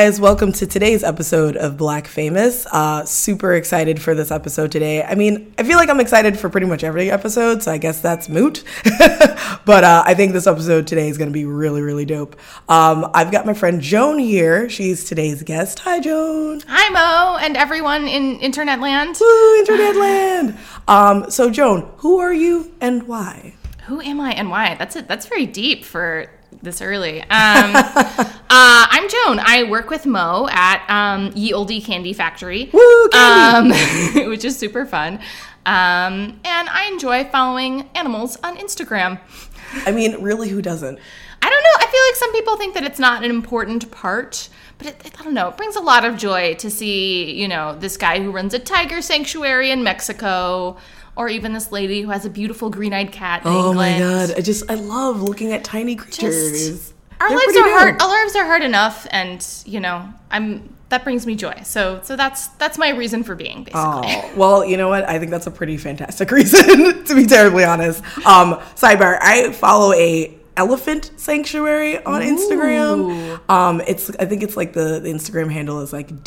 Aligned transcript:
guys, 0.00 0.18
welcome 0.18 0.50
to 0.50 0.66
today's 0.66 1.04
episode 1.04 1.58
of 1.58 1.76
Black 1.76 2.06
Famous. 2.06 2.64
Uh, 2.72 3.04
super 3.04 3.52
excited 3.52 4.00
for 4.00 4.14
this 4.14 4.30
episode 4.30 4.72
today. 4.72 5.02
I 5.02 5.14
mean, 5.14 5.52
I 5.58 5.62
feel 5.62 5.76
like 5.76 5.90
I'm 5.90 6.00
excited 6.00 6.38
for 6.38 6.48
pretty 6.48 6.66
much 6.66 6.82
every 6.82 7.10
episode, 7.10 7.62
so 7.62 7.70
I 7.70 7.76
guess 7.76 8.00
that's 8.00 8.26
moot. 8.26 8.64
but 9.66 9.84
uh, 9.84 10.02
I 10.06 10.14
think 10.14 10.32
this 10.32 10.46
episode 10.46 10.86
today 10.86 11.10
is 11.10 11.18
going 11.18 11.28
to 11.28 11.34
be 11.34 11.44
really, 11.44 11.82
really 11.82 12.06
dope. 12.06 12.36
Um, 12.66 13.10
I've 13.12 13.30
got 13.30 13.44
my 13.44 13.52
friend 13.52 13.82
Joan 13.82 14.18
here. 14.18 14.70
She's 14.70 15.04
today's 15.04 15.42
guest. 15.42 15.80
Hi, 15.80 16.00
Joan. 16.00 16.62
Hi, 16.66 16.88
Mo, 16.88 17.36
and 17.36 17.58
everyone 17.58 18.08
in 18.08 18.40
Internet 18.40 18.80
Land. 18.80 19.18
Woo, 19.20 19.58
Internet 19.58 19.96
Land. 20.00 20.58
Um, 20.88 21.30
so, 21.30 21.50
Joan, 21.50 21.92
who 21.98 22.20
are 22.20 22.32
you 22.32 22.72
and 22.80 23.06
why? 23.06 23.52
Who 23.84 24.00
am 24.00 24.18
I 24.18 24.32
and 24.32 24.48
why? 24.48 24.76
That's 24.76 24.96
it. 24.96 25.08
That's 25.08 25.26
very 25.26 25.44
deep 25.44 25.84
for 25.84 26.30
this 26.62 26.80
early. 26.80 27.20
Um, 27.22 27.28
uh, 27.30 28.34
I'm 28.50 29.08
Joan. 29.08 29.40
I 29.40 29.66
work 29.68 29.90
with 29.90 30.06
Mo 30.06 30.48
at 30.50 30.84
um, 30.88 31.32
Ye 31.34 31.52
Olde 31.52 31.82
Candy 31.84 32.12
Factory, 32.12 32.70
Woo, 32.72 33.08
candy. 33.10 34.20
um, 34.20 34.28
which 34.30 34.44
is 34.44 34.58
super 34.58 34.84
fun. 34.84 35.20
Um, 35.66 36.40
and 36.44 36.68
I 36.68 36.88
enjoy 36.90 37.24
following 37.24 37.88
animals 37.94 38.36
on 38.42 38.56
Instagram. 38.56 39.20
I 39.86 39.92
mean, 39.92 40.20
really, 40.22 40.48
who 40.48 40.62
doesn't? 40.62 40.98
I 41.42 41.48
don't 41.48 41.62
know. 41.62 41.86
I 41.86 41.90
feel 41.90 42.00
like 42.08 42.16
some 42.16 42.32
people 42.32 42.56
think 42.56 42.74
that 42.74 42.84
it's 42.84 42.98
not 42.98 43.24
an 43.24 43.30
important 43.30 43.90
part, 43.90 44.48
but 44.78 44.88
it, 44.88 45.12
I 45.18 45.22
don't 45.22 45.34
know. 45.34 45.48
It 45.48 45.56
brings 45.56 45.76
a 45.76 45.80
lot 45.80 46.04
of 46.04 46.16
joy 46.16 46.54
to 46.56 46.70
see, 46.70 47.32
you 47.32 47.48
know, 47.48 47.76
this 47.78 47.96
guy 47.96 48.20
who 48.22 48.30
runs 48.30 48.52
a 48.52 48.58
tiger 48.58 49.00
sanctuary 49.00 49.70
in 49.70 49.82
Mexico, 49.82 50.76
or 51.20 51.28
even 51.28 51.52
this 51.52 51.70
lady 51.70 52.00
who 52.00 52.08
has 52.08 52.24
a 52.24 52.30
beautiful 52.30 52.70
green-eyed 52.70 53.12
cat. 53.12 53.44
In 53.44 53.52
Oh 53.52 53.74
my 53.74 53.98
god, 53.98 54.32
I 54.38 54.40
just 54.40 54.70
I 54.70 54.74
love 54.74 55.20
looking 55.20 55.52
at 55.52 55.62
tiny 55.62 55.94
creatures. 55.94 56.52
Just 56.52 56.94
our 57.20 57.28
They're 57.28 57.36
lives 57.36 57.56
are 57.58 57.70
hard. 57.70 58.02
Our 58.02 58.08
lives 58.08 58.36
are 58.36 58.44
hard 58.46 58.62
enough, 58.62 59.06
and 59.10 59.46
you 59.66 59.80
know, 59.80 60.08
I'm 60.30 60.74
that 60.88 61.04
brings 61.04 61.26
me 61.26 61.34
joy. 61.36 61.60
So, 61.62 62.00
so 62.02 62.16
that's 62.16 62.46
that's 62.48 62.78
my 62.78 62.88
reason 62.88 63.22
for 63.22 63.34
being, 63.34 63.64
basically. 63.64 63.80
Oh, 63.82 64.32
well, 64.34 64.64
you 64.64 64.78
know 64.78 64.88
what? 64.88 65.06
I 65.06 65.18
think 65.18 65.30
that's 65.30 65.46
a 65.46 65.50
pretty 65.50 65.76
fantastic 65.76 66.30
reason, 66.38 67.04
to 67.04 67.14
be 67.14 67.26
terribly 67.26 67.64
honest. 67.64 68.02
Um, 68.26 68.54
sidebar, 68.74 69.18
I 69.20 69.52
follow 69.52 69.92
a 69.92 70.34
elephant 70.56 71.10
sanctuary 71.16 72.02
on 72.02 72.22
Instagram. 72.22 73.40
Um, 73.50 73.82
it's 73.86 74.10
I 74.18 74.24
think 74.24 74.42
it's 74.42 74.56
like 74.56 74.72
the, 74.72 75.00
the 75.00 75.10
Instagram 75.10 75.52
handle 75.52 75.80
is 75.80 75.92
like 75.92 76.24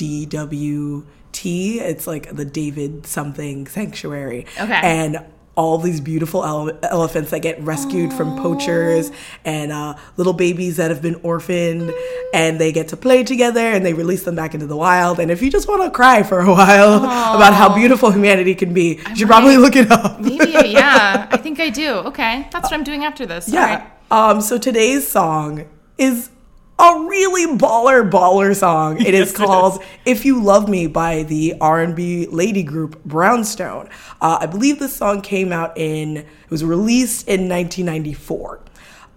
DWT. 1.33 1.77
It's 1.81 2.07
like 2.07 2.35
the 2.35 2.45
David 2.45 3.05
something 3.05 3.67
sanctuary. 3.67 4.45
Okay. 4.59 4.79
And 4.81 5.25
all 5.55 5.77
these 5.77 6.01
beautiful 6.01 6.43
ele- 6.43 6.79
elephants 6.81 7.29
that 7.29 7.43
get 7.43 7.61
rescued 7.61 8.11
from 8.11 8.35
poachers 8.39 9.11
and 9.45 9.71
uh, 9.71 9.93
little 10.17 10.33
babies 10.33 10.77
that 10.77 10.89
have 10.89 10.99
been 10.99 11.13
orphaned 11.21 11.93
and 12.33 12.59
they 12.59 12.71
get 12.71 12.87
to 12.87 12.97
play 12.97 13.23
together 13.23 13.59
and 13.59 13.85
they 13.85 13.93
release 13.93 14.23
them 14.23 14.35
back 14.35 14.55
into 14.55 14.65
the 14.65 14.75
wild 14.75 15.19
and 15.19 15.29
if 15.29 15.43
you 15.43 15.51
just 15.51 15.67
want 15.67 15.83
to 15.83 15.91
cry 15.91 16.23
for 16.23 16.39
a 16.39 16.49
while 16.51 16.97
about 16.97 17.53
how 17.53 17.71
beautiful 17.75 18.09
humanity 18.09 18.55
can 18.55 18.73
be 18.73 18.99
you 19.09 19.15
should 19.15 19.27
probably 19.27 19.57
look 19.57 19.75
it 19.75 19.91
up 19.91 20.19
Maybe, 20.19 20.69
yeah. 20.69 21.27
I 21.29 21.37
think 21.37 21.59
I 21.59 21.69
do. 21.69 21.97
Okay, 21.97 22.47
that's 22.51 22.71
what 22.71 22.73
I'm 22.73 22.83
doing 22.83 23.03
after 23.05 23.27
this. 23.27 23.47
Yeah 23.47 23.75
right. 23.75 23.91
um 24.09 24.41
so 24.41 24.57
today's 24.57 25.07
song 25.07 25.69
is 25.99 26.31
a 26.79 27.05
really 27.07 27.57
baller 27.57 28.09
baller 28.09 28.55
song. 28.55 28.99
It 28.99 29.13
is 29.13 29.29
Yes, 29.29 29.31
it 29.31 29.35
called 29.35 29.83
if 30.05 30.25
you 30.25 30.41
love 30.41 30.67
me 30.67 30.87
by 30.87 31.23
the 31.23 31.55
r&b 31.61 32.27
lady 32.27 32.63
group 32.63 33.03
brownstone. 33.05 33.89
Uh, 34.21 34.39
i 34.41 34.45
believe 34.45 34.79
this 34.79 34.95
song 34.95 35.21
came 35.21 35.51
out 35.51 35.77
in 35.77 36.17
it 36.17 36.49
was 36.49 36.63
released 36.63 37.27
in 37.27 37.47
1994 37.47 38.59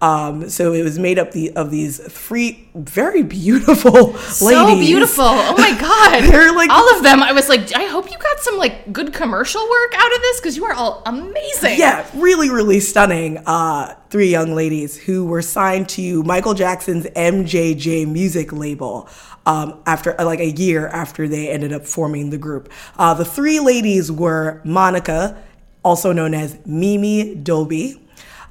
um, 0.01 0.47
so 0.49 0.73
it 0.73 0.83
was 0.83 0.99
made 0.99 1.17
up 1.17 1.31
the, 1.31 1.51
of 1.55 1.71
these 1.71 1.97
three 1.99 2.69
very 2.75 3.23
beautiful 3.23 3.91
ladies. 4.11 4.37
So 4.37 4.75
beautiful. 4.77 5.25
Oh 5.25 5.55
my 5.57 5.71
god. 5.81 6.31
They're 6.31 6.53
like- 6.53 6.69
all 6.69 6.95
of 6.95 7.03
them. 7.03 7.23
I 7.23 7.31
was 7.31 7.49
like, 7.49 7.75
I 7.75 7.85
hope 7.85 8.11
you 8.11 8.17
got 8.17 8.39
some 8.41 8.57
like 8.57 8.93
good 8.93 9.11
commercial 9.13 9.61
work 9.67 9.93
out 9.95 10.15
of 10.15 10.21
this 10.21 10.39
because 10.39 10.55
you 10.55 10.65
are 10.65 10.73
all 10.73 11.01
amazing. 11.05 11.79
Yeah, 11.79 12.07
really, 12.13 12.49
really 12.51 12.79
stunning. 12.79 13.39
Uh, 13.45 13.95
three 14.09 14.29
young 14.29 14.53
ladies 14.53 14.95
who 14.97 15.25
were 15.25 15.41
signed 15.41 15.89
to 15.89 16.21
Michael 16.23 16.53
Jackson's 16.53 17.05
MJJ 17.07 18.07
music 18.07 18.53
label. 18.53 19.09
Um, 19.47 19.81
after 19.85 20.19
uh, 20.19 20.25
like 20.25 20.41
a 20.41 20.51
year 20.51 20.87
after 20.89 21.25
they 21.27 21.49
ended 21.49 21.71
up 21.71 21.85
forming 21.85 22.29
the 22.31 22.37
group, 22.37 22.69
uh, 22.97 23.13
the 23.13 23.23
three 23.25 23.59
ladies 23.61 24.11
were 24.11 24.61
Monica, 24.65 25.41
also 25.85 26.11
known 26.11 26.33
as 26.33 26.57
Mimi 26.65 27.33
Doby, 27.33 28.05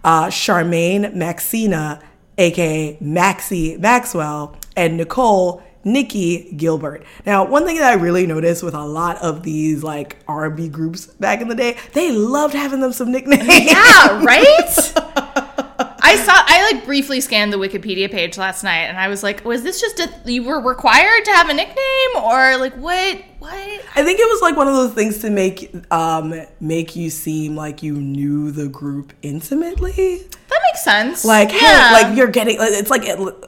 uh, 0.07 0.29
Charmaine 0.29 1.15
Maxina, 1.15 2.01
aka 2.39 2.97
Maxie 3.01 3.77
Maxwell, 3.77 4.57
and 4.77 4.97
Nicole 4.97 5.63
Nikki 5.85 6.53
Gilbert. 6.57 7.05
Now, 7.27 7.45
one 7.45 7.67
thing 7.67 7.77
that 7.77 7.93
I 7.93 7.95
really 7.95 8.27
noticed 8.27 8.63
with 8.63 8.75
a 8.75 8.85
lot 8.85 9.19
of 9.19 9.43
these 9.43 9.83
like 9.83 10.17
R&B 10.27 10.69
groups 10.69 11.07
back 11.07 11.41
in 11.41 11.49
the 11.49 11.55
day, 11.55 11.77
they 11.93 12.13
loved 12.13 12.55
having 12.55 12.81
them 12.81 12.93
some 12.93 13.13
nicknames. 13.13 13.47
Yeah, 13.67 14.25
right? 14.25 14.93
I 16.09 16.15
saw 16.15 16.33
I 16.35 16.71
like 16.73 16.85
briefly 16.85 17.21
scanned 17.21 17.53
the 17.53 17.57
Wikipedia 17.57 18.09
page 18.09 18.39
last 18.39 18.63
night 18.63 18.85
and 18.85 18.97
I 18.97 19.09
was 19.09 19.25
like, 19.25 19.45
was 19.45 19.65
this 19.65 19.81
just 19.81 19.99
a 19.99 20.09
you 20.25 20.45
were 20.45 20.61
required 20.61 21.25
to 21.25 21.33
have 21.33 21.49
a 21.49 21.55
nickname 21.55 22.23
or 22.23 22.57
like 22.59 22.75
what 22.75 23.23
what? 23.47 23.85
I 23.95 24.03
think 24.05 24.19
it 24.21 24.29
was 24.29 24.43
like 24.43 24.57
one 24.57 24.69
of 24.69 24.75
those 24.75 24.93
things 24.93 25.19
to 25.19 25.31
make 25.31 25.75
um 25.91 26.35
make 26.61 26.97
you 26.97 27.11
seem 27.11 27.57
like 27.57 27.83
you 27.83 27.95
knew 27.95 28.51
the 28.51 28.69
group 28.69 29.13
intimately. 29.23 30.23
That 30.49 30.61
makes 30.71 30.85
sense. 30.85 31.25
Like, 31.25 31.53
yeah. 31.53 31.89
hey, 31.89 32.03
like 32.03 32.17
you're 32.17 32.29
getting 32.29 32.57
it's 32.61 32.91
like 32.91 33.03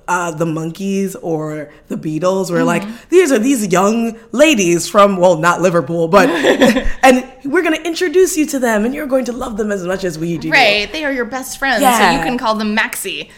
uh, 0.08 0.30
the 0.32 0.44
Monkees 0.44 1.14
or 1.22 1.70
the 1.88 1.96
Beatles, 1.96 2.50
where 2.50 2.58
Mm-hmm. 2.64 2.66
like 2.66 3.08
these 3.08 3.30
are 3.30 3.38
these 3.38 3.70
young 3.72 4.18
ladies 4.32 4.88
from 4.88 5.16
well, 5.16 5.36
not 5.38 5.60
Liverpool, 5.60 6.08
but 6.08 6.28
and 7.02 7.24
we're 7.44 7.62
gonna 7.62 7.76
introduce 7.76 8.36
you 8.36 8.46
to 8.46 8.58
them, 8.58 8.84
and 8.84 8.94
you're 8.94 9.06
going 9.06 9.24
to 9.26 9.32
love 9.32 9.56
them 9.56 9.70
as 9.70 9.84
much 9.84 10.04
as 10.04 10.18
we 10.18 10.38
do. 10.38 10.50
Right, 10.50 10.90
they 10.92 11.04
are 11.04 11.12
your 11.12 11.24
best 11.24 11.58
friends, 11.58 11.82
so 11.82 12.10
you 12.10 12.20
can 12.20 12.38
call 12.38 12.54
them 12.56 12.74
Maxie. 12.74 13.30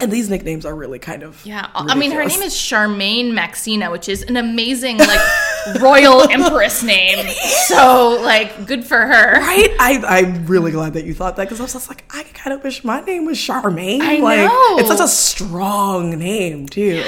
And 0.00 0.10
these 0.10 0.30
nicknames 0.30 0.64
are 0.64 0.74
really 0.74 0.98
kind 0.98 1.22
of 1.22 1.44
Yeah, 1.44 1.68
I 1.74 1.94
mean 1.94 2.12
her 2.12 2.24
name 2.24 2.42
is 2.42 2.54
Charmaine 2.54 3.32
Maxina, 3.32 3.90
which 3.90 4.08
is 4.08 4.22
an 4.22 4.36
amazing 4.36 4.98
like 4.98 5.20
royal 5.80 6.28
empress 6.28 6.82
name. 6.82 7.26
So 7.66 8.18
like, 8.22 8.66
good 8.66 8.84
for 8.84 8.98
her. 8.98 9.40
Right? 9.40 9.68
I, 9.78 10.20
I'm 10.20 10.46
really 10.46 10.72
glad 10.72 10.94
that 10.94 11.04
you 11.04 11.14
thought 11.14 11.36
that 11.36 11.44
because 11.44 11.60
I 11.60 11.64
was 11.64 11.72
just 11.72 11.88
like, 11.88 12.04
I 12.10 12.22
kind 12.34 12.54
of 12.54 12.62
wish 12.64 12.84
my 12.84 13.00
name 13.00 13.24
was 13.26 13.38
Charmaine. 13.38 14.00
I 14.00 14.16
like, 14.18 14.38
know. 14.38 14.78
It's 14.78 14.88
such 14.88 15.00
a 15.00 15.08
strong 15.08 16.18
name, 16.18 16.66
too. 16.66 17.04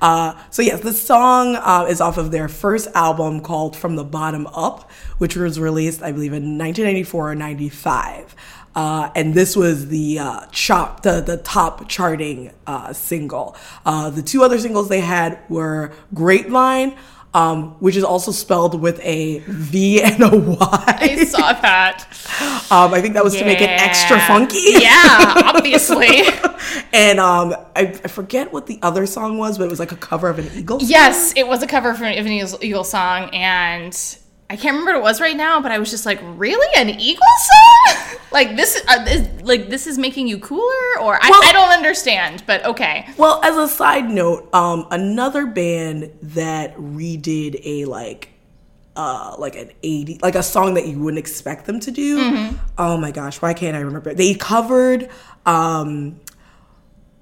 Uh, 0.00 0.34
so, 0.50 0.62
yes, 0.62 0.80
this 0.80 1.02
song 1.02 1.56
uh, 1.56 1.86
is 1.88 2.00
off 2.00 2.16
of 2.16 2.30
their 2.30 2.48
first 2.48 2.88
album 2.94 3.40
called 3.40 3.76
From 3.76 3.96
the 3.96 4.04
Bottom 4.04 4.46
Up, 4.48 4.90
which 5.18 5.36
was 5.36 5.60
released, 5.60 6.02
I 6.02 6.12
believe, 6.12 6.32
in 6.32 6.58
1994 6.58 7.32
or 7.32 7.34
95. 7.34 8.34
Uh, 8.74 9.10
and 9.16 9.34
this 9.34 9.56
was 9.56 9.88
the 9.88 10.18
uh, 10.18 10.46
chop, 10.52 11.02
the, 11.02 11.20
the 11.20 11.36
top 11.38 11.88
charting 11.88 12.52
uh, 12.66 12.92
single. 12.92 13.56
Uh, 13.84 14.10
the 14.10 14.22
two 14.22 14.42
other 14.42 14.58
singles 14.58 14.88
they 14.88 15.00
had 15.00 15.38
were 15.48 15.92
Grapevine, 16.14 16.96
um, 17.32 17.72
which 17.80 17.96
is 17.96 18.02
also 18.04 18.32
spelled 18.32 18.80
with 18.80 18.98
a 19.00 19.38
V 19.46 20.02
and 20.02 20.22
a 20.22 20.36
Y. 20.36 20.56
I 20.86 21.24
saw 21.24 21.52
that. 21.52 22.06
Um, 22.70 22.94
I 22.94 23.00
think 23.00 23.14
that 23.14 23.24
was 23.24 23.34
to 23.36 23.44
make 23.44 23.60
it 23.60 23.68
extra 23.68 24.20
funky. 24.20 24.60
Yeah, 24.60 25.42
obviously. 25.56 26.22
and 26.92 27.18
um, 27.18 27.52
I, 27.74 27.82
I 28.04 28.08
forget 28.08 28.52
what 28.52 28.68
the 28.68 28.78
other 28.80 29.06
song 29.06 29.38
was, 29.38 29.58
but 29.58 29.64
it 29.64 29.70
was 29.70 29.80
like 29.80 29.90
a 29.90 29.96
cover 29.96 30.28
of 30.28 30.38
an 30.38 30.48
Eagle. 30.54 30.78
song. 30.78 30.88
Yes, 30.88 31.32
it 31.36 31.48
was 31.48 31.64
a 31.64 31.66
cover 31.66 31.94
for 31.94 32.04
an 32.04 32.12
Eagles, 32.28 32.62
Eagle 32.62 32.84
song, 32.84 33.28
and 33.34 33.92
I 34.50 34.56
can't 34.56 34.74
remember 34.74 34.94
what 34.94 34.98
it 34.98 35.02
was 35.02 35.20
right 35.20 35.36
now, 35.36 35.60
but 35.60 35.70
I 35.70 35.78
was 35.78 35.90
just 35.90 36.04
like, 36.04 36.18
really, 36.36 36.66
an 36.76 36.90
Eagle 36.90 37.22
song? 37.86 38.18
like 38.32 38.56
this, 38.56 38.82
uh, 38.88 39.04
is, 39.08 39.28
like 39.42 39.68
this 39.70 39.86
is 39.86 39.96
making 39.96 40.26
you 40.26 40.40
cooler, 40.40 41.00
or 41.00 41.16
I, 41.22 41.30
Well- 41.30 41.40
I 41.44 41.52
don't 41.52 41.70
understand, 41.70 42.42
but 42.48 42.64
okay. 42.64 43.06
Well, 43.16 43.40
as 43.44 43.56
a 43.56 43.68
side 43.72 44.10
note, 44.10 44.52
um, 44.52 44.88
another 44.90 45.46
band 45.46 46.10
that 46.22 46.76
redid 46.76 47.60
a 47.64 47.84
like, 47.84 48.30
uh, 48.96 49.36
like 49.38 49.54
an 49.54 49.70
eighty, 49.84 50.18
like 50.20 50.34
a 50.34 50.42
song 50.42 50.74
that 50.74 50.88
you 50.88 50.98
wouldn't 50.98 51.20
expect 51.20 51.66
them 51.66 51.78
to 51.78 51.92
do. 51.92 52.18
Mm-hmm. 52.18 52.56
Oh 52.76 52.96
my 52.96 53.12
gosh, 53.12 53.40
why 53.40 53.54
can't 53.54 53.76
I 53.76 53.80
remember? 53.80 54.12
They 54.14 54.34
covered 54.34 55.08
um, 55.46 56.18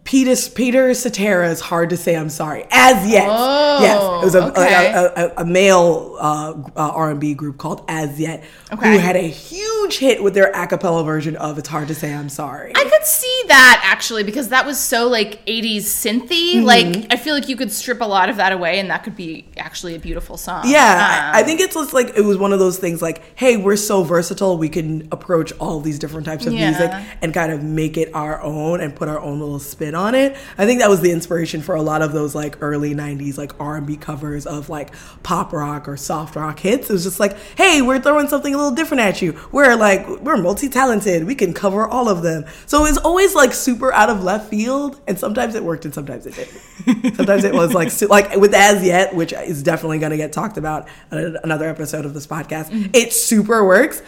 Peter 0.08 0.34
Peter 0.54 0.94
Cetera 0.94 1.50
is 1.50 1.60
"Hard 1.60 1.90
to 1.90 1.96
Say 1.98 2.16
I'm 2.16 2.30
Sorry." 2.30 2.64
Az 2.70 3.06
Yet, 3.06 3.26
Oh, 3.28 3.78
yes, 3.82 4.02
it 4.22 4.24
was 4.24 4.34
a, 4.34 4.44
okay. 4.48 4.90
a, 4.90 5.12
a, 5.26 5.32
a, 5.42 5.44
male 5.44 6.16
uh, 6.18 6.54
uh, 6.74 6.92
R 6.94 7.10
and 7.10 7.20
B 7.20 7.34
group 7.34 7.58
called 7.58 7.84
Az 7.88 8.18
Yet, 8.18 8.42
Okay. 8.72 8.92
who 8.92 8.98
had 8.98 9.16
a 9.16 9.28
huge 9.28 9.98
hit 9.98 10.22
with 10.22 10.32
their 10.32 10.50
a 10.54 10.66
cappella 10.66 11.04
version 11.04 11.36
of 11.36 11.58
"It's 11.58 11.68
Hard 11.68 11.88
to 11.88 11.94
Say 11.94 12.14
I'm 12.14 12.30
Sorry." 12.30 12.72
I 12.74 12.84
could 12.84 13.04
see 13.04 13.42
that 13.48 13.82
actually 13.84 14.22
because 14.24 14.48
that 14.48 14.64
was 14.64 14.78
so 14.80 15.08
like 15.08 15.44
80s 15.44 15.82
synthy. 15.82 16.54
Mm-hmm. 16.54 16.64
Like 16.64 17.06
I 17.12 17.16
feel 17.16 17.34
like 17.34 17.50
you 17.50 17.56
could 17.56 17.70
strip 17.70 18.00
a 18.00 18.06
lot 18.06 18.30
of 18.30 18.36
that 18.38 18.52
away 18.52 18.78
and 18.80 18.88
that 18.88 19.04
could 19.04 19.14
be 19.14 19.44
actually 19.58 19.94
a 19.94 19.98
beautiful 19.98 20.38
song. 20.38 20.62
Yeah, 20.66 20.78
Um, 20.80 21.34
I 21.36 21.40
I 21.40 21.42
think 21.42 21.60
it's 21.60 21.74
just 21.74 21.92
like 21.92 22.16
it 22.16 22.22
was 22.24 22.38
one 22.38 22.54
of 22.54 22.58
those 22.60 22.78
things 22.78 23.02
like, 23.02 23.20
hey, 23.36 23.58
we're 23.58 23.76
so 23.76 24.04
versatile, 24.04 24.56
we 24.56 24.70
can 24.70 25.06
approach 25.12 25.52
all 25.60 25.80
these 25.80 25.98
different 25.98 26.24
types 26.24 26.46
of 26.46 26.54
Yeah. 26.54 26.70
music 26.70 26.90
and 27.20 27.34
kind 27.34 27.52
of 27.52 27.62
make 27.62 27.98
it 27.98 28.08
our 28.14 28.40
own 28.42 28.80
and 28.80 28.96
put 28.96 29.08
our 29.10 29.20
own 29.20 29.38
little 29.38 29.58
spin 29.58 29.94
on 29.98 30.14
it. 30.14 30.36
I 30.56 30.64
think 30.64 30.80
that 30.80 30.88
was 30.88 31.00
the 31.00 31.10
inspiration 31.10 31.60
for 31.60 31.74
a 31.74 31.82
lot 31.82 32.00
of 32.00 32.12
those 32.12 32.34
like 32.34 32.56
early 32.62 32.94
'90s 32.94 33.36
like 33.36 33.52
R&B 33.60 33.96
covers 33.96 34.46
of 34.46 34.68
like 34.68 34.94
pop 35.22 35.52
rock 35.52 35.88
or 35.88 35.96
soft 35.96 36.36
rock 36.36 36.60
hits. 36.60 36.88
It 36.88 36.92
was 36.92 37.04
just 37.04 37.20
like, 37.20 37.36
hey, 37.56 37.82
we're 37.82 38.00
throwing 38.00 38.28
something 38.28 38.54
a 38.54 38.56
little 38.56 38.74
different 38.74 39.02
at 39.02 39.20
you. 39.20 39.38
We're 39.52 39.76
like 39.76 40.06
we're 40.20 40.36
multi-talented. 40.36 41.24
We 41.24 41.34
can 41.34 41.52
cover 41.52 41.86
all 41.86 42.08
of 42.08 42.22
them. 42.22 42.44
So 42.66 42.86
it's 42.86 42.98
always 42.98 43.34
like 43.34 43.52
super 43.52 43.92
out 43.92 44.08
of 44.08 44.22
left 44.22 44.48
field, 44.48 45.00
and 45.06 45.18
sometimes 45.18 45.54
it 45.54 45.64
worked 45.64 45.84
and 45.84 45.92
sometimes 45.92 46.26
it 46.26 46.34
didn't. 46.34 47.16
sometimes 47.16 47.44
it 47.44 47.52
was 47.52 47.74
like 47.74 47.90
like 48.08 48.36
with 48.36 48.54
Az 48.54 48.84
Yet, 48.84 49.14
which 49.14 49.32
is 49.32 49.62
definitely 49.62 49.98
going 49.98 50.12
to 50.12 50.16
get 50.16 50.32
talked 50.32 50.56
about 50.56 50.88
in 51.10 51.36
another 51.42 51.68
episode 51.68 52.04
of 52.04 52.14
this 52.14 52.26
podcast. 52.26 52.70
Mm-hmm. 52.70 52.90
It 52.94 53.12
super 53.12 53.66
works. 53.66 54.02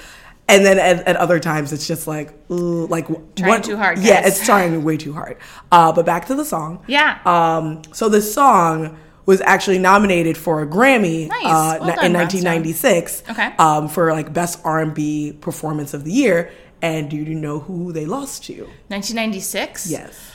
And 0.50 0.64
then 0.67 0.79
at, 0.79 1.06
at 1.06 1.17
other 1.17 1.38
times, 1.41 1.73
it's 1.73 1.87
just 1.87 2.06
like, 2.06 2.32
ooh, 2.50 2.87
like 2.87 3.06
Trying 3.37 3.62
too 3.62 3.76
hard, 3.76 3.99
Yeah, 3.99 4.26
it's 4.26 4.44
trying 4.44 4.82
way 4.85 4.97
too 4.97 5.12
hard. 5.12 5.37
Uh, 5.73 5.93
but 5.93 6.05
back 6.05 6.26
to 6.26 6.35
the 6.35 6.44
song. 6.44 6.82
Yeah. 6.87 7.19
Um, 7.25 7.82
so 7.93 8.08
the 8.08 8.20
song 8.20 8.99
was 9.26 9.41
actually 9.43 9.79
nominated 9.79 10.37
for 10.37 10.61
a 10.62 10.67
Grammy 10.67 11.29
Nice. 11.29 11.44
uh, 11.44 11.79
Well 11.81 11.91
in 12.00 12.12
done, 12.12 12.12
1996 12.14 13.23
Okay. 13.31 13.52
um, 13.58 13.88
for 13.88 14.12
like 14.12 14.32
best 14.32 14.61
R&B 14.64 15.35
performance 15.41 15.94
of 15.94 16.05
the 16.05 16.12
year. 16.12 16.50
And 16.82 17.11
do 17.11 17.17
you 17.17 17.35
know 17.35 17.61
who 17.61 17.93
they 17.93 18.06
lost 18.06 18.44
to? 18.46 18.64
1996. 18.88 19.91
Yes, 19.91 20.32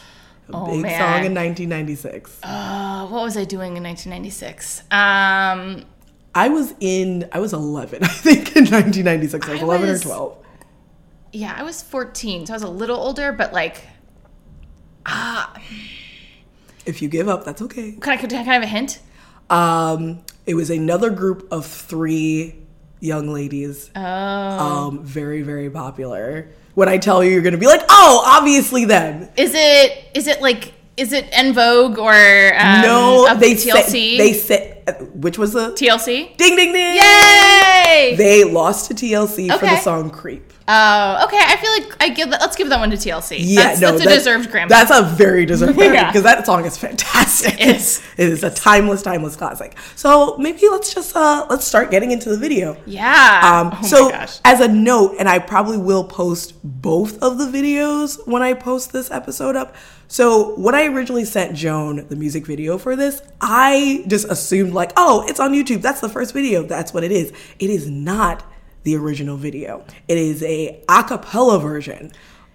a 0.49 0.55
Oh, 0.55 0.65
big 0.67 0.81
man. 0.83 0.99
song 0.99 1.25
in 1.25 1.33
1996. 1.33 2.39
Uh, 2.43 3.07
what 3.07 3.23
was 3.23 3.35
I 3.35 3.43
doing 3.45 3.75
in 3.77 3.83
1996? 3.83 4.83
Um, 4.91 5.85
I 6.35 6.49
was 6.49 6.73
in, 6.81 7.27
I 7.31 7.39
was 7.39 7.53
11, 7.53 8.03
I 8.03 8.07
think, 8.07 8.55
in 8.55 8.65
1996. 8.65 9.47
I 9.47 9.51
was 9.53 9.61
I 9.61 9.63
11 9.63 9.89
was- 9.89 10.01
or 10.01 10.07
12. 10.07 10.37
yeah, 11.33 11.55
I 11.57 11.63
was 11.63 11.81
14, 11.81 12.45
so 12.45 12.53
I 12.53 12.55
was 12.55 12.63
a 12.63 12.67
little 12.69 12.97
older, 12.97 13.31
but 13.31 13.53
like, 13.53 13.81
ah. 15.05 15.53
If 16.85 17.01
you 17.01 17.07
give 17.07 17.27
up, 17.27 17.45
that's 17.45 17.61
okay. 17.63 17.93
can 17.93 18.13
I, 18.13 18.17
can 18.17 18.31
I 18.33 18.41
have 18.43 18.61
a 18.61 18.67
hint? 18.67 18.99
Um, 19.49 20.21
it 20.45 20.53
was 20.55 20.69
another 20.69 21.09
group 21.09 21.47
of 21.51 21.65
three 21.65 22.55
young 22.99 23.27
ladies. 23.29 23.89
Oh. 23.95 24.01
Um, 24.01 25.03
very, 25.03 25.41
very 25.41 25.69
popular. 25.69 26.49
When 26.75 26.89
I 26.89 26.97
tell 26.97 27.23
you, 27.23 27.31
you're 27.31 27.41
gonna 27.41 27.57
be 27.57 27.67
like, 27.67 27.83
"Oh, 27.89 28.23
obviously 28.25 28.83
them." 28.85 29.29
Is 29.37 29.53
it 29.55 30.09
is 30.13 30.27
it 30.27 30.41
like 30.41 30.73
is 30.97 31.13
it 31.13 31.25
En 31.31 31.53
Vogue 31.53 31.97
or 31.97 32.11
um, 32.59 32.81
no, 32.81 33.27
of 33.31 33.39
they 33.39 33.53
TLC? 33.53 33.63
said 33.71 33.91
they 34.19 34.33
said 34.33 34.74
which 35.13 35.37
was 35.37 35.53
the 35.53 35.71
TLC. 35.71 36.35
ding 36.37 36.55
ding 36.55 36.71
ding. 36.73 36.95
Yay! 36.95 38.15
They 38.17 38.43
lost 38.43 38.87
to 38.87 38.93
TLC 38.93 39.57
for 39.59 39.65
the 39.65 39.77
song 39.77 40.09
"Creep." 40.09 40.51
Oh, 40.67 41.25
okay. 41.25 41.37
I 41.39 41.57
feel 41.57 41.71
like 41.71 42.03
I 42.03 42.09
give 42.09 42.31
that. 42.31 42.41
Let's 42.41 42.55
give 42.55 42.69
that 42.69 42.79
one 42.79 42.89
to 42.89 42.97
TLC. 42.97 43.37
Yeah, 43.39 43.63
that's, 43.75 43.81
no, 43.81 43.91
that's 43.91 44.01
a 44.03 44.05
that- 44.09 44.15
deserved 44.15 44.49
Grammy. 44.49 44.69
That's 44.69 44.89
a 44.91 45.03
very 45.03 45.45
deserved 45.45 45.73
Grammy 45.77 45.93
Yeah. 45.93 46.07
because 46.07 46.23
that 46.23 46.43
song 46.45 46.65
is 46.65 46.75
fantastic. 46.77 47.53
It 47.61 47.75
is. 47.75 48.01
It 48.17 48.29
is 48.29 48.43
a 48.43 48.49
timeless, 48.49 49.01
timeless 49.03 49.35
classic. 49.35 49.77
So 49.95 50.37
maybe 50.37 50.61
let's 50.71 50.93
just 50.93 51.15
uh 51.15 51.45
let's 51.49 51.67
start 51.67 51.91
getting 51.91 52.11
into 52.11 52.29
the 52.29 52.37
video. 52.37 52.77
yeah. 52.85 53.41
Um, 53.71 53.77
oh 53.79 53.85
so 53.85 54.05
my 54.05 54.11
gosh. 54.11 54.39
as 54.45 54.59
a 54.61 54.67
note, 54.67 55.17
and 55.19 55.27
I 55.29 55.37
probably 55.39 55.77
will 55.77 56.03
post 56.05 56.53
both 56.63 57.21
of 57.21 57.37
the 57.37 57.45
videos 57.45 58.25
when 58.25 58.41
I 58.41 58.53
post 58.53 58.91
this 58.93 59.11
episode 59.11 59.55
up. 59.55 59.75
So 60.07 60.55
when 60.57 60.73
I 60.75 60.85
originally 60.85 61.25
sent 61.25 61.55
Joan 61.55 62.07
the 62.07 62.15
music 62.15 62.45
video 62.45 62.77
for 62.77 62.95
this, 62.95 63.21
I 63.41 64.03
just 64.07 64.27
assumed 64.29 64.73
like, 64.73 64.93
oh, 64.97 65.25
it's 65.27 65.39
on 65.39 65.51
YouTube. 65.51 65.81
That's 65.81 65.99
the 65.99 66.09
first 66.09 66.33
video. 66.33 66.63
That's 66.63 66.93
what 66.93 67.03
it 67.03 67.11
is. 67.11 67.33
It 67.59 67.69
is 67.69 67.89
not 67.89 68.43
the 68.85 68.95
original 68.95 69.35
video. 69.35 69.83
It 70.07 70.17
is 70.17 70.41
a 70.43 70.81
a 70.87 71.03
cappella 71.03 71.59
version 71.59 72.13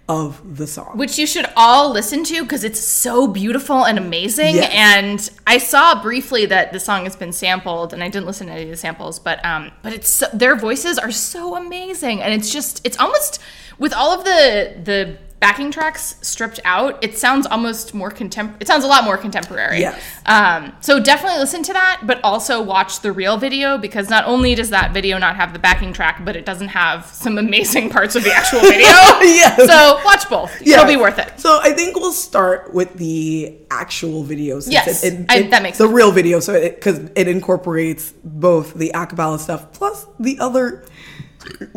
of 0.09 0.57
the 0.57 0.65
song. 0.65 0.97
Which 0.97 1.19
you 1.19 1.27
should 1.27 1.45
all 1.55 1.91
listen 1.91 2.23
to 2.25 2.41
because 2.41 2.63
it's 2.63 2.79
so 2.79 3.27
beautiful 3.27 3.85
and 3.85 3.97
amazing. 3.97 4.55
Yes. 4.55 4.71
And 4.73 5.39
I 5.45 5.57
saw 5.57 6.01
briefly 6.01 6.45
that 6.47 6.73
the 6.73 6.79
song 6.79 7.03
has 7.03 7.15
been 7.15 7.31
sampled, 7.31 7.93
and 7.93 8.03
I 8.03 8.09
didn't 8.09 8.25
listen 8.25 8.47
to 8.47 8.53
any 8.53 8.63
of 8.63 8.69
the 8.69 8.77
samples, 8.77 9.19
but 9.19 9.43
um, 9.45 9.71
but 9.83 9.93
it's 9.93 10.09
so, 10.09 10.25
their 10.33 10.55
voices 10.55 10.97
are 10.97 11.11
so 11.11 11.55
amazing, 11.55 12.21
and 12.21 12.33
it's 12.33 12.51
just 12.51 12.85
it's 12.85 12.97
almost 12.97 13.39
with 13.77 13.93
all 13.93 14.11
of 14.17 14.23
the 14.23 14.75
the 14.83 15.17
backing 15.41 15.71
tracks 15.71 16.15
stripped 16.21 16.59
out, 16.63 17.03
it 17.03 17.17
sounds 17.17 17.45
almost 17.47 17.93
more 17.93 18.11
contem. 18.11 18.55
It 18.61 18.67
sounds 18.67 18.83
a 18.85 18.87
lot 18.87 19.03
more 19.03 19.17
contemporary. 19.17 19.79
Yes. 19.79 20.01
Um, 20.27 20.71
so 20.81 20.99
definitely 21.01 21.39
listen 21.39 21.63
to 21.63 21.73
that, 21.73 22.03
but 22.05 22.21
also 22.23 22.61
watch 22.61 23.01
the 23.01 23.11
real 23.11 23.37
video 23.37 23.77
because 23.77 24.07
not 24.09 24.25
only 24.27 24.53
does 24.55 24.69
that 24.69 24.93
video 24.93 25.17
not 25.17 25.35
have 25.35 25.51
the 25.51 25.59
backing 25.59 25.91
track, 25.93 26.23
but 26.23 26.35
it 26.35 26.45
doesn't 26.45 26.69
have 26.69 27.07
some 27.07 27.37
amazing 27.39 27.89
parts 27.89 28.15
of 28.15 28.23
the 28.23 28.31
actual 28.31 28.59
video. 28.61 28.85
Yes. 28.85 29.57
So 29.67 29.99
watch 30.05 30.29
both. 30.29 30.61
It'll 30.61 30.85
be 30.85 30.95
worth 30.95 31.17
it. 31.17 31.39
So 31.39 31.59
I 31.61 31.73
think 31.73 31.95
we'll 31.95 32.11
start 32.13 32.71
with 32.73 32.93
the 32.93 33.57
actual 33.71 34.23
video. 34.23 34.59
since 34.59 34.71
Yes, 34.73 35.03
I- 35.27 35.41
that 35.49 35.63
makes 35.63 35.79
the 35.79 35.85
sense. 35.85 35.93
real 35.95 36.11
video. 36.11 36.39
So 36.39 36.53
because 36.69 36.99
it, 37.15 37.27
incorporates 37.27 38.13
both 38.23 38.75
the 38.75 38.91
acapella 38.93 39.39
stuff 39.39 39.73
plus 39.73 40.05
the 40.19 40.37
other. 40.39 40.85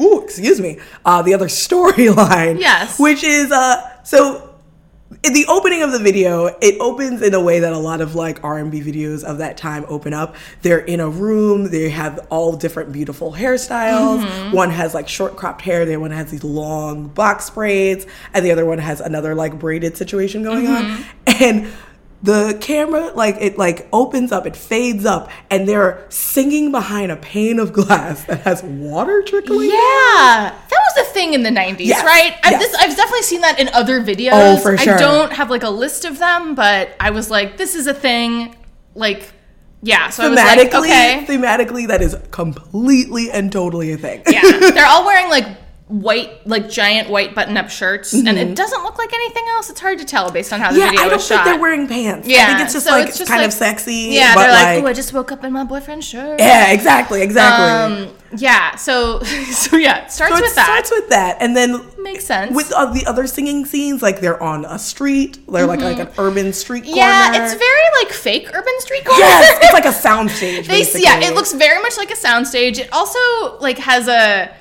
Ooh, 0.00 0.22
excuse 0.22 0.60
me. 0.60 0.78
Uh, 1.04 1.22
the 1.22 1.34
other 1.34 1.46
storyline. 1.48 2.60
Yes. 2.60 2.98
Which 2.98 3.24
is 3.24 3.50
uh 3.52 4.02
so. 4.04 4.50
In 5.22 5.32
the 5.32 5.46
opening 5.46 5.82
of 5.82 5.92
the 5.92 6.00
video, 6.00 6.46
it 6.60 6.78
opens 6.80 7.22
in 7.22 7.34
a 7.34 7.40
way 7.40 7.60
that 7.60 7.72
a 7.72 7.78
lot 7.78 8.00
of 8.00 8.14
like 8.14 8.42
R&B 8.42 8.80
videos 8.80 9.22
of 9.22 9.38
that 9.38 9.56
time 9.56 9.84
open 9.88 10.12
up. 10.12 10.34
They're 10.62 10.80
in 10.80 10.98
a 10.98 11.08
room, 11.08 11.70
they 11.70 11.88
have 11.90 12.26
all 12.30 12.56
different 12.56 12.92
beautiful 12.92 13.32
hairstyles. 13.32 14.26
Mm-hmm. 14.26 14.56
One 14.56 14.70
has 14.70 14.92
like 14.92 15.08
short 15.08 15.36
cropped 15.36 15.62
hair, 15.62 15.84
the 15.84 15.92
other 15.92 16.00
one 16.00 16.10
has 16.10 16.30
these 16.32 16.42
long 16.42 17.08
box 17.08 17.48
braids, 17.48 18.06
and 18.34 18.44
the 18.44 18.50
other 18.50 18.66
one 18.66 18.78
has 18.78 19.00
another 19.00 19.34
like 19.36 19.56
braided 19.58 19.96
situation 19.96 20.42
going 20.42 20.66
on. 20.66 20.84
Mm-hmm. 20.84 21.42
And 21.42 21.72
the 22.24 22.56
camera 22.58 23.12
like 23.14 23.36
it 23.38 23.58
like 23.58 23.86
opens 23.92 24.32
up, 24.32 24.46
it 24.46 24.56
fades 24.56 25.04
up, 25.04 25.30
and 25.50 25.68
they're 25.68 26.06
singing 26.08 26.72
behind 26.72 27.12
a 27.12 27.16
pane 27.16 27.58
of 27.58 27.74
glass 27.74 28.24
that 28.24 28.40
has 28.40 28.62
water 28.62 29.22
trickling. 29.22 29.68
down. 29.68 29.78
Yeah, 29.78 30.54
that 30.70 30.80
was 30.96 31.06
a 31.06 31.12
thing 31.12 31.34
in 31.34 31.42
the 31.42 31.50
'90s, 31.50 31.80
Yes, 31.80 32.02
right? 32.02 32.34
I've, 32.42 32.52
yes. 32.52 32.62
this, 32.62 32.74
I've 32.80 32.96
definitely 32.96 33.22
seen 33.24 33.42
that 33.42 33.60
in 33.60 33.68
other 33.68 34.00
videos. 34.00 34.30
Oh, 34.32 34.56
for 34.56 34.78
sure. 34.78 34.94
I 34.94 34.98
don't 34.98 35.34
have 35.34 35.50
like 35.50 35.64
a 35.64 35.68
list 35.70 36.06
of 36.06 36.18
them, 36.18 36.54
but 36.54 36.96
I 36.98 37.10
was 37.10 37.30
like, 37.30 37.58
this 37.58 37.74
is 37.74 37.86
a 37.86 37.94
thing. 37.94 38.56
Like, 38.94 39.30
yeah. 39.82 40.08
So 40.08 40.24
I 40.24 40.28
was 40.30 40.38
like, 40.38 40.74
okay, 40.74 41.26
thematically, 41.28 41.88
that 41.88 42.00
is 42.00 42.16
completely 42.30 43.30
and 43.30 43.52
totally 43.52 43.92
a 43.92 43.98
thing. 43.98 44.22
yeah. 44.30 44.40
They're 44.70 44.86
all 44.86 45.04
wearing 45.04 45.28
like 45.28 45.46
white, 46.00 46.44
like 46.46 46.68
giant 46.68 47.08
white 47.08 47.34
button-up 47.34 47.70
shirts, 47.70 48.12
and 48.12 48.28
it 48.28 48.56
doesn't 48.56 48.82
look 48.82 48.98
like 48.98 49.12
anything 49.12 49.44
else. 49.50 49.70
It's 49.70 49.80
hard 49.80 49.98
to 49.98 50.04
tell 50.04 50.30
based 50.30 50.52
on 50.52 50.60
how 50.60 50.72
the 50.72 50.80
Mm-hmm. 50.80 50.80
Yeah, 50.80 50.90
video 50.90 51.00
I 51.00 51.08
don't 51.08 51.16
was 51.18 51.28
think 51.28 51.38
shot. 51.40 51.44
they're 51.44 51.60
wearing 51.60 51.86
pants. 51.86 52.26
Yeah, 52.28 52.42
I 52.42 52.46
think 52.48 52.60
it's 52.60 52.72
just 52.72 52.86
so 52.86 52.92
like 52.92 53.08
it's 53.08 53.18
just 53.18 53.30
kind 53.30 53.40
like- 53.42 53.48
of 53.48 53.52
sexy. 53.54 54.08
yeah, 54.10 54.34
they're 54.34 54.50
like, 54.50 54.76
like, 54.76 54.84
oh, 54.84 54.86
I 54.88 54.92
just 54.92 55.12
woke 55.12 55.30
up 55.32 55.44
in 55.44 55.52
my 55.52 55.64
boyfriend's 55.64 56.06
shirt. 56.06 56.40
yeah, 56.40 56.72
exactly, 56.72 57.22
exactly. 57.22 58.06
Um, 58.08 58.16
yeah. 58.36 58.74
So, 58.76 59.20
so 59.22 59.76
yeah, 59.76 60.04
it 60.06 60.10
starts 60.12 60.32
so 60.34 60.38
it 60.38 60.42
with 60.42 60.54
that. 60.56 60.64
starts 60.64 60.90
with 60.90 61.08
that, 61.10 61.36
and 61.40 61.56
then 61.56 61.80
Makes 62.02 62.24
sense. 62.26 62.54
with 62.54 62.72
uh, 62.72 62.92
the 62.92 63.06
other 63.06 63.26
singing 63.28 63.64
scenes, 63.64 64.02
like 64.02 64.20
they're 64.20 64.42
on 64.42 64.64
a 64.64 64.78
street, 64.78 65.38
they're 65.48 65.66
like 65.66 65.80
like 65.80 65.98
an 66.00 66.08
urban 66.18 66.52
street 66.52 66.84
corner. 66.84 67.00
Mm-hmm. 67.00 67.34
yeah, 67.34 67.44
it's 67.44 67.54
very 67.54 68.04
like 68.04 68.12
fake 68.12 68.48
urban 68.52 68.74
street 68.80 69.04
corner. 69.04 69.20
yes, 69.20 69.58
it's 69.62 69.72
like 69.72 69.84
a 69.84 69.88
soundstage. 70.08 70.66
they 70.66 70.80
basically. 70.80 71.02
yeah 71.02 71.20
it 71.20 71.34
looks 71.34 71.52
very 71.52 71.80
much 71.80 71.96
like 71.96 72.10
a 72.10 72.14
soundstage 72.16 72.78
it 72.78 72.92
also 72.92 73.18
like 73.60 73.78
has 73.78 74.08
a 74.08 74.52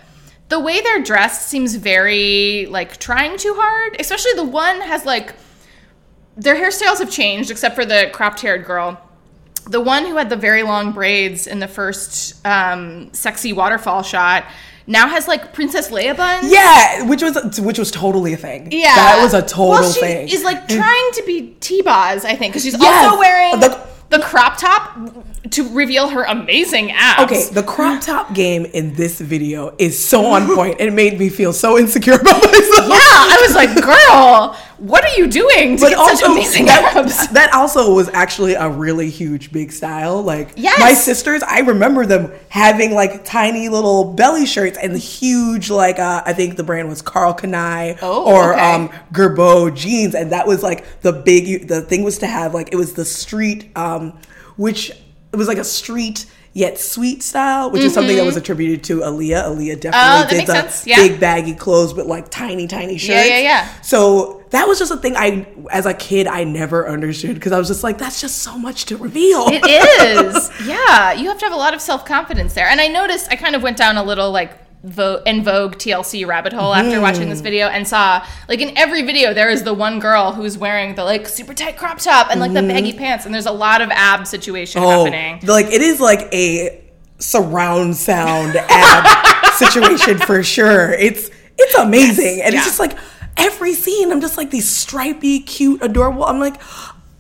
the 0.54 0.60
way 0.60 0.82
they're 0.82 1.02
dressed 1.02 1.48
seems 1.48 1.74
very 1.76 2.68
like 2.70 2.98
trying 3.00 3.38
too 3.38 3.54
hard 3.58 3.96
especially 4.00 4.34
the 4.36 4.44
one 4.44 4.78
has 4.82 5.04
like 5.04 5.34
their 6.38 6.56
hairstyles 6.56 7.00
have 7.00 7.10
changed 7.10 7.50
except 7.50 7.74
for 7.74 7.86
the 7.86 8.10
cropped 8.14 8.40
haired 8.42 8.64
girl 8.64 8.90
the 9.66 9.82
one 9.82 10.06
who 10.06 10.16
had 10.18 10.30
the 10.30 10.36
very 10.36 10.62
long 10.62 10.92
braids 10.92 11.48
in 11.48 11.58
the 11.60 11.68
first 11.68 12.46
um, 12.46 13.12
sexy 13.14 13.52
waterfall 13.52 14.04
shot 14.04 14.44
now 14.86 15.08
has 15.08 15.28
like 15.28 15.54
princess 15.54 15.90
leia 15.90 16.16
buns 16.16 16.52
Yeah, 16.52 17.04
which 17.10 17.24
was 17.24 17.60
which 17.60 17.80
was 17.80 17.90
totally 17.90 18.34
a 18.34 18.38
thing. 18.38 18.72
yeah 18.72 18.94
that 18.96 19.20
was 19.24 19.34
a 19.34 19.42
total 19.42 19.70
well, 19.70 19.92
she 19.92 20.02
thing. 20.02 20.28
is 20.28 20.44
like 20.44 20.68
trying 20.68 21.10
to 21.14 21.24
be 21.26 21.56
t-boz 21.62 22.26
i 22.26 22.36
think 22.36 22.52
because 22.54 22.64
she's 22.64 22.78
Yes. 22.80 23.06
also 23.08 23.18
wearing 23.20 23.60
The- 23.60 23.80
the 24.10 24.20
crop 24.20 24.58
top 24.60 24.96
to 25.52 25.68
reveal 25.74 26.08
her 26.10 26.24
amazing 26.24 26.92
abs 26.92 27.24
Okay, 27.24 27.54
the 27.54 27.64
crop 27.64 28.02
top 28.02 28.34
game 28.34 28.66
in 28.66 28.94
this 28.94 29.20
video 29.20 29.76
is 29.78 29.98
so 30.04 30.26
on 30.28 30.48
point. 30.56 30.80
It 30.80 30.94
made 30.94 31.20
me 31.20 31.28
feel 31.30 31.52
so 31.52 31.78
insecure 31.78 32.14
about 32.14 32.42
myself. 32.46 32.88
Yeah, 32.88 32.96
I 32.96 33.38
was 33.46 33.54
like, 33.56 33.76
girl, 33.84 34.58
what 34.78 35.04
are 35.04 35.18
you 35.18 35.28
doing 35.28 35.76
to 35.78 35.82
But 35.82 35.94
also, 35.96 36.16
such 36.16 36.30
amazing 36.32 36.66
that, 36.68 36.96
abs? 36.96 37.28
that 37.34 37.54
also 37.54 37.94
was 37.94 38.08
actually 38.14 38.54
a 38.54 38.70
really 38.70 39.10
huge 39.10 39.52
big 39.52 39.74
style. 39.74 40.22
Like 40.24 40.52
Yes. 40.56 40.80
my 40.80 40.94
sisters, 40.94 41.44
I 41.44 41.60
remember 41.60 42.06
them 42.06 42.32
having 42.48 42.94
like 42.94 43.26
tiny 43.26 43.68
little 43.68 44.14
belly 44.14 44.46
shirts 44.46 44.78
and 44.78 44.98
huge 44.98 45.70
like 45.70 46.00
uh, 46.00 46.24
I 46.26 46.32
think 46.32 46.56
the 46.56 46.64
brand 46.64 46.88
was 46.88 47.02
Karl 47.02 47.34
Kani 47.34 47.98
Oh, 48.02 48.24
or 48.32 48.54
okay. 48.54 48.62
um, 48.76 48.90
Girbaud 49.12 49.76
jeans, 49.76 50.16
and 50.16 50.32
that 50.32 50.48
was 50.48 50.64
like 50.64 51.02
the 51.02 51.12
big. 51.12 51.68
The 51.68 51.82
thing 51.82 52.04
was 52.04 52.20
to 52.20 52.28
have 52.28 52.54
like 52.54 52.70
it 52.72 52.78
was 52.78 52.94
the 52.94 53.04
street, 53.06 53.70
um, 53.76 54.18
which 54.56 54.92
it 55.34 55.36
was 55.36 55.48
like 55.48 55.58
a 55.58 55.64
street 55.64 56.26
yet 56.54 56.80
sweet 56.80 57.24
style, 57.24 57.72
which 57.72 57.82
is 57.82 57.94
something 57.94 58.16
that 58.16 58.26
was 58.26 58.38
attributed 58.38 58.84
to 58.86 59.00
Aaliyah. 59.00 59.46
Aaliyah 59.46 59.80
definitely 59.80 60.04
Mm-hmm. 60.04 60.24
Oh, 60.24 60.28
did 60.30 60.48
the. 60.48 60.84
Yeah. 60.86 60.96
big 60.98 61.20
baggy 61.20 61.56
clothes, 61.56 61.94
but 61.94 62.06
like 62.06 62.30
tiny, 62.30 62.68
tiny 62.68 62.98
shirts. 62.98 63.28
Yeah, 63.28 63.38
yeah, 63.38 63.40
yeah. 63.40 63.82
So 63.82 64.44
that 64.52 64.68
was 64.68 64.78
just 64.78 64.92
a 64.92 64.98
thing 64.98 65.16
I, 65.16 65.48
as 65.72 65.86
a 65.86 65.94
kid, 65.94 66.28
I 66.28 66.44
never 66.44 66.88
understood 66.88 67.34
because 67.34 67.52
I 67.52 67.58
was 67.58 67.68
just 67.68 67.84
like, 67.84 67.98
that's 67.98 68.22
just 68.22 68.40
so 68.40 68.58
much 68.58 68.86
to 68.86 68.98
reveal. 68.98 69.46
It 69.48 69.66
is. 69.66 70.52
yeah. 70.68 71.14
You 71.14 71.28
have 71.30 71.40
to 71.40 71.46
have 71.46 71.54
a 71.54 71.58
lot 71.58 71.74
of 71.74 71.82
self 71.82 72.06
confidence 72.06 72.54
there. 72.54 72.68
And 72.68 72.80
I 72.80 72.88
noticed 72.88 73.32
I 73.32 73.36
kind 73.36 73.56
of 73.56 73.64
went 73.64 73.78
down 73.78 73.98
a 73.98 74.04
little 74.04 74.32
like 74.32 74.63
Vogue, 74.84 75.22
En 75.26 75.44
Vogue 75.44 75.78
TLC 75.78 76.28
rabbit 76.28 76.54
hole 76.54 76.74
after 76.74 77.00
watching 77.00 77.30
this 77.30 77.40
hmm. 77.40 77.44
video 77.44 77.68
and 77.68 77.88
saw 77.88 78.26
like 78.50 78.60
in 78.60 78.78
every 78.78 79.02
video 79.04 79.34
there 79.34 79.50
is 79.50 79.64
the 79.64 79.74
one 79.74 80.00
girl 80.00 80.34
who's 80.34 80.58
wearing 80.58 80.96
the 80.96 81.04
like 81.04 81.28
super 81.28 81.54
tight 81.54 81.78
crop 81.78 82.00
top 82.00 82.30
and 82.30 82.40
like 82.40 82.52
the 82.52 82.60
mm-hmm. 82.60 82.68
baggy 82.68 82.94
pants 82.94 83.26
and 83.26 83.34
there's 83.34 83.46
a 83.46 83.52
lot 83.52 83.82
of 83.82 83.90
ab 83.92 84.28
situation 84.28 84.84
oh, 84.84 85.06
happening. 85.06 85.40
like 85.48 85.68
it 85.68 85.82
is 85.82 86.02
like 86.02 86.28
a 86.34 86.84
surround 87.24 87.96
sound 87.96 88.56
ad 88.56 89.54
situation 89.56 90.18
for 90.20 90.44
sure. 90.44 90.92
It's 90.94 91.30
it's 91.58 91.76
amazing, 91.76 92.42
and 92.42 92.54
yeah. 92.54 92.60
it's 92.60 92.68
just 92.68 92.80
like 92.80 92.98
every 93.38 93.74
scene. 93.74 94.12
I'm 94.12 94.22
just 94.22 94.38
like 94.38 94.52
these 94.52 94.68
stripy, 94.68 95.40
cute, 95.40 95.82
adorable. 95.82 96.26
I'm 96.26 96.40
like, 96.40 96.62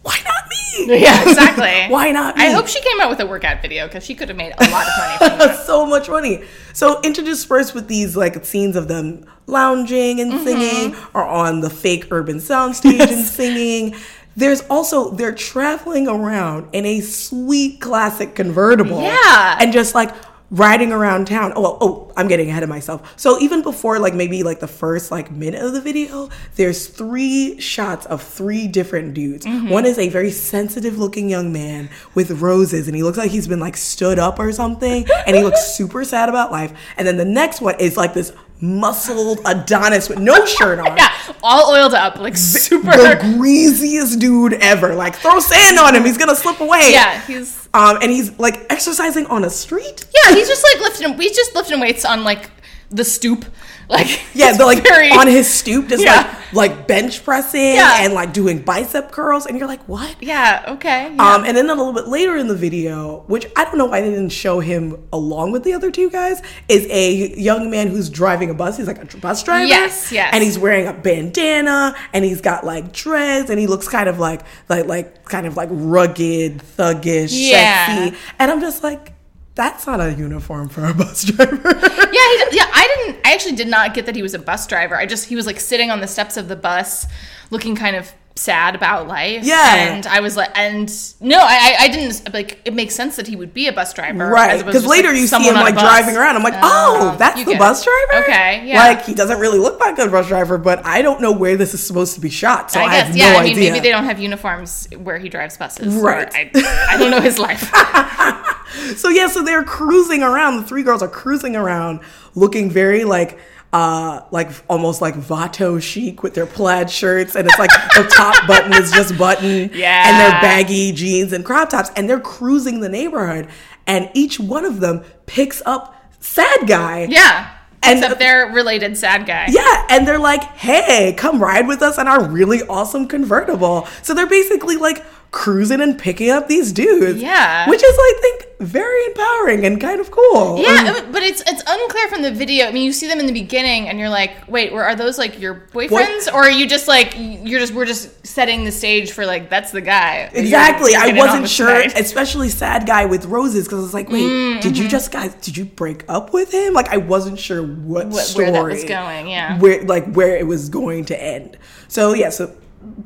why 0.03 0.17
not 0.23 0.49
me? 0.49 0.59
Yeah, 1.01 1.21
exactly. 1.29 1.85
Why 1.93 2.11
not 2.11 2.35
me? 2.35 2.45
I 2.45 2.49
hope 2.51 2.67
she 2.67 2.81
came 2.81 2.99
out 2.99 3.09
with 3.11 3.19
a 3.19 3.27
workout 3.27 3.61
video 3.61 3.85
because 3.87 4.03
she 4.03 4.15
could 4.15 4.27
have 4.29 4.37
made 4.37 4.53
a 4.57 4.69
lot 4.71 4.87
of 4.87 4.93
money 4.97 5.17
from 5.19 5.37
that. 5.47 5.65
so 5.67 5.85
much 5.85 6.09
money. 6.09 6.43
So 6.73 6.99
interspersed 7.03 7.75
with 7.75 7.87
these 7.87 8.17
like 8.17 8.43
scenes 8.43 8.75
of 8.75 8.87
them 8.87 9.23
lounging 9.45 10.19
and 10.19 10.33
Mm-hmm. 10.33 10.43
singing, 10.43 10.95
or 11.13 11.23
on 11.25 11.59
the 11.61 11.69
fake 11.69 12.07
urban 12.11 12.37
soundstage 12.37 13.11
and 13.11 13.23
singing. 13.25 13.95
There's 14.35 14.61
also 14.61 15.11
they're 15.11 15.35
traveling 15.35 16.07
around 16.07 16.69
in 16.73 16.85
a 16.87 17.01
sweet 17.01 17.79
classic 17.79 18.33
convertible. 18.33 18.99
Yeah. 19.03 19.57
And 19.59 19.71
just 19.71 19.93
like 19.93 20.09
riding 20.51 20.91
around 20.91 21.27
town. 21.27 21.53
Oh, 21.55 21.77
oh, 21.81 22.13
I'm 22.15 22.27
getting 22.27 22.49
ahead 22.49 22.63
of 22.63 22.69
myself. 22.69 23.13
So 23.17 23.39
even 23.39 23.63
before 23.63 23.99
like 23.99 24.13
maybe 24.13 24.43
like 24.43 24.59
the 24.59 24.67
first 24.67 25.11
like 25.11 25.31
minute 25.31 25.63
of 25.63 25.73
the 25.73 25.81
video, 25.81 26.29
there's 26.55 26.87
three 26.87 27.59
shots 27.59 28.05
of 28.05 28.21
three 28.21 28.67
different 28.67 29.13
dudes. 29.13 29.45
Mm-hmm. 29.45 29.69
One 29.69 29.85
is 29.85 29.97
a 29.97 30.09
very 30.09 30.31
sensitive 30.31 30.99
looking 30.99 31.29
young 31.29 31.51
man 31.51 31.89
with 32.13 32.29
roses 32.41 32.87
and 32.87 32.95
he 32.95 33.03
looks 33.03 33.17
like 33.17 33.31
he's 33.31 33.47
been 33.47 33.59
like 33.59 33.77
stood 33.77 34.19
up 34.19 34.39
or 34.39 34.51
something 34.51 35.07
and 35.25 35.35
he 35.35 35.43
looks 35.43 35.75
super 35.75 36.03
sad 36.03 36.29
about 36.29 36.51
life. 36.51 36.73
And 36.97 37.07
then 37.07 37.17
the 37.17 37.25
next 37.25 37.61
one 37.61 37.79
is 37.79 37.97
like 37.97 38.13
this 38.13 38.31
muscled 38.63 39.39
Adonis 39.45 40.07
with 40.09 40.19
no 40.19 40.45
shirt 40.45 40.79
on. 40.79 40.95
Yeah, 40.97 41.11
all 41.43 41.71
oiled 41.73 41.93
up, 41.93 42.17
like 42.17 42.37
super. 42.37 42.91
The 42.91 43.19
greasiest 43.37 44.19
dude 44.19 44.53
ever. 44.53 44.95
Like 44.95 45.15
throw 45.15 45.39
sand 45.39 45.77
on 45.77 45.93
him, 45.95 46.05
he's 46.05 46.17
gonna 46.17 46.35
slip 46.35 46.59
away. 46.61 46.89
yeah, 46.91 47.19
he's 47.21 47.67
Um, 47.73 47.97
and 48.01 48.09
he's 48.11 48.31
like 48.39 48.65
exercising 48.71 49.25
on 49.27 49.43
a 49.43 49.49
street. 49.49 50.05
yeah, 50.15 50.33
he's 50.33 50.47
just 50.47 50.63
like 50.73 50.81
lifting. 50.81 51.13
He's 51.19 51.35
just 51.35 51.53
lifting 51.55 51.79
weights 51.79 52.05
on 52.05 52.23
like 52.23 52.49
the 52.89 53.03
stoop. 53.03 53.45
Like 53.89 54.21
Yeah, 54.33 54.55
but 54.57 54.65
like 54.65 54.83
very- 54.83 55.09
on 55.11 55.27
his 55.27 55.47
stoop, 55.51 55.87
just 55.89 56.03
Yeah. 56.03 56.15
like 56.15 56.27
like 56.53 56.87
bench 56.87 57.23
pressing 57.25 57.73
Yeah. 57.75 58.03
and 58.03 58.13
like 58.13 58.31
doing 58.31 58.59
bicep 58.59 59.11
curls, 59.11 59.45
and 59.47 59.57
you're 59.57 59.67
like, 59.67 59.81
what? 59.87 60.15
Yeah. 60.21 60.63
Okay. 60.75 61.11
Yeah. 61.15 61.33
Um, 61.35 61.43
and 61.45 61.57
then 61.57 61.65
a 61.69 61.73
little 61.75 61.93
bit 61.93 62.07
later 62.07 62.37
in 62.37 62.47
the 62.47 62.55
video, 62.55 63.23
which 63.27 63.47
I 63.55 63.63
don't 63.65 63.77
know 63.77 63.85
why 63.85 64.01
they 64.01 64.09
didn't 64.11 64.29
show 64.29 64.59
him 64.59 65.03
along 65.11 65.51
with 65.51 65.63
the 65.63 65.73
other 65.73 65.89
two 65.91 66.09
guys, 66.11 66.41
is 66.69 66.85
a 66.91 67.35
young 67.39 67.71
man 67.71 67.87
who's 67.87 68.07
driving 68.09 68.49
a 68.51 68.53
bus. 68.53 68.77
He's 68.77 68.85
like 68.87 69.01
a 69.13 69.17
bus 69.17 69.41
driver. 69.43 69.65
Yes, 69.65 70.11
yes. 70.11 70.29
And 70.31 70.43
he's 70.43 70.59
wearing 70.59 70.87
a 70.87 70.93
bandana, 70.93 71.95
and 72.13 72.23
he's 72.23 72.39
got 72.41 72.63
like 72.65 72.93
dreads, 72.93 73.49
and 73.49 73.59
he 73.59 73.65
looks 73.67 73.87
kind 73.87 74.07
of 74.07 74.19
like 74.19 74.41
like 74.69 74.85
like 74.85 75.25
kind 75.25 75.47
of 75.47 75.57
like 75.57 75.69
rugged, 75.71 76.59
thuggish, 76.77 77.29
Yeah. 77.31 77.87
sexy. 77.87 78.17
And 78.39 78.51
I'm 78.51 78.61
just 78.61 78.83
like, 78.83 79.12
that's 79.55 79.85
not 79.85 79.99
a 80.01 80.13
uniform 80.13 80.69
for 80.69 80.85
a 80.85 80.93
bus 80.93 81.23
driver. 81.31 81.61
yeah. 81.63 81.79
He, 82.11 82.57
yeah. 82.57 82.69
I 82.73 83.03
didn't. 83.05 83.25
I 83.25 83.33
actually 83.33 83.55
did 83.55 83.67
not 83.67 83.93
get 83.93 84.05
that 84.07 84.15
he 84.15 84.21
was 84.21 84.33
a 84.33 84.39
bus 84.39 84.65
driver. 84.67 84.95
I 84.95 85.05
just 85.05 85.25
he 85.27 85.35
was 85.35 85.45
like 85.45 85.59
sitting 85.59 85.91
on 85.91 86.01
the 86.01 86.07
steps 86.07 86.37
of 86.37 86.47
the 86.47 86.55
bus, 86.55 87.05
looking 87.51 87.75
kind 87.75 87.95
of 87.95 88.11
sad 88.35 88.73
about 88.73 89.07
life. 89.07 89.43
Yeah. 89.43 89.75
And 89.93 90.07
I 90.07 90.19
was 90.21 90.35
like, 90.35 90.49
and 90.57 90.91
no, 91.21 91.37
I 91.37 91.43
I 91.43 91.75
I 91.81 91.87
didn't 91.89 92.33
like. 92.33 92.59
It 92.65 92.73
makes 92.73 92.95
sense 92.95 93.15
that 93.17 93.27
he 93.27 93.35
would 93.35 93.53
be 93.53 93.67
a 93.67 93.73
bus 93.73 93.93
driver, 93.93 94.27
Right, 94.27 94.65
because 94.65 94.87
later 94.87 95.09
like, 95.09 95.17
you 95.17 95.21
see 95.21 95.27
someone 95.27 95.53
him 95.55 95.61
like 95.61 95.75
driving 95.75 96.17
around. 96.17 96.35
I'm 96.35 96.41
like, 96.41 96.55
oh, 96.55 97.13
Oh, 97.13 97.17
that's 97.19 97.43
the 97.43 97.55
bus 97.55 97.85
it. 97.85 97.89
driver. 98.09 98.23
Okay, 98.25 98.67
yeah. 98.67 98.79
Like 98.87 99.05
he 99.05 99.13
doesn't 99.13 99.39
really 99.39 99.59
look 99.59 99.79
like 99.79 99.99
a 99.99 100.07
bus 100.07 100.27
driver, 100.27 100.57
but 100.57 100.83
I 100.83 101.03
don't 101.03 101.21
know 101.21 101.31
where 101.31 101.55
this 101.57 101.75
is 101.75 101.85
supposed 101.85 102.15
to 102.15 102.21
be 102.21 102.31
shot, 102.31 102.71
so 102.71 102.79
I, 102.79 102.85
I 102.85 102.87
guess, 102.89 103.07
have 103.09 103.17
yeah. 103.17 103.33
no 103.33 103.39
I 103.39 103.43
mean, 103.43 103.51
idea. 103.51 103.71
maybe 103.71 103.81
they 103.83 103.91
don't 103.91 104.05
have 104.05 104.19
uniforms 104.19 104.87
where 104.97 105.19
he 105.19 105.29
drives 105.29 105.57
buses. 105.57 105.93
Right. 105.93 106.27
I, 106.33 106.49
I 106.89 106.97
don't 106.97 107.11
know 107.11 107.21
his 107.21 107.37
life. 107.37 107.69
so 108.95 109.09
yeah, 109.09 109.27
so 109.27 109.43
they're 109.43 109.63
cruising 109.63 110.23
around. 110.23 110.57
The 110.57 110.63
three 110.63 110.83
girls 110.83 111.01
are 111.01 111.07
cruising 111.07 111.55
around, 111.55 112.01
looking 112.35 112.69
very 112.69 113.03
like. 113.03 113.39
Uh, 113.71 114.23
like 114.29 114.51
almost 114.69 115.01
like 115.01 115.15
Vato 115.15 115.81
chic 115.81 116.21
with 116.21 116.35
their 116.35 116.45
plaid 116.45 116.91
shirts, 116.91 117.35
and 117.35 117.47
it's 117.47 117.57
like 117.57 117.71
the 117.95 118.03
top 118.15 118.45
button 118.45 118.71
is 118.71 118.91
just 118.91 119.17
button, 119.17 119.71
Yeah. 119.73 120.03
and 120.07 120.19
their 120.21 120.41
baggy 120.41 120.91
jeans 120.91 121.33
and 121.33 121.43
crop 121.43 121.71
tops, 121.71 121.89
and 121.95 122.07
they're 122.07 122.19
cruising 122.19 122.81
the 122.81 122.89
neighborhood, 122.89 123.47
and 123.87 124.11
each 124.13 124.39
one 124.39 124.63
of 124.63 124.79
them 124.79 125.03
picks 125.25 125.63
up 125.65 125.95
sad 126.19 126.67
guy, 126.67 127.07
Yeah. 127.09 127.49
And- 127.81 127.97
Except 127.97 128.19
they're 128.19 128.51
related 128.53 128.95
sad 128.95 129.25
guy. 129.25 129.47
Yeah, 129.49 129.87
and 129.89 130.07
they're 130.07 130.19
like, 130.19 130.43
"Hey, 130.55 131.13
come 131.17 131.41
ride 131.41 131.67
with 131.67 131.81
us 131.81 131.97
in 131.97 132.07
our 132.07 132.23
really 132.23 132.61
awesome 132.69 133.07
convertible." 133.07 133.87
So 134.03 134.13
they're 134.13 134.27
basically 134.27 134.75
like 134.77 135.03
cruising 135.31 135.81
and 135.81 135.97
picking 135.97 136.29
up 136.29 136.47
these 136.47 136.71
dudes. 136.71 137.19
Yeah. 137.19 137.67
which 137.67 137.83
is 137.83 137.95
I 137.97 138.13
think 138.21 138.45
very 138.63 139.05
empowering 139.07 139.65
and 139.65 139.79
kind 139.79 139.99
of 139.99 140.09
cool. 140.11 140.59
Yeah, 140.59 141.05
but 141.11 141.21
it's 141.23 141.41
it's 141.47 141.63
unclear 141.67 142.07
from 142.07 142.21
the 142.21 142.31
video. 142.31 142.65
I 142.67 142.71
mean, 142.71 142.83
you 142.85 142.93
see 142.93 143.07
them 143.07 143.19
in 143.19 143.25
the 143.25 143.33
beginning, 143.33 143.89
and 143.89 143.99
you're 143.99 144.09
like, 144.09 144.31
"Wait, 144.47 144.71
are 144.71 144.95
those 144.95 145.17
like 145.17 145.39
your 145.39 145.55
boyfriends, 145.73 146.27
or 146.33 146.37
are 146.43 146.49
you 146.51 146.67
just 146.67 146.87
like 146.87 147.13
you're 147.17 147.59
just 147.59 147.73
we're 147.73 147.85
just 147.85 148.25
setting 148.25 148.63
the 148.63 148.71
stage 148.71 149.11
for 149.11 149.25
like 149.25 149.49
that's 149.49 149.71
the 149.71 149.81
guy?" 149.81 150.29
you're- 150.33 150.41
Exactly. 150.43 150.91
you're 150.93 151.01
I 151.01 151.13
wasn't 151.13 151.49
sure, 151.49 151.67
tonight. 151.67 151.99
especially 151.99 152.49
sad 152.49 152.85
guy 152.87 153.05
with 153.05 153.25
roses, 153.25 153.65
because 153.65 153.79
I 153.79 153.81
was 153.83 153.93
like, 153.93 154.09
wait, 154.09 154.23
Mm, 154.23 154.61
did 154.61 154.77
you 154.77 154.87
just 154.87 155.11
guys? 155.11 155.33
Did 155.35 155.57
you 155.57 155.65
break 155.65 156.03
up 156.09 156.33
with 156.33 156.51
him? 156.53 156.73
Like, 156.73 156.89
I 156.89 156.97
wasn't 156.97 157.39
sure 157.39 157.61
what, 157.61 158.07
What- 158.07 158.23
story, 158.25 158.45
where 158.45 158.53
that 158.53 158.63
was 158.65 158.83
going, 158.83 159.27
yeah. 159.27 159.59
where 159.59 159.83
like 159.83 160.11
where 160.13 160.35
it 160.37 160.47
was 160.47 160.69
going 160.69 161.05
to 161.05 161.21
end. 161.21 161.57
So 161.87 162.13
yeah, 162.13 162.29
so 162.29 162.55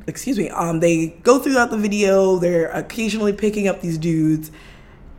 excuse 0.06 0.38
me. 0.38 0.50
Um, 0.50 0.80
they 0.80 1.08
go 1.22 1.38
throughout 1.38 1.70
the 1.70 1.76
video. 1.76 2.36
They're 2.38 2.70
occasionally 2.70 3.32
picking 3.32 3.68
up 3.68 3.80
these 3.80 3.98
dudes, 3.98 4.50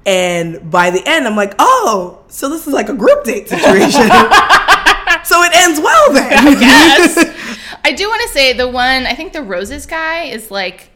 and 0.09 0.71
by 0.71 0.89
the 0.89 1.07
end, 1.07 1.27
I'm 1.27 1.35
like, 1.35 1.53
oh, 1.59 2.23
so 2.29 2.49
this 2.49 2.65
is 2.65 2.73
like 2.73 2.89
a 2.89 2.95
group 2.95 3.23
date 3.25 3.47
situation. 3.47 3.91
so 5.23 5.43
it 5.43 5.55
ends 5.55 5.79
well 5.79 6.13
then. 6.13 6.59
yes. 6.59 7.77
I 7.83 7.91
do 7.91 8.07
want 8.09 8.23
to 8.23 8.29
say 8.29 8.53
the 8.53 8.67
one 8.67 9.05
I 9.05 9.13
think 9.13 9.33
the 9.33 9.43
roses 9.43 9.85
guy 9.85 10.23
is 10.23 10.49
like 10.49 10.89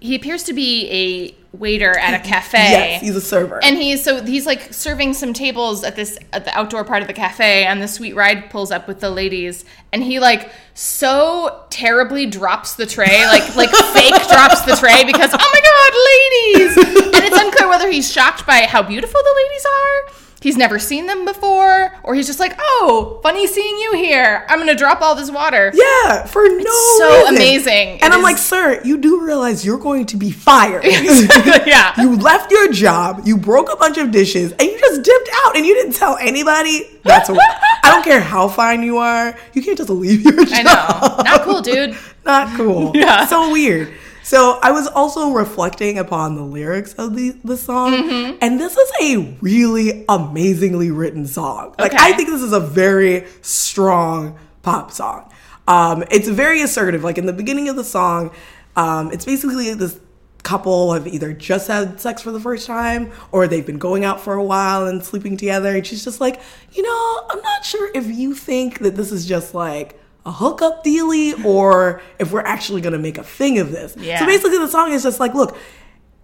he 0.00 0.14
appears 0.14 0.42
to 0.44 0.52
be 0.52 0.88
a 0.90 1.56
waiter 1.56 1.96
at 1.98 2.14
a 2.14 2.28
cafe. 2.28 2.58
yes, 2.58 3.00
he's 3.02 3.16
a 3.16 3.20
server. 3.20 3.62
and 3.62 3.76
he's 3.76 4.02
so 4.02 4.24
he's 4.24 4.46
like 4.46 4.72
serving 4.72 5.12
some 5.14 5.32
tables 5.32 5.82
at 5.84 5.96
this 5.96 6.18
at 6.32 6.44
the 6.44 6.56
outdoor 6.58 6.84
part 6.84 7.02
of 7.02 7.08
the 7.08 7.14
cafe 7.14 7.64
and 7.64 7.82
the 7.82 7.88
sweet 7.88 8.14
ride 8.14 8.50
pulls 8.50 8.70
up 8.70 8.86
with 8.88 9.00
the 9.00 9.10
ladies 9.10 9.64
and 9.92 10.02
he 10.02 10.20
like 10.20 10.50
so 10.74 11.64
terribly 11.70 12.24
drops 12.26 12.74
the 12.76 12.86
tray 12.86 13.26
like 13.26 13.54
like 13.56 13.70
fake 13.92 14.14
drops 14.28 14.60
the 14.62 14.76
tray 14.76 15.04
because 15.04 15.30
oh 15.32 15.50
my 15.54 15.60
god 15.70 15.92
ladies 16.10 16.76
and 17.14 17.24
it's 17.24 17.36
unclear 17.40 17.68
whether 17.68 17.90
he's 17.90 18.10
shocked 18.10 18.46
by 18.46 18.60
how 18.66 18.82
beautiful 18.82 19.20
the 19.22 19.34
ladies 19.44 19.66
are 19.66 20.12
he's 20.40 20.56
never 20.56 20.78
seen 20.78 21.06
them 21.06 21.24
before 21.24 21.92
or 22.02 22.14
he's 22.14 22.26
just 22.26 22.40
like 22.40 22.54
oh 22.58 23.20
funny 23.22 23.46
seeing 23.46 23.76
you 23.78 23.92
here 23.96 24.44
i'm 24.48 24.58
gonna 24.58 24.74
drop 24.74 25.00
all 25.02 25.14
this 25.14 25.30
water 25.30 25.70
Yeah, 25.74 26.24
for 26.26 26.42
no 26.48 26.64
so 26.98 27.08
reason. 27.20 27.34
amazing. 27.36 27.88
It 27.96 28.02
And 28.02 28.12
I'm 28.14 28.22
like, 28.22 28.38
sir, 28.38 28.80
you 28.84 28.96
do 28.98 29.22
realize 29.24 29.64
you're 29.64 29.78
going 29.78 30.06
to 30.06 30.16
be 30.16 30.30
fired. 30.30 30.84
yeah 30.84 31.92
you 32.00 32.16
left 32.16 32.50
your 32.50 32.72
job, 32.72 33.22
you 33.26 33.36
broke 33.36 33.72
a 33.72 33.76
bunch 33.76 33.98
of 33.98 34.10
dishes, 34.10 34.52
and 34.52 34.62
you 34.62 34.78
just 34.78 35.02
dipped 35.02 35.28
out 35.44 35.56
and 35.56 35.64
you 35.66 35.74
didn't 35.74 35.92
tell 35.94 36.16
anybody. 36.16 36.88
That's 37.04 37.28
what 37.28 37.38
I 37.84 37.90
don't 37.90 38.04
care 38.04 38.20
how 38.20 38.48
fine 38.48 38.82
you 38.82 38.98
are, 38.98 39.36
you 39.54 39.62
can't 39.62 39.76
just 39.78 39.90
leave 39.90 40.22
your 40.22 40.44
job. 40.44 40.48
i 40.52 40.62
know 40.62 41.22
not 41.24 41.42
cool 41.42 41.60
dude 41.60 41.96
Not 42.24 42.56
cool. 42.56 42.92
Yeah. 42.94 43.26
So 43.26 43.50
weird. 43.52 43.92
So 44.22 44.58
I 44.62 44.70
was 44.70 44.86
also 44.86 45.30
reflecting 45.32 45.98
upon 45.98 46.36
the 46.36 46.42
lyrics 46.42 46.92
of 46.94 47.16
the, 47.16 47.36
the 47.42 47.56
song, 47.56 47.92
Mm-hmm. 47.92 48.38
and 48.40 48.60
this 48.60 48.76
is 48.76 48.90
a 49.02 49.36
really 49.40 50.04
amazingly 50.08 50.90
written 50.90 51.26
song. 51.26 51.74
Like 51.78 51.94
Okay. 51.94 52.02
I 52.04 52.12
think 52.12 52.28
this 52.28 52.42
is 52.42 52.52
a 52.52 52.60
very 52.60 53.26
strong 53.42 54.38
pop 54.62 54.90
song. 54.92 55.30
Um, 55.66 56.04
it's 56.10 56.28
very 56.28 56.60
assertive. 56.62 57.02
Like 57.04 57.16
in 57.18 57.26
the 57.26 57.32
beginning 57.32 57.68
of 57.68 57.76
the 57.76 57.84
song, 57.84 58.30
um, 58.76 59.10
it's 59.12 59.24
basically 59.24 59.72
this 59.74 59.98
couple 60.42 60.92
have 60.94 61.06
either 61.06 61.32
just 61.34 61.68
had 61.68 62.00
sex 62.00 62.22
for 62.22 62.30
the 62.30 62.40
first 62.40 62.66
time 62.66 63.12
or 63.30 63.46
they've 63.46 63.66
been 63.66 63.78
going 63.78 64.04
out 64.04 64.20
for 64.20 64.34
a 64.34 64.42
while 64.44 64.86
and 64.86 65.04
sleeping 65.04 65.36
together. 65.36 65.74
And 65.76 65.86
she's 65.86 66.02
just 66.04 66.20
like, 66.20 66.40
you 66.72 66.82
know, 66.82 67.26
I'm 67.30 67.42
not 67.42 67.64
sure 67.64 67.90
if 67.94 68.06
you 68.06 68.34
think 68.34 68.78
that 68.80 68.96
this 68.96 69.12
is 69.12 69.26
just 69.26 69.54
like 69.54 70.00
a 70.30 70.32
hookup 70.32 70.84
dealy 70.84 71.34
or 71.44 72.00
if 72.20 72.30
we're 72.32 72.40
actually 72.40 72.80
gonna 72.80 72.98
make 72.98 73.18
a 73.18 73.24
thing 73.24 73.58
of 73.58 73.72
this. 73.72 73.96
Yeah. 73.98 74.20
So 74.20 74.26
basically, 74.26 74.58
the 74.58 74.68
song 74.68 74.92
is 74.92 75.02
just 75.02 75.18
like, 75.18 75.34
look, 75.34 75.58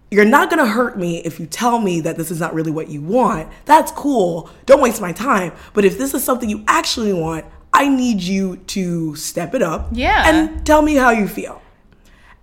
you're 0.09 0.25
not 0.25 0.49
gonna 0.49 0.65
hurt 0.65 0.97
me 0.97 1.19
if 1.19 1.39
you 1.39 1.45
tell 1.45 1.79
me 1.79 1.99
that 2.01 2.15
this 2.15 2.31
is 2.31 2.39
not 2.39 2.53
really 2.53 2.71
what 2.71 2.87
you 2.87 3.01
want. 3.01 3.49
That's 3.65 3.91
cool. 3.91 4.49
Don't 4.65 4.81
waste 4.81 5.01
my 5.01 5.11
time. 5.11 5.51
But 5.73 5.83
if 5.83 5.97
this 5.97 6.13
is 6.13 6.23
something 6.23 6.49
you 6.49 6.63
actually 6.67 7.11
want, 7.11 7.45
I 7.73 7.89
need 7.89 8.21
you 8.21 8.57
to 8.57 9.15
step 9.15 9.53
it 9.53 9.61
up. 9.61 9.89
Yeah. 9.91 10.23
And 10.25 10.65
tell 10.65 10.81
me 10.81 10.95
how 10.95 11.09
you 11.09 11.27
feel. 11.27 11.61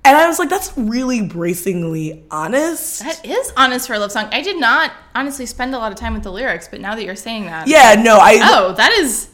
And 0.07 0.19
I 0.19 0.29
was 0.29 0.39
like, 0.39 0.51
that's 0.51 0.77
really 0.77 1.23
bracingly 1.23 2.27
honest. 2.31 3.01
That 3.01 3.25
is 3.25 3.55
honest 3.57 3.87
for 3.87 3.95
a 3.95 3.99
love 3.99 4.13
song. 4.13 4.29
I 4.33 4.43
did 4.43 4.61
not 4.61 4.93
honestly 5.15 5.47
spend 5.47 5.75
a 5.75 5.79
lot 5.79 5.93
of 5.93 5.99
time 5.99 6.13
with 6.13 6.25
the 6.25 6.31
lyrics, 6.31 6.69
but 6.69 6.83
now 6.83 6.95
that 6.95 7.05
you're 7.07 7.17
saying 7.17 7.47
that, 7.47 7.69
yeah, 7.69 7.95
no, 7.95 8.19
I 8.19 8.39
oh, 8.43 8.75
that 8.75 8.93
is, 8.93 9.31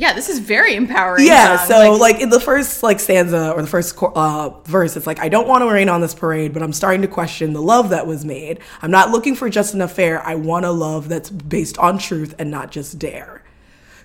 yeah, 0.00 0.14
this 0.14 0.30
is 0.30 0.38
very 0.38 0.76
empowering. 0.76 1.26
Yeah, 1.26 1.58
song. 1.58 1.68
so 1.68 1.92
like, 1.96 2.20
in 2.20 2.30
the 2.30 2.40
first 2.40 2.82
like 2.82 2.98
stanza 3.00 3.52
or 3.52 3.60
the 3.60 3.68
first 3.68 3.94
uh, 4.02 4.48
verse, 4.64 4.96
it's 4.96 5.06
like 5.06 5.20
I 5.20 5.28
don't 5.28 5.46
want 5.46 5.60
to 5.60 5.70
rain 5.70 5.90
on 5.90 6.00
this 6.00 6.14
parade, 6.14 6.54
but 6.54 6.62
I'm 6.62 6.72
starting 6.72 7.02
to 7.02 7.06
question 7.08 7.52
the 7.52 7.60
love 7.60 7.90
that 7.90 8.06
was 8.06 8.24
made. 8.24 8.60
I'm 8.80 8.90
not 8.90 9.10
looking 9.10 9.34
for 9.34 9.50
just 9.50 9.74
an 9.74 9.82
affair. 9.82 10.26
I 10.26 10.36
want 10.36 10.64
a 10.64 10.70
love 10.70 11.10
that's 11.10 11.28
based 11.28 11.76
on 11.76 11.98
truth 11.98 12.34
and 12.38 12.50
not 12.50 12.70
just 12.70 12.98
dare. 12.98 13.44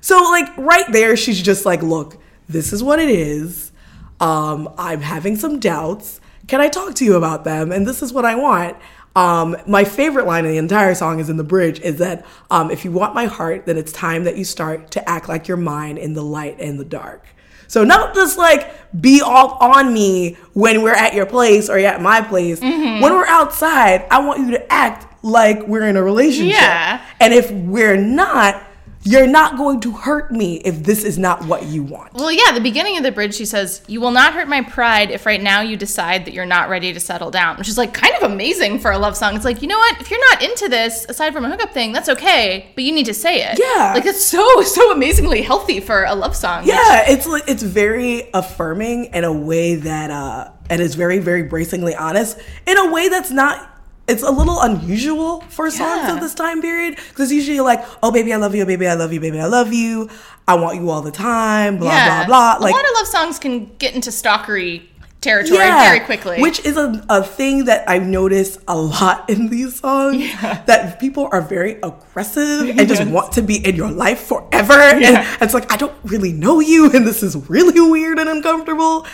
So 0.02 0.22
like 0.22 0.50
right 0.58 0.86
there, 0.92 1.16
she's 1.16 1.42
just 1.42 1.66
like, 1.66 1.82
look, 1.82 2.18
this 2.50 2.74
is 2.74 2.84
what 2.84 3.00
it 3.00 3.10
is. 3.10 3.72
Um, 4.20 4.74
I'm 4.78 5.00
having 5.00 5.38
some 5.38 5.62
doubts. 5.62 6.20
Can 6.50 6.60
I 6.60 6.68
talk 6.68 6.96
to 6.96 7.06
you 7.06 7.16
about 7.16 7.46
them? 7.46 7.72
And 7.72 7.88
this 7.88 8.04
is 8.04 8.12
what 8.12 8.26
I 8.26 8.36
want. 8.36 8.76
Um, 9.16 9.56
my 9.66 9.86
favorite 9.86 10.26
line 10.26 10.46
in 10.46 10.52
the 10.52 10.58
entire 10.58 10.94
song 10.94 11.20
is 11.20 11.30
in 11.30 11.38
the 11.38 11.44
bridge 11.44 11.80
is 11.80 11.98
that 12.00 12.26
um, 12.52 12.70
if 12.70 12.84
you 12.84 12.92
want 12.92 13.16
my 13.16 13.26
heart, 13.26 13.66
then 13.66 13.78
it's 13.78 13.92
time 13.92 14.26
that 14.26 14.36
you 14.38 14.44
start 14.44 14.92
to 14.92 15.10
act 15.10 15.30
like 15.30 15.48
you're 15.48 15.58
mine 15.58 15.98
in 15.98 16.14
the 16.14 16.22
light 16.24 16.58
and 16.60 16.80
the 16.80 16.86
dark. 16.86 17.26
So 17.68 17.84
not 17.84 18.14
just 18.14 18.38
like 18.38 18.72
be 19.00 19.22
all 19.22 19.58
on 19.60 19.94
me 19.94 20.38
when 20.54 20.82
we're 20.84 20.94
at 20.94 21.14
your 21.14 21.26
place 21.26 21.70
or 21.70 21.78
at 21.78 22.02
my 22.02 22.22
place. 22.22 22.62
When 22.62 23.02
we're 23.02 23.26
outside, 23.26 24.06
I 24.12 24.20
want 24.20 24.42
you 24.42 24.52
to 24.52 24.72
act 24.74 25.24
like 25.24 25.66
we're 25.68 25.88
in 25.88 25.98
a 25.98 26.04
relationship. 26.04 26.54
Yeah. 26.54 27.02
And 27.20 27.34
if 27.34 27.50
we're 27.52 27.98
not, 27.98 28.62
you're 29.06 29.28
not 29.28 29.56
going 29.56 29.80
to 29.82 29.92
hurt 29.92 30.32
me 30.32 30.56
if 30.66 30.84
this 30.84 31.04
is 31.04 31.20
not 31.20 31.46
what 31.46 31.68
you 31.68 31.84
want. 31.84 32.14
Well, 32.14 32.32
yeah, 32.32 32.52
the 32.54 32.60
beginning 32.60 32.98
of 32.98 33.04
the 33.04 33.12
bridge, 33.12 33.36
she 33.36 33.46
says, 33.46 33.82
You 33.88 34.02
will 34.02 34.12
not 34.12 34.34
hurt 34.34 34.48
my 34.48 34.62
pride 34.64 35.12
if 35.12 35.28
right 35.28 35.42
now 35.42 35.62
you 35.62 35.78
decide 35.78 36.26
that 36.26 36.34
you're 36.34 36.46
not 36.46 36.70
ready 36.70 36.92
to 36.92 37.00
settle 37.00 37.30
down, 37.30 37.58
which 37.58 37.70
is 37.70 37.78
like 37.78 37.94
kind 37.94 38.16
of 38.16 38.24
amazing 38.24 38.80
for 38.80 38.90
a 38.90 38.98
love 38.98 39.16
song. 39.16 39.36
It's 39.36 39.46
like, 39.46 39.62
you 39.62 39.68
know 39.68 39.78
what? 39.78 40.02
If 40.02 40.10
you're 40.10 40.32
not 40.32 40.42
into 40.42 40.70
this, 40.70 41.06
aside 41.08 41.34
from 41.34 41.46
a 41.46 41.50
hookup 41.50 41.72
thing, 41.72 41.92
that's 41.92 42.10
okay, 42.10 42.72
but 42.74 42.84
you 42.84 42.92
need 42.92 43.06
to 43.06 43.14
say 43.14 43.44
it. 43.44 43.60
Yeah. 43.60 43.94
Like, 43.94 44.06
it's 44.08 44.26
so, 44.26 44.62
so 44.62 44.92
amazingly 44.92 45.44
healthy 45.44 45.80
for 45.80 46.06
a 46.06 46.16
love 46.16 46.36
song. 46.36 46.66
Yeah, 46.66 47.04
it's 47.08 47.28
like 47.28 47.44
it's 47.48 47.64
very 47.64 48.24
affirming 48.34 49.06
in 49.06 49.24
a 49.24 49.32
way 49.32 49.76
that 49.76 50.10
uh 50.10 50.52
and 50.70 50.82
it's 50.82 50.96
very 50.96 51.20
very 51.20 51.44
bracingly 51.44 51.94
honest 51.94 52.40
in 52.66 52.78
a 52.78 52.92
way 52.92 53.08
that's 53.10 53.32
not 53.32 53.75
it's 54.08 54.22
a 54.24 54.30
little 54.32 54.62
unusual 54.62 55.42
for 55.50 55.70
songs 55.72 56.04
Yeah. 56.08 56.14
of 56.16 56.22
this 56.22 56.34
time 56.36 56.62
period 56.62 56.98
because 57.10 57.32
usually 57.32 57.56
you're 57.56 57.66
like, 57.66 57.84
oh 58.04 58.12
baby, 58.12 58.34
I 58.34 58.38
love 58.38 58.54
you, 58.56 58.66
baby, 58.66 58.88
I 58.88 58.94
love 58.94 59.12
you, 59.14 59.20
baby, 59.20 59.40
I 59.40 59.48
love 59.48 59.74
you, 59.74 60.10
I 60.48 60.56
want 60.56 60.80
you 60.80 60.90
all 60.90 61.02
the 61.02 61.12
time, 61.12 61.78
blah 61.78 61.92
Yeah. 61.92 62.26
blah 62.26 62.58
blah. 62.58 62.66
Like 62.66 62.74
a 62.74 62.78
lot 62.78 62.86
of 62.86 62.92
love 62.96 63.08
songs 63.08 63.40
can 63.40 63.76
get 63.78 63.96
into 63.96 64.10
stalkery 64.12 64.84
territory 65.22 65.58
very 65.58 66.02
quickly. 66.02 66.40
Which 66.40 66.64
is 66.64 66.78
a, 66.78 67.04
a 67.10 67.24
thing 67.24 67.66
that 67.66 67.90
I've 67.90 68.06
noticed 68.06 68.60
a 68.68 68.78
lot 68.78 69.28
in 69.28 69.50
these 69.50 69.80
songs. 69.80 70.24
That 70.68 71.00
people 71.00 71.28
are 71.32 71.42
very 71.42 71.80
aggressive 71.82 72.70
and 72.78 72.88
just 72.88 73.02
Yes. 73.02 73.10
want 73.10 73.32
to 73.34 73.42
be 73.42 73.56
in 73.68 73.76
your 73.76 73.90
life 73.90 74.20
forever. 74.20 74.74
And 74.74 75.26
it's 75.42 75.56
like, 75.56 75.72
I 75.74 75.78
don't 75.78 75.96
really 76.04 76.32
know 76.32 76.60
you, 76.60 76.92
and 76.92 77.08
this 77.08 77.24
is 77.24 77.36
really 77.50 77.80
weird 77.80 78.20
and 78.20 78.30
uncomfortable. 78.30 79.08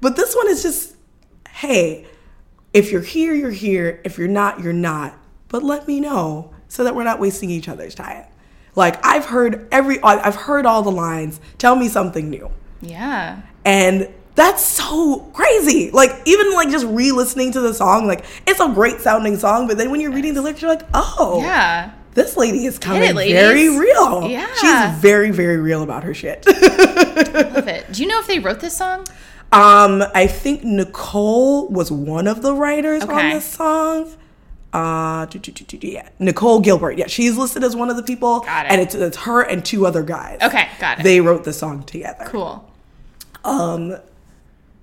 But 0.00 0.14
this 0.14 0.36
one 0.36 0.46
is 0.46 0.62
just, 0.62 0.94
hey, 1.50 2.06
if 2.78 2.90
you're 2.92 3.02
here, 3.02 3.34
you're 3.34 3.50
here. 3.50 4.00
If 4.04 4.18
you're 4.18 4.28
not, 4.28 4.60
you're 4.60 4.72
not. 4.72 5.14
But 5.48 5.62
let 5.62 5.86
me 5.88 6.00
know 6.00 6.52
so 6.68 6.84
that 6.84 6.94
we're 6.94 7.04
not 7.04 7.18
wasting 7.20 7.50
each 7.50 7.68
other's 7.68 7.94
time. 7.94 8.24
Like 8.74 9.04
I've 9.04 9.26
heard 9.26 9.66
every 9.72 10.00
I've 10.02 10.36
heard 10.36 10.64
all 10.66 10.82
the 10.82 10.90
lines. 10.92 11.40
Tell 11.58 11.74
me 11.76 11.88
something 11.88 12.30
new. 12.30 12.50
yeah. 12.80 13.42
And 13.64 14.08
that's 14.34 14.64
so 14.64 15.20
crazy. 15.34 15.90
Like 15.90 16.10
even 16.24 16.52
like 16.52 16.70
just 16.70 16.86
re-listening 16.86 17.50
to 17.52 17.60
the 17.60 17.74
song, 17.74 18.06
like 18.06 18.24
it's 18.46 18.60
a 18.60 18.68
great 18.68 19.00
sounding 19.00 19.36
song, 19.36 19.66
but 19.66 19.76
then 19.78 19.90
when 19.90 20.00
you're 20.00 20.12
reading 20.12 20.34
the 20.34 20.42
lyrics, 20.42 20.62
you're 20.62 20.70
like, 20.70 20.86
oh, 20.94 21.40
Yeah. 21.42 21.90
this 22.14 22.36
lady 22.36 22.64
is 22.66 22.78
coming 22.78 23.14
ladies. 23.16 23.34
very 23.34 23.68
real. 23.76 24.28
Yeah. 24.28 24.46
she's 24.54 25.00
very 25.00 25.32
very 25.32 25.56
real 25.56 25.82
about 25.82 26.04
her 26.04 26.14
shit. 26.14 26.46
Love 26.46 27.66
it. 27.68 27.90
Do 27.92 28.00
you 28.02 28.08
know 28.08 28.20
if 28.20 28.26
they 28.28 28.38
wrote 28.38 28.60
this 28.60 28.76
song? 28.76 29.06
Um, 29.52 30.02
I 30.14 30.26
think 30.26 30.62
Nicole 30.64 31.68
was 31.68 31.90
one 31.90 32.26
of 32.26 32.42
the 32.42 32.52
writers 32.54 33.02
on 33.02 33.10
Okay. 33.10 33.32
this 33.34 33.44
song. 33.46 34.10
Uh, 34.72 35.24
do, 35.26 35.38
do, 35.38 35.50
do, 35.52 35.86
yeah, 35.88 36.08
Nicole 36.18 36.60
Gilbert. 36.60 36.98
Yeah, 36.98 37.06
she's 37.06 37.36
listed 37.38 37.64
as 37.64 37.74
one 37.74 37.88
of 37.88 37.96
the 37.96 38.02
people, 38.02 38.40
Got 38.40 38.66
it. 38.66 38.72
and 38.72 38.80
it's, 38.82 38.94
it's 38.94 39.16
her 39.18 39.40
and 39.40 39.64
two 39.64 39.86
other 39.86 40.02
guys. 40.02 40.38
Okay, 40.42 40.68
got 40.78 41.00
it. 41.00 41.02
They 41.04 41.20
wrote 41.22 41.44
the 41.44 41.54
song 41.54 41.82
together. 41.84 42.24
Cool. 42.26 42.70
Um, 43.44 43.96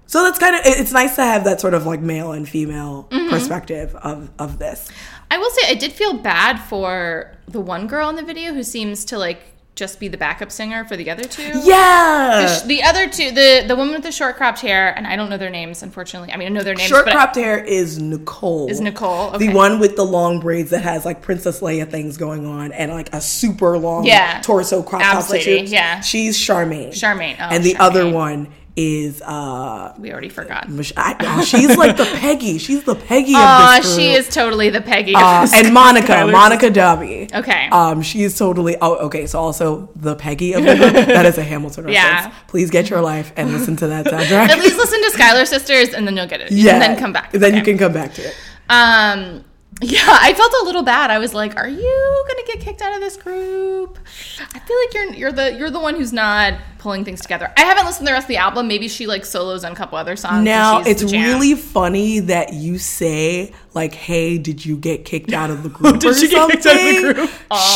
So 0.07 0.23
that's 0.23 0.39
kind 0.39 0.55
of 0.55 0.61
it's 0.65 0.91
nice 0.91 1.15
to 1.17 1.23
have 1.23 1.43
that 1.43 1.59
sort 1.61 1.73
of 1.75 1.85
like 1.85 1.99
male 2.01 2.31
and 2.31 2.47
female 2.49 3.07
Mm-hmm. 3.11 3.29
perspective 3.29 3.93
of 3.95 4.29
of 4.39 4.57
this. 4.59 4.89
I 5.31 5.37
will 5.37 5.49
say 5.51 5.61
I 5.69 5.73
did 5.75 5.91
feel 5.93 6.13
bad 6.17 6.57
for 6.59 7.35
the 7.47 7.59
one 7.59 7.85
girl 7.87 8.09
in 8.09 8.15
the 8.15 8.23
video 8.23 8.53
who 8.53 8.63
seems 8.63 9.05
to 9.05 9.17
like 9.19 9.39
just 9.75 9.99
be 9.99 10.07
the 10.07 10.17
backup 10.17 10.51
singer 10.51 10.85
for 10.85 10.95
the 10.95 11.11
other 11.11 11.23
two. 11.23 11.51
Yeah. 11.63 12.61
The 12.65 12.81
other 12.83 13.09
two, 13.09 13.31
the 13.31 13.65
the 13.67 13.75
woman 13.75 13.93
with 13.93 14.03
the 14.03 14.11
short 14.11 14.37
cropped 14.37 14.61
hair, 14.61 14.97
and 14.97 15.05
I 15.05 15.15
don't 15.15 15.29
know 15.29 15.37
their 15.37 15.49
names, 15.49 15.83
unfortunately. 15.83 16.31
I 16.31 16.37
mean, 16.37 16.47
I 16.47 16.51
know 16.51 16.63
their 16.63 16.75
names, 16.75 16.89
Short 16.89 17.05
cropped 17.05 17.35
hair 17.35 17.61
is 17.63 17.99
Nicole. 17.99 18.69
Is 18.69 18.79
Nicole, 18.79 19.29
okay. 19.35 19.47
The 19.47 19.53
one 19.53 19.79
with 19.79 19.95
the 19.95 20.05
long 20.05 20.39
braids 20.39 20.69
that 20.71 20.83
has 20.83 21.05
like 21.05 21.21
Princess 21.21 21.59
Leia 21.59 21.89
things 21.89 22.17
going 22.17 22.45
on 22.45 22.71
and 22.71 22.91
like 22.91 23.13
a 23.13 23.21
super 23.21 23.77
long 23.77 24.05
Yeah. 24.05 24.41
torso 24.41 24.81
crop 24.81 25.01
top 25.01 25.35
yeah. 25.45 25.99
She's 26.01 26.37
Charmaine. 26.37 26.89
Charmaine, 26.89 27.35
oh, 27.39 27.49
and 27.51 27.63
the 27.63 27.75
other 27.77 28.09
one 28.09 28.47
is 28.77 29.21
uh 29.21 29.93
we 29.97 30.11
already 30.11 30.27
forgot. 30.29 30.67
Mich- 30.69 30.91
I, 30.97 31.15
oh, 31.21 31.43
she's 31.43 31.77
like 31.77 31.95
the 31.95 32.03
Peggy. 32.19 32.57
She's 32.57 32.83
the 32.83 32.95
Peggy 32.95 33.33
this 33.33 33.95
she 33.95 34.11
is 34.13 34.27
totally 34.27 34.69
the 34.69 34.81
Peggy. 34.81 35.15
of 35.15 35.21
Uh, 35.21 35.47
and 35.53 35.73
Monica, 35.73 36.07
Tyler's- 36.07 36.31
Monica 36.33 36.69
Doby. 36.69 37.29
Okay. 37.33 37.69
Um, 37.69 38.01
she 38.01 38.23
is 38.23 38.37
totally. 38.37 38.75
Oh, 38.81 38.95
okay. 39.07 39.27
So 39.27 39.39
also 39.39 39.89
the 39.95 40.15
Peggy 40.15 40.53
of 40.53 40.63
the 40.63 40.75
group. 40.75 40.93
that 41.07 41.25
is 41.25 41.37
a 41.37 41.43
Hamilton 41.43 41.85
reference. 41.85 41.95
Yeah. 42.25 42.33
Please 42.47 42.69
get 42.69 42.89
your 42.89 43.01
life 43.01 43.31
and 43.37 43.51
listen 43.51 43.75
to 43.77 43.87
that 43.87 44.05
soundtrack. 44.07 44.49
At 44.49 44.59
least 44.59 44.77
listen 44.77 45.01
to 45.03 45.11
Schuyler 45.11 45.45
Sisters, 45.45 45.89
and 45.93 46.05
then 46.05 46.17
you'll 46.17 46.27
get 46.27 46.41
it. 46.41 46.51
yeah. 46.51 46.73
And 46.73 46.81
then 46.81 46.97
come 46.99 47.13
back. 47.13 47.31
Then 47.31 47.55
you 47.55 47.63
can 47.63 47.77
come 47.77 47.93
back 47.93 48.13
to 48.15 48.21
it. 48.27 48.35
Um, 48.69 49.45
yeah, 49.81 49.99
I 50.07 50.33
felt 50.33 50.53
a 50.61 50.63
little 50.65 50.83
bad. 50.83 51.11
I 51.11 51.19
was 51.19 51.33
like, 51.33 51.57
"Are 51.57 51.67
you 51.67 52.25
gonna 52.29 52.47
get 52.47 52.59
kicked 52.61 52.81
out 52.81 52.93
of 52.93 53.01
this 53.01 53.17
group?" 53.17 53.99
I 54.53 54.59
feel 54.59 54.77
like 54.85 54.93
you're 54.93 55.13
you're 55.13 55.31
the 55.31 55.53
you're 55.57 55.69
the 55.69 55.79
one 55.81 55.95
who's 55.95 56.13
not 56.13 56.53
pulling 56.77 57.03
things 57.03 57.19
together. 57.19 57.51
I 57.57 57.61
haven't 57.61 57.85
listened 57.85 58.05
to 58.07 58.11
the 58.11 58.13
rest 58.13 58.25
of 58.25 58.29
the 58.29 58.37
album. 58.37 58.67
Maybe 58.67 58.87
she 58.87 59.05
like 59.05 59.25
solos 59.25 59.63
on 59.65 59.71
a 59.73 59.75
couple 59.75 59.97
other 59.97 60.15
songs. 60.15 60.45
Now 60.45 60.79
it's 60.81 61.03
really 61.03 61.55
funny 61.55 62.19
that 62.19 62.53
you 62.53 62.77
say 62.77 63.53
like, 63.73 63.93
"Hey, 63.93 64.37
did 64.37 64.65
you 64.65 64.77
get 64.77 65.03
kicked 65.03 65.33
out 65.33 65.49
of 65.51 65.63
the 65.63 65.69
group 65.77 65.99
Did 65.99 66.15
she 66.15 66.29
get 66.29 66.49
kicked 66.51 66.65
out 66.67 66.75
of 66.75 66.81
the 66.81 66.93
something?" 66.93 67.13
group? 67.13 67.29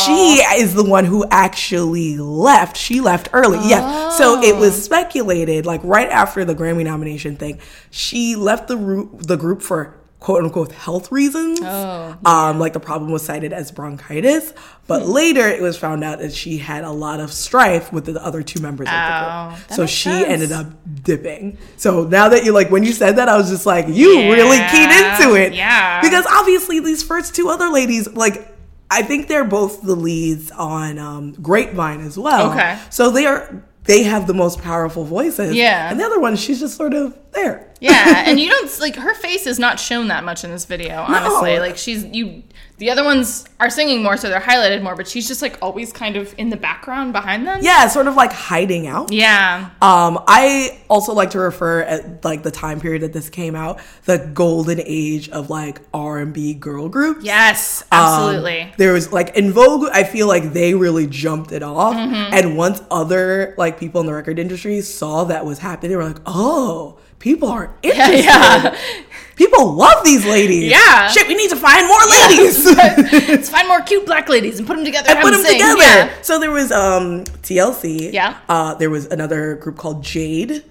She 0.06 0.36
is 0.62 0.74
the 0.74 0.84
one 0.84 1.04
who 1.04 1.26
actually 1.30 2.16
left. 2.16 2.78
She 2.78 3.00
left 3.02 3.28
early. 3.34 3.58
Yes. 3.68 4.16
So 4.16 4.40
it 4.42 4.54
Oh. 4.54 4.60
was 4.60 4.82
speculated, 4.82 5.66
like 5.66 5.82
right 5.84 6.08
after 6.08 6.44
the 6.46 6.54
Grammy 6.54 6.84
nomination 6.84 7.36
thing, 7.36 7.58
she 7.90 8.36
left 8.36 8.68
the 8.68 9.06
the 9.18 9.36
group 9.36 9.60
for 9.60 9.96
quote 10.20 10.44
unquote 10.44 10.70
health 10.72 11.10
reasons. 11.10 11.58
Oh, 11.62 12.14
Um, 12.24 12.58
like 12.58 12.74
the 12.74 12.80
problem 12.80 13.10
was 13.10 13.22
cited 13.24 13.52
as 13.54 13.72
bronchitis, 13.72 14.52
but 14.86 15.02
Hmm. 15.02 15.10
later 15.12 15.48
it 15.48 15.62
was 15.62 15.76
found 15.78 16.04
out 16.04 16.18
that 16.20 16.32
she 16.34 16.58
had 16.58 16.84
a 16.84 16.90
lot 16.90 17.20
of 17.20 17.32
strife 17.32 17.90
with 17.92 18.04
the 18.04 18.22
other 18.24 18.42
two 18.42 18.60
members 18.60 18.86
of 18.88 18.92
Oh, 18.94 19.48
the 19.50 19.54
group. 19.56 19.72
So 19.76 19.86
she 19.86 20.10
sense. 20.10 20.26
ended 20.28 20.52
up 20.52 20.66
dipping. 21.02 21.56
So 21.78 22.04
now 22.04 22.28
that 22.28 22.44
you 22.44 22.52
like 22.52 22.70
when 22.70 22.82
you 22.84 22.92
said 22.92 23.16
that, 23.16 23.28
I 23.30 23.36
was 23.36 23.48
just 23.50 23.64
like, 23.66 23.86
you 23.88 24.30
really 24.30 24.58
keyed 24.70 24.90
into 24.90 25.34
it. 25.36 25.54
yeah. 25.54 26.00
Because 26.02 26.26
obviously 26.30 26.80
these 26.80 27.02
first 27.02 27.34
two 27.34 27.48
other 27.48 27.68
ladies, 27.70 28.06
like 28.12 28.54
I 28.90 29.02
think 29.02 29.28
they're 29.28 29.44
both 29.44 29.82
the 29.82 29.94
leads 29.94 30.50
on 30.50 30.98
um, 30.98 31.32
Grapevine 31.40 32.04
as 32.06 32.18
well. 32.18 32.50
Okay. 32.50 32.76
So 32.90 33.10
they 33.10 33.24
are 33.24 33.62
they 33.84 34.02
have 34.02 34.26
the 34.26 34.34
most 34.34 34.60
powerful 34.60 35.04
voices. 35.04 35.54
Yeah. 35.54 35.90
And 35.90 35.98
the 35.98 36.04
other 36.04 36.20
one, 36.20 36.36
she's 36.36 36.60
just 36.60 36.76
sort 36.76 36.92
of 36.92 37.16
there. 37.32 37.72
yeah, 37.80 38.24
and 38.26 38.38
you 38.38 38.48
don't 38.48 38.80
like 38.80 38.96
her 38.96 39.14
face 39.14 39.46
is 39.46 39.58
not 39.58 39.78
shown 39.80 40.08
that 40.08 40.24
much 40.24 40.44
in 40.44 40.50
this 40.50 40.64
video. 40.64 41.00
Honestly, 41.00 41.58
like 41.58 41.76
she's 41.76 42.04
you. 42.04 42.42
The 42.78 42.88
other 42.88 43.04
ones 43.04 43.44
are 43.58 43.68
singing 43.68 44.02
more, 44.02 44.16
so 44.16 44.30
they're 44.30 44.40
highlighted 44.40 44.82
more, 44.82 44.96
but 44.96 45.06
she's 45.06 45.28
just 45.28 45.42
like 45.42 45.58
always 45.60 45.92
kind 45.92 46.16
of 46.16 46.34
in 46.38 46.48
the 46.48 46.56
background 46.56 47.12
behind 47.12 47.46
them. 47.46 47.58
Yeah, 47.60 47.86
sort 47.88 48.06
of 48.06 48.14
like 48.14 48.32
hiding 48.32 48.86
out. 48.86 49.12
Yeah. 49.12 49.68
Um, 49.82 50.18
I 50.26 50.80
also 50.88 51.12
like 51.12 51.30
to 51.32 51.40
refer 51.40 51.82
at 51.82 52.24
like 52.24 52.42
the 52.42 52.50
time 52.50 52.80
period 52.80 53.02
that 53.02 53.12
this 53.12 53.28
came 53.28 53.54
out, 53.54 53.80
the 54.06 54.30
golden 54.32 54.80
age 54.80 55.28
of 55.28 55.50
like 55.50 55.82
R 55.92 56.20
and 56.20 56.32
B 56.32 56.54
girl 56.54 56.88
groups. 56.88 57.22
Yes. 57.22 57.82
Um, 57.92 57.98
Absolutely. 58.00 58.72
there 58.78 58.94
was 58.94 59.12
like 59.12 59.36
En 59.36 59.52
Vogue, 59.52 59.90
I 59.92 60.04
feel 60.04 60.26
like 60.26 60.54
they 60.54 60.72
really 60.72 61.06
jumped 61.06 61.52
it 61.52 61.62
off. 61.62 61.94
Mm-hmm. 61.94 62.32
And 62.32 62.56
once 62.56 62.80
other 62.90 63.54
like 63.58 63.78
people 63.78 64.00
in 64.00 64.06
the 64.06 64.14
record 64.14 64.38
industry 64.38 64.80
saw 64.80 65.24
that 65.24 65.44
was 65.44 65.58
happening, 65.58 65.90
they 65.90 65.96
were 65.96 66.04
like, 66.04 66.22
"Oh, 66.24 66.98
people 67.20 67.48
are 67.48 67.72
interested. 67.82 68.24
yeah. 68.24 68.76
People 69.36 69.72
love 69.72 70.04
these 70.04 70.26
ladies. 70.26 70.70
Yeah. 70.70 71.08
Shit, 71.08 71.26
we 71.26 71.34
need 71.34 71.48
to 71.48 71.56
find 71.56 71.86
more 71.88 72.00
ladies. 72.10 72.62
Let's 73.28 73.48
find 73.48 73.66
more 73.68 73.80
cute 73.80 74.04
black 74.04 74.28
ladies 74.28 74.58
and 74.58 74.66
put 74.68 74.76
them 74.76 74.84
together. 74.84 75.08
And 75.10 75.20
put 75.20 75.30
them 75.30 75.40
sing. 75.42 75.52
together. 75.54 75.80
Yeah. 75.80 76.12
So 76.20 76.38
there 76.38 76.50
was 76.50 76.70
um, 76.70 77.24
TLC. 77.42 78.12
Yeah. 78.12 78.36
Uh, 78.50 78.74
there 78.74 78.90
was 78.90 79.06
another 79.06 79.54
group 79.54 79.78
called 79.78 80.04
Jade. 80.04 80.62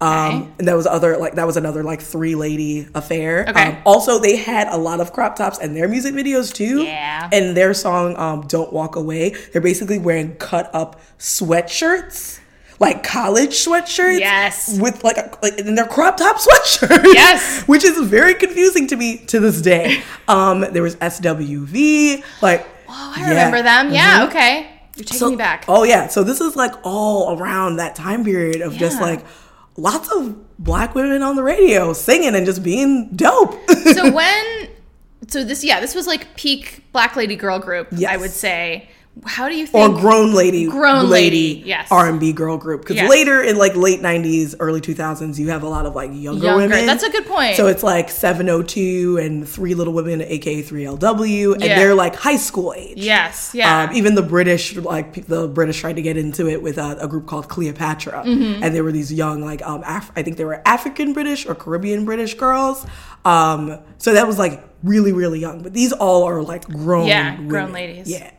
Um, 0.00 0.08
Okay. 0.42 0.48
and 0.60 0.68
that 0.68 0.76
was 0.76 0.86
other 0.86 1.16
like 1.16 1.36
that 1.36 1.46
was 1.46 1.56
another 1.56 1.82
like 1.82 2.00
three 2.02 2.34
lady 2.34 2.86
affair. 2.94 3.46
Okay. 3.48 3.68
Um, 3.72 3.76
also, 3.86 4.18
they 4.18 4.36
had 4.36 4.68
a 4.68 4.76
lot 4.76 5.00
of 5.00 5.12
crop 5.14 5.36
tops 5.36 5.58
and 5.58 5.74
their 5.76 5.88
music 5.88 6.14
videos 6.14 6.52
too. 6.54 6.82
Yeah. 6.84 7.28
And 7.32 7.56
their 7.56 7.72
song 7.74 8.14
um, 8.16 8.42
"Don't 8.46 8.72
Walk 8.74 8.96
Away," 8.96 9.30
they're 9.52 9.62
basically 9.62 9.98
wearing 9.98 10.36
cut 10.36 10.70
up 10.74 11.00
sweatshirts, 11.18 12.40
like 12.78 13.02
college 13.02 13.50
sweatshirts. 13.50 14.20
Yes. 14.20 14.78
With 14.78 15.02
like, 15.04 15.16
a, 15.16 15.36
like 15.42 15.58
and 15.58 15.76
they're 15.76 15.86
crop 15.86 16.16
top 16.16 16.36
sweatshirts. 16.40 17.14
Yes. 17.14 17.62
Which 17.64 17.84
is 17.84 17.98
very 18.08 18.34
confusing 18.34 18.86
to 18.88 18.96
me 18.96 19.18
to 19.26 19.40
this 19.40 19.60
day. 19.60 20.02
Um, 20.28 20.60
there 20.72 20.82
was 20.82 20.96
SWV. 20.96 22.24
Like. 22.42 22.66
Oh, 22.88 23.14
I 23.16 23.28
remember 23.28 23.62
them. 23.62 23.92
Yeah. 23.92 24.26
Okay. 24.28 24.68
You're 24.96 25.04
taking 25.04 25.30
me 25.30 25.36
back. 25.36 25.64
Oh 25.68 25.84
yeah, 25.84 26.08
so 26.08 26.24
this 26.24 26.40
is 26.40 26.56
like 26.56 26.72
all 26.82 27.38
around 27.38 27.76
that 27.76 27.94
time 27.94 28.24
period 28.24 28.60
of 28.60 28.74
just 28.74 29.00
like 29.00 29.24
lots 29.76 30.10
of 30.12 30.58
black 30.58 30.94
women 30.94 31.22
on 31.22 31.36
the 31.36 31.42
radio 31.42 31.92
singing 31.92 32.34
and 32.34 32.46
just 32.46 32.62
being 32.62 33.10
dope. 33.14 33.54
so 33.70 34.10
when 34.12 34.68
so 35.28 35.44
this 35.44 35.62
yeah 35.62 35.80
this 35.80 35.94
was 35.94 36.06
like 36.06 36.34
peak 36.36 36.84
black 36.92 37.16
lady 37.16 37.36
girl 37.36 37.58
group 37.58 37.88
i 38.06 38.16
would 38.16 38.30
say 38.30 38.88
how 39.24 39.48
do 39.48 39.56
you 39.56 39.66
think 39.66 39.82
or 39.96 39.98
grown 39.98 40.34
lady, 40.34 40.66
Grown 40.66 41.08
lady, 41.08 41.62
yes. 41.64 41.88
R 41.90 42.08
and 42.08 42.20
B 42.20 42.32
girl 42.32 42.58
group. 42.58 42.82
Because 42.82 42.96
Yes. 42.96 43.08
later 43.08 43.42
in 43.42 43.56
like 43.56 43.74
late 43.74 44.00
'90s, 44.02 44.54
early 44.60 44.80
2000s, 44.80 45.38
you 45.38 45.48
have 45.48 45.62
a 45.62 45.68
lot 45.68 45.86
of 45.86 45.94
like 45.94 46.10
younger, 46.12 46.44
Younger. 46.46 46.56
women. 46.68 46.86
That's 46.86 47.02
a 47.02 47.10
good 47.10 47.24
point. 47.26 47.56
So 47.56 47.66
it's 47.66 47.82
like 47.82 48.10
702 48.10 49.18
and 49.18 49.48
Three 49.48 49.74
Little 49.74 49.92
Women, 49.94 50.20
aka 50.22 50.62
3LW, 50.62 51.54
and 51.54 51.62
Yeah. 51.64 51.78
they're 51.78 51.94
like 51.94 52.14
high 52.14 52.36
school 52.36 52.74
age. 52.76 52.98
yes 52.98 53.52
yeah 53.54 53.84
Um, 53.88 53.96
even 53.96 54.14
the 54.16 54.22
British, 54.22 54.76
like 54.76 55.26
the 55.26 55.48
British, 55.48 55.80
tried 55.80 55.96
to 55.96 56.02
get 56.02 56.16
into 56.16 56.48
it 56.48 56.62
with 56.62 56.76
a, 56.78 56.98
a 57.00 57.08
group 57.08 57.26
called 57.26 57.48
Cleopatra, 57.48 58.22
Mm-hmm. 58.26 58.62
and 58.62 58.74
there 58.74 58.84
were 58.84 58.92
these 58.92 59.12
young, 59.12 59.42
like 59.44 59.66
um, 59.66 59.82
Af- 59.86 60.12
I 60.14 60.22
think 60.22 60.36
they 60.36 60.44
were 60.44 60.60
African 60.66 61.12
British 61.12 61.46
or 61.46 61.54
Caribbean 61.54 62.04
British 62.04 62.34
girls. 62.34 62.84
Um, 63.24 63.78
so 63.98 64.12
that 64.12 64.26
was 64.26 64.38
like 64.38 64.62
really, 64.84 65.12
really 65.12 65.40
young. 65.40 65.62
But 65.62 65.72
these 65.72 65.92
all 65.92 66.24
are 66.24 66.42
like 66.42 66.66
grown, 66.68 67.06
Yeah, 67.08 67.36
grown 67.48 67.72
ladies. 67.72 68.08
Yeah, 68.10 68.30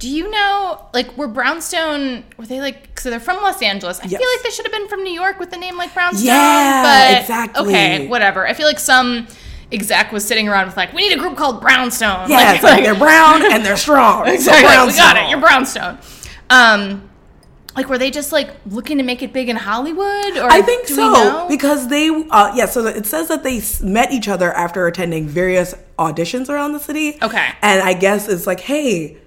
do 0.00 0.08
you 0.08 0.28
know 0.30 0.84
like 0.92 1.16
were 1.16 1.28
brownstone 1.28 2.24
were 2.36 2.46
they 2.46 2.60
like 2.60 2.98
so 2.98 3.08
they're 3.10 3.20
from 3.20 3.36
los 3.42 3.62
angeles 3.62 4.00
i 4.00 4.04
Yes. 4.06 4.20
feel 4.20 4.28
like 4.34 4.42
they 4.42 4.50
should 4.50 4.66
have 4.66 4.72
been 4.72 4.88
from 4.88 5.04
new 5.04 5.12
york 5.12 5.38
with 5.38 5.50
the 5.50 5.56
name 5.56 5.76
like 5.76 5.94
brownstone 5.94 6.26
Yeah, 6.26 6.82
but 7.12 7.20
exactly. 7.22 7.66
okay 7.66 8.06
whatever 8.08 8.46
i 8.48 8.52
feel 8.54 8.66
like 8.66 8.78
some 8.80 9.28
exec 9.72 10.10
was 10.10 10.24
sitting 10.24 10.48
around 10.48 10.66
with 10.66 10.76
like 10.76 10.92
we 10.92 11.06
need 11.08 11.16
a 11.16 11.20
group 11.20 11.36
called 11.36 11.60
brownstone 11.60 12.28
yeah. 12.28 12.36
like, 12.36 12.54
it's 12.56 12.64
like, 12.64 12.82
they're 12.84 12.94
brown 12.96 13.42
and 13.52 13.64
they're 13.64 13.76
strong. 13.76 14.26
Exactly. 14.26 14.62
brown 14.66 14.86
we 14.88 14.94
got 14.96 15.16
it. 15.16 15.28
You're 15.30 15.38
brownstone. 15.40 15.96
Um, 16.50 17.08
like 17.76 17.88
were 17.88 17.96
they 17.98 18.10
just 18.10 18.32
like 18.32 18.50
looking 18.66 18.98
to 18.98 19.04
make 19.04 19.22
it 19.22 19.32
big 19.32 19.48
in 19.48 19.54
Hollywood? 19.54 20.36
Or 20.36 20.50
I 20.50 20.60
think 20.60 20.88
so 20.88 21.46
because 21.48 21.86
they, 21.86 22.08
uh, 22.08 22.52
yeah. 22.56 22.66
So 22.66 22.84
it 22.86 23.06
says 23.06 23.28
that 23.28 23.44
they 23.44 23.62
met 23.86 24.10
each 24.10 24.26
other 24.26 24.52
after 24.52 24.88
attending 24.88 25.28
various 25.28 25.72
auditions 26.00 26.48
around 26.48 26.72
the 26.72 26.80
city. 26.80 27.16
Okay. 27.22 27.48
and 27.62 27.80
I 27.80 27.94
guess 27.94 28.28
it's 28.28 28.48
like, 28.48 28.58
hey, 28.60 29.18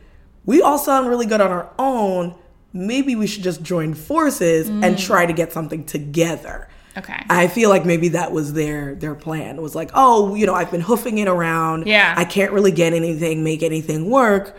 we 0.45 0.62
all 0.62 0.77
sound 0.77 1.08
really 1.10 1.25
good 1.25 1.41
on 1.41 1.51
our 1.51 1.69
own. 1.79 2.36
Maybe 2.73 3.15
we 3.15 3.27
should 3.27 3.43
just 3.43 3.62
join 3.63 3.93
forces 3.93 4.69
Mm. 4.69 4.84
and 4.84 4.97
try 4.99 5.25
to 5.25 5.34
get 5.34 5.53
something 5.53 5.84
together. 5.86 6.67
okay. 6.97 7.23
I 7.29 7.47
feel 7.47 7.69
like 7.69 7.86
maybe 7.86 8.10
that 8.10 8.32
was 8.32 8.53
their 8.53 8.95
their 8.95 9.15
plan. 9.15 9.56
It 9.58 9.62
was 9.62 9.73
like, 9.75 9.89
oh, 9.93 10.36
you 10.36 10.45
know, 10.45 10.53
I've 10.53 10.69
been 10.71 10.82
hoofing 10.82 11.17
it 11.17 11.27
around. 11.27 11.88
Yeah. 11.88 12.13
I 12.17 12.25
can't 12.25 12.51
really 12.51 12.71
get 12.71 12.93
anything, 12.93 13.43
make 13.43 13.63
anything 13.63 14.10
work. 14.10 14.56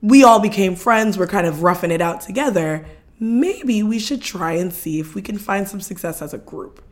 We 0.00 0.24
all 0.24 0.40
became 0.40 0.74
friends. 0.74 1.16
We're 1.18 1.28
kind 1.28 1.46
of 1.46 1.62
roughing 1.62 1.90
it 1.92 2.00
out 2.00 2.20
together. 2.22 2.84
Maybe 3.20 3.84
we 3.84 4.00
should 4.00 4.20
try 4.20 4.52
and 4.54 4.72
see 4.72 4.98
if 4.98 5.14
we 5.14 5.22
can 5.22 5.38
find 5.38 5.68
some 5.68 5.80
success 5.80 6.20
as 6.22 6.34
a 6.34 6.38
group. 6.38 6.82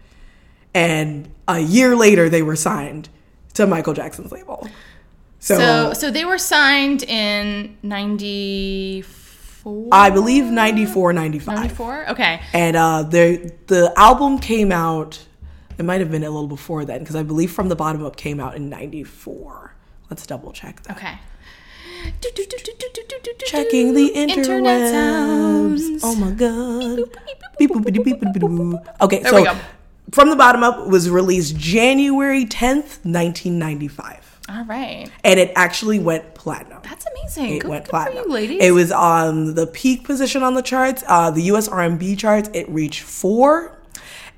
And 0.74 1.32
a 1.48 1.58
year 1.58 1.96
later, 1.96 2.28
they 2.28 2.42
were 2.42 2.54
signed 2.54 3.08
to 3.54 3.66
Michael 3.66 3.94
Jackson's 3.94 4.30
label. 4.30 4.68
So, 5.40 5.56
so 5.58 5.92
so 5.94 6.10
they 6.10 6.24
were 6.26 6.38
signed 6.38 7.02
in 7.02 7.76
'94. 7.82 9.88
I 9.90 10.10
believe 10.10 10.44
94, 10.44 11.14
95. 11.14 11.54
'94. 11.54 12.10
Okay. 12.10 12.40
And 12.52 12.76
uh, 12.76 13.02
the 13.04 13.50
the 13.66 13.92
album 13.96 14.38
came 14.38 14.70
out. 14.70 15.18
It 15.78 15.84
might 15.84 16.00
have 16.00 16.10
been 16.10 16.24
a 16.24 16.30
little 16.30 16.46
before 16.46 16.84
then 16.84 16.98
because 17.00 17.16
I 17.16 17.22
believe 17.22 17.50
From 17.50 17.70
the 17.70 17.76
Bottom 17.76 18.04
Up 18.04 18.16
came 18.16 18.38
out 18.38 18.54
in 18.54 18.68
'94. 18.68 19.74
Let's 20.10 20.26
double 20.26 20.52
check 20.52 20.82
that. 20.82 20.98
Okay. 20.98 21.18
Checking 23.46 23.94
the 23.94 24.08
Internet 24.14 24.80
interwebs. 24.80 24.90
sounds. 24.90 26.04
Oh 26.04 26.14
my 26.16 26.30
god. 26.32 26.98
Beep, 27.58 27.70
boop, 27.70 27.84
beep, 27.84 27.94
beep, 28.04 28.04
beep, 28.04 28.20
beep, 28.20 28.42
boop. 28.42 28.94
Okay, 29.00 29.22
There 29.22 29.32
so. 29.44 29.56
From 30.10 30.28
the 30.30 30.36
Bottom 30.36 30.62
Up 30.62 30.86
was 30.88 31.08
released 31.10 31.56
January 31.56 32.44
10th, 32.44 33.04
1995. 33.04 34.19
All 34.50 34.64
right. 34.64 35.08
And 35.22 35.38
it 35.38 35.52
actually 35.54 35.98
went 35.98 36.34
platinum. 36.34 36.80
That's 36.82 37.06
amazing. 37.06 37.54
It 37.56 37.58
good, 37.60 37.70
went 37.70 37.84
good 37.84 37.90
platinum. 37.90 38.24
you, 38.26 38.32
ladies. 38.32 38.62
It 38.62 38.72
was 38.72 38.90
on 38.90 39.54
the 39.54 39.66
peak 39.66 40.04
position 40.04 40.42
on 40.42 40.54
the 40.54 40.62
charts. 40.62 41.04
Uh, 41.06 41.30
the 41.30 41.42
U.S. 41.42 41.68
R&B 41.68 42.16
charts, 42.16 42.50
it 42.52 42.68
reached 42.68 43.02
four, 43.02 43.78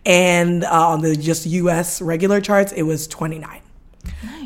and 0.05 0.65
uh, 0.65 0.89
on 0.89 1.01
the 1.01 1.17
just 1.17 1.47
U.S. 1.47 2.03
regular 2.03 2.41
charts, 2.41 2.73
it 2.73 2.83
was 2.83 3.07
twenty 3.07 3.39
nine. 3.39 3.61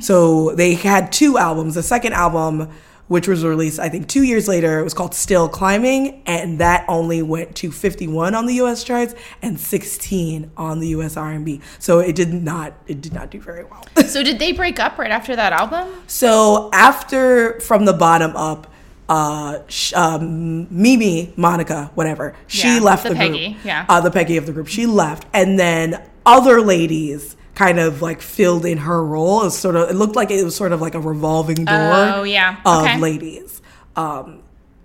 So 0.01 0.55
they 0.55 0.75
had 0.75 1.11
two 1.13 1.39
albums. 1.39 1.75
The 1.75 1.83
second 1.83 2.13
album, 2.13 2.71
which 3.09 3.29
was 3.29 3.45
released, 3.45 3.79
I 3.79 3.89
think, 3.89 4.09
two 4.09 4.23
years 4.25 4.49
later, 4.49 4.81
it 4.81 4.85
was 4.85 4.93
called 4.95 5.15
Still 5.15 5.49
Climbing, 5.49 6.23
and 6.27 6.59
that 6.59 6.85
only 6.89 7.23
went 7.23 7.55
to 7.57 7.71
51 7.71 8.35
on 8.35 8.47
the 8.47 8.55
U.S. 8.55 8.83
charts 8.83 9.15
and 9.43 9.59
16 9.61 10.51
on 10.57 10.81
the 10.81 10.89
U.S. 10.89 11.17
R&B. 11.17 11.61
So 11.79 12.01
it 12.01 12.17
did 12.17 12.35
not, 12.35 12.75
it 12.89 13.01
did 13.01 13.13
not 13.13 13.31
do 13.31 13.41
very 13.41 13.65
well. 13.65 13.85
so 14.07 14.23
did 14.25 14.39
they 14.41 14.53
break 14.53 14.81
up 14.81 14.99
right 14.99 15.11
after 15.13 15.37
that 15.37 15.53
album? 15.53 15.89
So 16.09 16.69
after 16.73 17.61
from 17.61 17.85
the 17.85 17.93
bottom 17.93 18.35
up, 18.35 18.73
uh, 19.09 19.61
sh- 19.69 19.93
um, 19.95 20.67
Mimi, 20.69 21.33
Monica, 21.37 21.93
whatever, 21.95 22.35
she 22.49 22.75
Yeah, 22.75 22.81
left 22.81 23.05
the 23.05 23.11
the, 23.11 23.15
Peggy, 23.15 23.53
group. 23.53 23.65
yeah. 23.65 23.87
uh, 23.89 24.01
the 24.01 24.11
Peggy 24.11 24.37
of 24.37 24.47
the 24.47 24.53
group. 24.53 24.67
She 24.67 24.85
left, 24.87 25.27
and 25.33 25.57
then 25.61 26.03
other 26.25 26.61
ladies 26.61 27.37
kind 27.57 27.81
of 27.81 28.01
like 28.03 28.23
filled 28.23 28.65
in 28.65 28.79
her 28.79 29.05
role. 29.05 29.43
It 29.43 29.51
sort 29.51 29.75
of 29.75 29.91
it 29.91 29.95
looked 29.95 30.15
like 30.15 30.31
it 30.31 30.45
was 30.45 30.55
sort 30.55 30.71
of 30.71 30.81
like 30.81 30.95
a 30.95 31.01
revolving 31.01 31.65
door. 31.65 31.75
Oh, 31.75 32.23
yeah. 32.23 32.61
of 32.65 32.85
Okay. 32.85 32.99
ladies. 33.01 33.61
Um, 33.97 34.43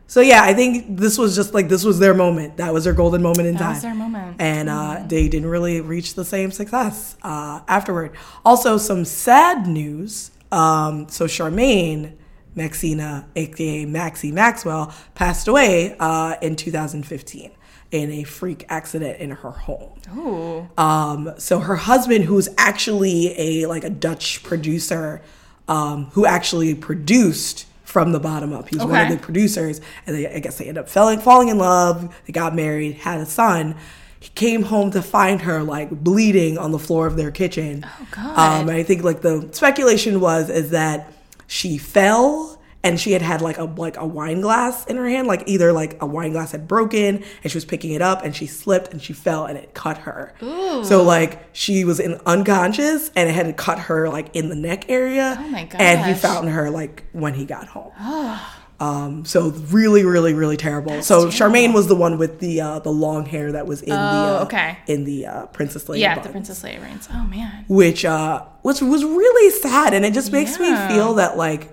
so 0.07 0.19
yeah, 0.21 0.41
I 0.43 0.53
think 0.53 0.97
this 0.97 1.17
was 1.17 1.36
just 1.36 1.53
like 1.53 1.69
this 1.69 1.84
was 1.84 1.99
their 1.99 2.13
moment. 2.13 2.57
That 2.57 2.73
was 2.73 2.84
their 2.86 2.93
golden 2.93 3.21
moment 3.21 3.47
in 3.47 3.53
That 3.55 3.60
time. 3.62 3.73
was 3.73 3.81
their 3.84 3.93
moment. 3.95 4.36
And 4.39 4.67
uh, 4.69 5.03
they 5.07 5.27
didn't 5.29 5.49
really 5.49 5.79
reach 5.81 6.15
the 6.15 6.25
same 6.25 6.51
success 6.51 7.15
uh, 7.21 7.60
afterward. 7.67 8.12
Also, 8.43 8.77
some 8.77 9.05
sad 9.05 9.67
news. 9.67 10.31
Um, 10.51 11.07
so 11.07 11.27
Charmaine 11.27 12.17
Maxina, 12.57 13.25
aka 13.38 13.86
Maxie 13.86 14.31
Maxwell, 14.34 14.93
passed 15.15 15.47
away 15.47 15.95
uh, 15.99 16.36
in 16.41 16.55
2015 16.57 17.51
in 17.91 18.10
a 18.12 18.23
freak 18.23 18.65
accident 18.69 19.19
in 19.19 19.32
her 19.32 19.51
home. 19.51 19.99
Ooh. 20.17 20.69
Um, 20.77 21.34
so 21.38 21.60
her 21.60 21.75
husband, 21.75 22.25
who's 22.25 22.49
actually 22.58 23.38
a 23.39 23.65
like 23.67 23.84
a 23.84 23.89
Dutch 23.89 24.43
producer, 24.43 25.21
um, 25.67 26.06
who 26.12 26.25
actually 26.25 26.73
produced 26.73 27.67
from 27.84 28.13
the 28.13 28.19
bottom 28.19 28.54
up. 28.54 28.69
He 28.69 28.77
was 28.77 28.86
one 28.86 29.12
of 29.12 29.17
the 29.17 29.17
producers, 29.17 29.82
and 30.08 30.15
they, 30.15 30.27
I 30.27 30.39
guess 30.39 30.58
they 30.58 30.65
ended 30.65 30.84
up 30.84 30.89
falling 30.89 31.19
falling 31.19 31.49
in 31.49 31.58
love. 31.58 32.15
They 32.25 32.34
got 32.34 32.56
married, 32.56 32.95
had 32.95 33.19
a 33.19 33.25
son. 33.25 33.75
He 34.19 34.30
came 34.30 34.62
home 34.63 34.91
to 34.91 35.01
find 35.01 35.41
her 35.41 35.63
like 35.63 35.89
bleeding 35.89 36.58
on 36.58 36.71
the 36.71 36.80
floor 36.80 37.08
of 37.08 37.17
their 37.17 37.32
kitchen. 37.32 37.86
Oh 37.86 38.08
God. 38.12 38.62
Um, 38.62 38.69
and 38.69 38.77
I 38.77 38.84
think 38.84 39.04
like 39.04 39.21
the 39.21 39.49
speculation 39.51 40.21
was 40.21 40.49
is 40.49 40.69
that 40.69 41.12
she 41.47 41.77
fell 41.77 42.61
and 42.84 43.00
she 43.00 43.12
had 43.12 43.22
had 43.22 43.41
like 43.41 43.58
a 43.58 43.65
like 43.65 43.98
a 43.98 44.06
wine 44.06 44.41
glass 44.41 44.86
in 44.88 44.98
her 44.98 45.08
hand 45.08 45.28
like 45.28 45.44
either 45.46 45.72
like 45.72 46.02
a 46.02 46.06
wine 46.06 46.32
glass 46.32 46.52
had 46.52 46.67
broken 46.67 47.24
and 47.44 47.52
she 47.52 47.56
was 47.58 47.65
picking 47.65 47.91
it 47.91 48.02
up 48.02 48.24
and 48.26 48.36
she 48.36 48.48
slipped 48.48 48.91
and 48.91 49.02
she 49.02 49.13
fell 49.13 49.46
and 49.46 49.58
it 49.58 49.74
cut 49.74 50.00
her 50.00 50.34
Ooh. 50.41 50.84
so 50.84 51.04
like 51.04 51.44
she 51.54 51.86
was 51.86 52.00
in 52.00 52.20
unconscious 52.26 53.12
and 53.15 53.30
it 53.30 53.34
had 53.34 53.56
cut 53.58 53.78
her 53.80 54.10
like 54.10 54.36
in 54.36 54.50
the 54.50 54.56
neck 54.56 54.89
area 54.89 55.38
Oh 55.39 55.48
my 55.50 55.70
and 55.78 56.06
he 56.06 56.13
found 56.13 56.50
her 56.50 56.70
like 56.72 57.04
when 57.12 57.34
he 57.36 57.46
got 57.46 57.67
home 57.67 57.91
um 58.80 59.26
so 59.26 59.50
really 59.70 60.04
really 60.04 60.34
really 60.34 60.58
terrible 60.58 61.04
so 61.04 61.28
charmaine 61.28 61.72
was 61.72 61.86
the 61.88 61.96
one 61.96 62.17
with 62.17 62.39
the 62.39 62.60
uh 62.62 62.80
the 62.80 62.89
long 62.91 63.26
hair 63.28 63.52
that 63.52 63.67
was 63.67 63.84
in 63.84 63.89
the 63.89 63.96
uh, 63.96 64.39
Oh, 64.39 64.44
okay. 64.46 64.78
in 64.88 65.04
the 65.04 65.28
uh 65.28 65.46
princess 65.48 65.88
lady 65.88 66.02
Yeah, 66.02 66.15
bun 66.15 66.24
the 66.24 66.30
Princess 66.32 66.63
Leia 66.63 66.82
reigns. 66.82 67.08
Oh 67.13 67.24
man. 67.28 67.63
which 67.67 68.06
uh 68.06 68.44
was 68.63 68.82
was 68.82 69.04
really 69.04 69.52
sad 69.52 69.94
and 69.94 70.04
it 70.04 70.15
just 70.15 70.32
makes 70.32 70.58
Yeah. 70.60 70.88
me 70.89 70.96
feel 70.96 71.13
that 71.15 71.38
like 71.38 71.70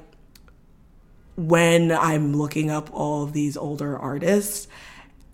when 1.39 1.93
I'm 1.93 2.37
looking 2.37 2.69
up 2.71 2.91
all 2.93 3.23
of 3.23 3.33
these 3.33 3.57
older 3.57 3.97
artists 3.97 4.67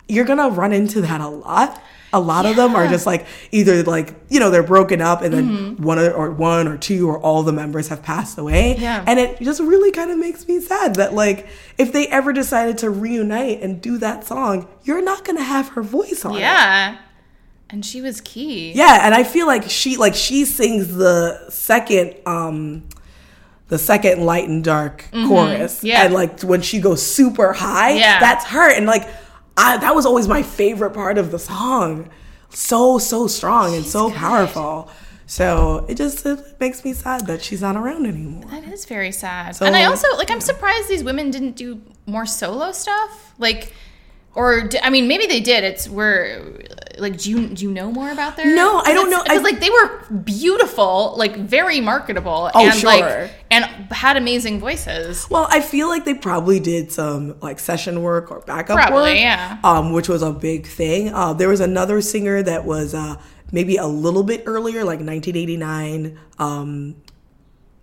you're 0.06 0.26
gonna 0.26 0.50
run 0.50 0.74
into 0.74 1.00
that 1.00 1.22
a 1.22 1.28
lot. 1.28 1.82
A 2.12 2.20
lot 2.20 2.44
of 2.44 2.56
them 2.56 2.76
are 2.76 2.86
just 2.88 3.06
like 3.06 3.24
either 3.52 3.82
like 3.84 4.14
you 4.28 4.38
know 4.38 4.50
they're 4.50 4.62
broken 4.62 5.00
up 5.00 5.22
and 5.22 5.32
then 5.32 5.48
Mm-hmm. 5.48 5.82
one 5.82 5.98
or, 5.98 6.30
one 6.30 6.68
or 6.68 6.76
two 6.76 7.08
or 7.08 7.18
all 7.18 7.42
the 7.42 7.54
members 7.54 7.88
have 7.88 8.02
passed 8.02 8.36
away. 8.36 8.76
Yeah. 8.76 9.02
and 9.06 9.18
it 9.18 9.40
just 9.40 9.60
really 9.62 9.90
kind 9.92 10.10
of 10.10 10.18
makes 10.18 10.46
me 10.46 10.60
sad 10.60 10.96
that 10.96 11.14
like 11.14 11.46
if 11.78 11.90
they 11.94 12.06
ever 12.08 12.34
decided 12.34 12.76
to 12.78 12.90
reunite 12.90 13.62
and 13.62 13.80
do 13.80 13.96
that 13.96 14.26
song, 14.26 14.68
you're 14.82 15.02
not 15.02 15.24
gonna 15.24 15.42
have 15.42 15.70
her 15.70 15.82
voice 15.82 16.22
on 16.26 16.36
it. 16.36 16.40
Yeah. 16.40 16.98
And 17.70 17.82
she 17.84 18.02
was 18.02 18.20
key. 18.20 18.72
Yeah, 18.74 19.06
and 19.06 19.14
I 19.14 19.24
feel 19.24 19.46
like 19.46 19.70
she 19.70 19.96
like 19.96 20.14
she 20.14 20.44
sings 20.44 20.94
the 20.94 21.48
second 21.48 22.14
um 22.26 22.84
the 23.68 23.78
second 23.78 24.24
light 24.24 24.48
and 24.48 24.62
dark 24.62 25.06
chorus. 25.12 25.78
Mm-hmm. 25.78 25.86
Yeah. 25.86 26.04
And 26.04 26.14
like 26.14 26.42
when 26.42 26.60
she 26.62 26.80
goes 26.80 27.04
super 27.04 27.52
high, 27.52 27.92
Yeah. 27.92 28.20
that's 28.20 28.44
her. 28.46 28.70
And 28.70 28.86
like 28.86 29.08
I 29.56 29.76
that 29.78 29.94
was 29.94 30.04
always 30.06 30.28
my 30.28 30.42
favorite 30.42 30.90
part 30.90 31.16
of 31.18 31.30
the 31.30 31.38
song. 31.38 32.10
So, 32.50 32.98
so 32.98 33.26
strong 33.26 33.74
and 33.74 33.84
so 33.84 34.08
good. 34.10 34.16
powerful. 34.18 34.88
So 35.26 35.86
it 35.88 35.96
just 35.96 36.24
it 36.26 36.38
makes 36.60 36.84
me 36.84 36.92
sad 36.92 37.26
that 37.26 37.42
she's 37.42 37.62
not 37.62 37.76
around 37.76 38.06
anymore. 38.06 38.44
That 38.50 38.64
is 38.64 38.84
very 38.84 39.10
sad. 39.12 39.56
So- 39.56 39.64
and 39.66 39.74
I 39.74 39.84
also 39.84 40.06
like 40.16 40.30
I'm 40.30 40.40
surprised 40.40 40.88
these 40.88 41.02
women 41.04 41.30
didn't 41.30 41.56
do 41.56 41.80
more 42.06 42.26
solo 42.26 42.72
stuff. 42.72 43.34
Like 43.38 43.72
or 44.34 44.68
I 44.82 44.90
mean 44.90 45.06
maybe 45.08 45.26
they 45.26 45.40
did. 45.40 45.64
It's 45.64 45.88
where 45.88 46.42
like 46.98 47.18
do 47.18 47.28
you 47.30 47.48
do 47.48 47.64
you 47.64 47.70
know 47.72 47.90
more 47.90 48.10
about 48.10 48.36
their 48.36 48.54
No, 48.54 48.78
I 48.78 48.94
don't 48.94 49.10
know. 49.10 49.22
Because 49.22 49.42
like 49.42 49.58
they 49.60 49.70
were 49.70 50.00
beautiful, 50.24 51.14
like 51.16 51.36
very 51.36 51.80
marketable 51.80 52.50
Oh, 52.54 52.64
and 52.66 52.74
sure. 52.74 52.90
like 52.90 53.30
and 53.50 53.64
had 53.92 54.16
amazing 54.16 54.60
voices. 54.60 55.28
Well, 55.30 55.46
I 55.50 55.60
feel 55.60 55.88
like 55.88 56.04
they 56.04 56.14
probably 56.14 56.60
did 56.60 56.92
some 56.92 57.36
like 57.40 57.58
session 57.58 58.02
work 58.02 58.30
or 58.30 58.40
backup 58.40 58.76
Probably, 58.76 59.10
work, 59.12 59.18
yeah. 59.18 59.58
Um, 59.64 59.92
which 59.92 60.08
was 60.08 60.22
a 60.22 60.32
big 60.32 60.66
thing. 60.66 61.12
Uh, 61.12 61.32
there 61.32 61.48
was 61.48 61.60
another 61.60 62.00
singer 62.00 62.42
that 62.42 62.64
was 62.64 62.94
uh, 62.94 63.16
maybe 63.52 63.76
a 63.76 63.86
little 63.86 64.22
bit 64.22 64.42
earlier, 64.46 64.80
like 64.84 65.00
1989, 65.00 66.18
um, 66.38 66.94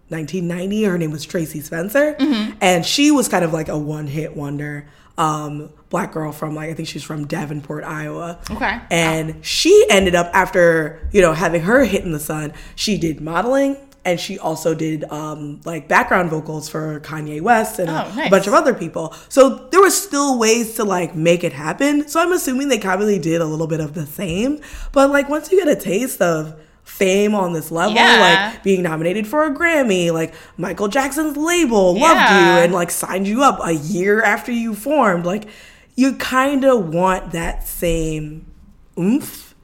1990. 0.09 0.83
Her 0.83 0.97
name 0.97 1.11
was 1.11 1.25
Tracie 1.25 1.61
Spencer, 1.61 2.15
Mm-hmm. 2.19 2.57
and 2.61 2.85
she 2.85 3.11
was 3.11 3.27
kind 3.29 3.43
of 3.45 3.53
like 3.53 3.69
a 3.69 3.77
one-hit 3.77 4.35
wonder. 4.35 4.87
Um, 5.21 5.69
black 5.89 6.13
girl 6.13 6.31
from 6.31 6.55
like 6.55 6.69
I 6.69 6.73
think 6.73 6.87
she's 6.87 7.03
from 7.03 7.27
Davenport, 7.27 7.83
Iowa. 7.83 8.39
Okay. 8.49 8.79
And 8.89 9.45
she 9.45 9.85
ended 9.89 10.15
up 10.15 10.29
after 10.33 11.07
you 11.11 11.21
know 11.21 11.33
having 11.33 11.61
her 11.61 11.83
hit 11.85 12.03
in 12.03 12.11
the 12.11 12.19
sun, 12.19 12.53
she 12.75 12.97
did 12.97 13.21
modeling. 13.21 13.77
And 14.03 14.19
she 14.19 14.39
also 14.39 14.73
did 14.73 15.03
um, 15.11 15.61
like 15.63 15.87
background 15.87 16.31
vocals 16.31 16.67
for 16.67 16.99
Kanye 17.01 17.39
West 17.39 17.77
and 17.77 17.87
a, 17.87 17.93
Oh, 18.07 18.15
nice. 18.15 18.27
a 18.27 18.29
bunch 18.31 18.47
of 18.47 18.53
other 18.55 18.73
people. 18.73 19.13
So 19.29 19.67
there 19.69 19.79
was 19.79 19.95
still 19.95 20.39
ways 20.39 20.73
to 20.77 20.83
like 20.83 21.15
make 21.15 21.43
it 21.43 21.53
happen. 21.53 22.07
So 22.07 22.19
I'm 22.19 22.31
assuming 22.31 22.69
they 22.69 22.79
probably 22.79 23.19
did 23.19 23.41
a 23.41 23.45
little 23.45 23.67
bit 23.67 23.79
of 23.79 23.93
the 23.93 24.07
same. 24.07 24.59
But 24.91 25.11
like 25.11 25.29
once 25.29 25.51
you 25.51 25.63
get 25.63 25.67
a 25.77 25.79
taste 25.79 26.19
of 26.19 26.59
fame 26.83 27.33
on 27.35 27.53
this 27.53 27.71
level, 27.71 27.95
Yeah. 27.95 28.49
like 28.53 28.63
being 28.63 28.83
nominated 28.83 29.25
for 29.27 29.43
a 29.45 29.53
Grammy, 29.53 30.11
like 30.11 30.33
Michael 30.57 30.87
Jackson's 30.87 31.37
label 31.37 31.93
loved 31.97 32.29
you 32.31 32.63
and 32.63 32.73
like 32.73 32.91
signed 32.91 33.27
you 33.27 33.43
up 33.43 33.59
a 33.63 33.73
year 33.73 34.21
after 34.21 34.51
you 34.51 34.75
formed, 34.75 35.25
like 35.25 35.47
you 35.95 36.13
kind 36.15 36.63
of 36.65 36.93
want 36.93 37.31
that 37.31 37.67
same 37.67 38.45
oomph 38.99 39.55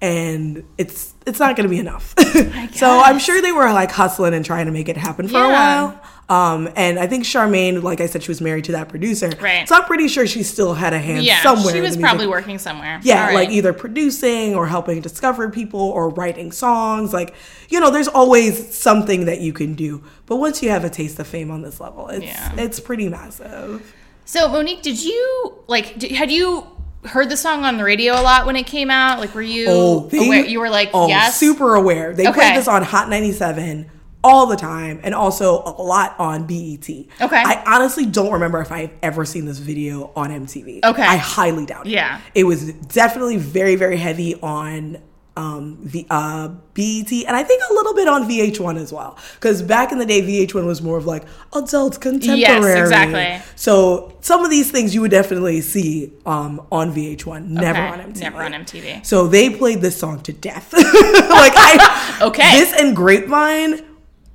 and 0.00 0.62
it's 0.78 1.14
it's 1.26 1.40
not 1.40 1.56
going 1.56 1.64
to 1.68 1.70
be 1.70 1.78
enough. 1.80 2.14
so 2.74 3.00
I'm 3.00 3.18
sure 3.18 3.40
they 3.42 3.52
were 3.52 3.72
like 3.72 3.90
hustling 3.90 4.34
and 4.34 4.44
trying 4.44 4.66
to 4.66 4.72
make 4.72 4.88
it 4.88 4.96
happen 4.96 5.26
for 5.28 5.42
a 5.42 5.48
while. 5.48 6.00
Um, 6.28 6.68
and 6.74 6.98
I 6.98 7.06
think 7.06 7.22
Charmaine, 7.22 7.84
like 7.84 8.00
I 8.00 8.06
said, 8.06 8.22
she 8.24 8.30
was 8.32 8.40
married 8.40 8.64
to 8.64 8.72
that 8.72 8.88
producer. 8.88 9.30
Right. 9.40 9.68
So 9.68 9.76
I'm 9.76 9.84
pretty 9.84 10.08
sure 10.08 10.26
she 10.26 10.42
still 10.42 10.74
had 10.74 10.92
a 10.92 10.98
hand 10.98 11.24
Yeah, 11.24 11.40
somewhere. 11.40 11.72
she 11.72 11.80
was 11.80 11.96
probably 11.96 12.26
working 12.26 12.58
somewhere. 12.58 12.98
Yeah, 13.04 13.26
right. 13.26 13.34
like 13.34 13.50
either 13.50 13.72
producing 13.72 14.56
or 14.56 14.66
helping 14.66 15.00
discover 15.00 15.48
people 15.50 15.78
or 15.80 16.08
writing 16.08 16.50
songs. 16.50 17.12
Like, 17.12 17.32
you 17.68 17.78
know, 17.78 17.90
there's 17.92 18.08
always 18.08 18.74
something 18.76 19.26
that 19.26 19.40
you 19.40 19.52
can 19.52 19.74
do. 19.74 20.02
But 20.26 20.36
once 20.38 20.64
you 20.64 20.70
have 20.70 20.84
a 20.84 20.90
taste 20.90 21.18
of 21.20 21.28
fame 21.28 21.50
on 21.52 21.62
this 21.62 21.80
level, 21.80 22.08
it's 22.08 22.24
Yeah. 22.24 22.54
it's 22.56 22.80
pretty 22.80 23.08
massive. 23.08 23.94
So 24.24 24.48
Monique, 24.48 24.82
did 24.82 25.00
you 25.04 25.54
like? 25.68 25.96
Did, 25.96 26.10
had 26.10 26.32
you 26.32 26.66
heard 27.04 27.28
the 27.30 27.36
song 27.36 27.62
on 27.64 27.76
the 27.76 27.84
radio 27.84 28.14
a 28.14 28.22
lot 28.22 28.46
when 28.46 28.56
it 28.56 28.66
came 28.66 28.90
out? 28.90 29.20
Like, 29.20 29.32
were 29.32 29.42
you 29.42 30.08
they- 30.10 30.26
aware? 30.26 30.44
You 30.44 30.58
were 30.58 30.70
like, 30.70 30.90
oh, 30.92 31.06
yes, 31.06 31.38
super 31.38 31.76
aware. 31.76 32.12
They 32.12 32.26
Okay. 32.26 32.32
played 32.40 32.56
this 32.56 32.66
on 32.66 32.82
Hot 32.82 33.08
97 33.08 33.88
all 34.26 34.46
the 34.46 34.56
time 34.56 34.98
and 35.04 35.14
also 35.14 35.62
a 35.62 35.80
lot 35.80 36.16
on 36.18 36.46
BET. 36.48 36.88
Okay. 36.88 37.06
I 37.20 37.62
honestly 37.64 38.04
don't 38.04 38.32
remember 38.32 38.60
if 38.60 38.72
I've 38.72 38.90
ever 39.00 39.24
seen 39.24 39.44
this 39.44 39.58
video 39.58 40.10
on 40.16 40.30
MTV. 40.30 40.80
Okay. 40.82 41.02
I 41.02 41.16
highly 41.16 41.64
doubt 41.64 41.86
it. 41.86 41.90
Yeah. 41.92 42.20
It 42.34 42.42
was 42.42 42.72
definitely 42.72 43.36
very, 43.36 43.76
very 43.76 43.96
heavy 43.96 44.34
on 44.40 44.98
um 45.38 45.76
the 45.82 46.06
uh 46.08 46.48
BET 46.72 47.12
and 47.12 47.36
I 47.36 47.42
think 47.42 47.62
a 47.70 47.74
little 47.74 47.92
bit 47.94 48.08
on 48.08 48.26
VH1 48.28 48.78
as 48.78 48.90
well. 48.92 49.18
Because 49.34 49.62
back 49.62 49.92
in 49.92 49.98
the 49.98 50.06
day 50.06 50.22
VH1 50.22 50.64
was 50.66 50.80
more 50.82 50.96
of 50.96 51.04
like 51.06 51.24
adult 51.54 52.00
contemporary. 52.00 52.40
Yes, 52.40 52.88
exactly. 52.88 53.46
So 53.54 54.16
some 54.22 54.44
of 54.44 54.50
these 54.50 54.70
things 54.70 54.94
you 54.94 55.02
would 55.02 55.10
definitely 55.10 55.60
see 55.60 56.12
um 56.24 56.66
on 56.72 56.92
VH1, 56.92 57.46
never 57.48 57.78
Okay, 57.78 57.88
on 57.88 58.12
MTV. 58.12 58.20
Never 58.20 58.42
on 58.42 58.52
MTV. 58.54 59.06
So 59.06 59.26
they 59.28 59.50
played 59.50 59.82
this 59.82 59.96
song 59.98 60.20
to 60.22 60.32
death. 60.32 60.72
like 60.72 61.52
I 61.54 62.18
Okay. 62.28 62.58
This 62.58 62.72
and 62.80 62.96
Grapevine 62.96 63.84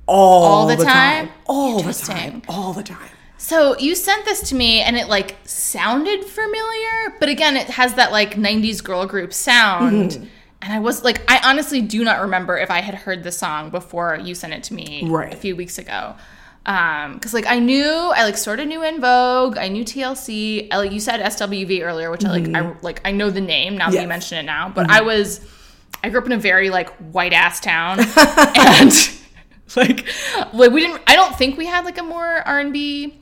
all, 0.06 0.42
All 0.44 0.66
the 0.66 0.76
the 0.76 0.84
time? 0.84 1.30
All 1.46 1.82
the 1.82 1.92
time. 1.94 2.42
All 2.48 2.72
the 2.72 2.82
time. 2.82 3.08
So 3.38 3.76
you 3.78 3.94
sent 3.96 4.24
this 4.24 4.48
to 4.50 4.54
me, 4.54 4.80
and 4.80 4.96
it 4.96 5.08
like 5.08 5.36
sounded 5.44 6.24
familiar, 6.24 7.14
but 7.18 7.28
again, 7.28 7.56
it 7.56 7.68
has 7.70 7.94
that 7.94 8.12
like 8.12 8.34
'90s 8.34 8.82
girl 8.82 9.06
group 9.06 9.32
sound. 9.32 10.10
Mm-hmm. 10.12 10.24
And 10.64 10.72
I 10.72 10.78
was 10.78 11.02
like, 11.02 11.20
I 11.28 11.40
honestly 11.50 11.80
do 11.80 12.04
not 12.04 12.20
remember 12.20 12.56
if 12.56 12.70
I 12.70 12.80
had 12.82 12.94
heard 12.94 13.24
the 13.24 13.32
song 13.32 13.70
before 13.70 14.16
you 14.22 14.36
sent 14.36 14.52
it 14.52 14.62
to 14.64 14.74
me 14.74 15.02
Right. 15.08 15.34
a 15.34 15.36
few 15.36 15.56
weeks 15.56 15.76
ago. 15.78 16.14
Um, 16.66 17.14
because 17.14 17.34
like 17.34 17.46
I 17.46 17.58
knew, 17.58 17.84
I 17.84 18.22
like 18.22 18.36
sort 18.38 18.60
of 18.60 18.68
knew 18.68 18.80
En 18.80 19.00
Vogue, 19.00 19.58
I 19.58 19.66
knew 19.66 19.84
TLC. 19.84 20.68
I, 20.70 20.76
like 20.78 20.92
you 20.92 21.00
said 21.00 21.18
SWV 21.20 21.82
earlier, 21.82 22.12
which 22.12 22.24
I 22.24 22.30
like, 22.30 22.54
I 22.54 22.76
like 22.82 23.00
I 23.04 23.10
know 23.10 23.28
the 23.30 23.40
name 23.40 23.76
now 23.76 23.90
that 23.90 24.00
you 24.00 24.06
mention 24.06 24.38
it 24.38 24.44
now. 24.44 24.68
But 24.72 24.88
I 24.88 25.00
was, 25.00 25.40
I 26.04 26.10
grew 26.10 26.20
up 26.20 26.26
in 26.26 26.32
a 26.32 26.38
very 26.38 26.70
like 26.70 26.90
white 26.98 27.32
ass 27.32 27.58
town, 27.58 27.98
and 28.56 28.92
like, 29.76 30.06
like 30.52 30.70
we 30.70 30.80
didn't. 30.80 31.02
I 31.06 31.16
don't 31.16 31.34
think 31.36 31.56
we 31.56 31.66
had 31.66 31.84
like 31.84 31.98
a 31.98 32.02
more 32.02 32.26
R 32.26 32.60
and 32.60 32.72
B 32.72 33.14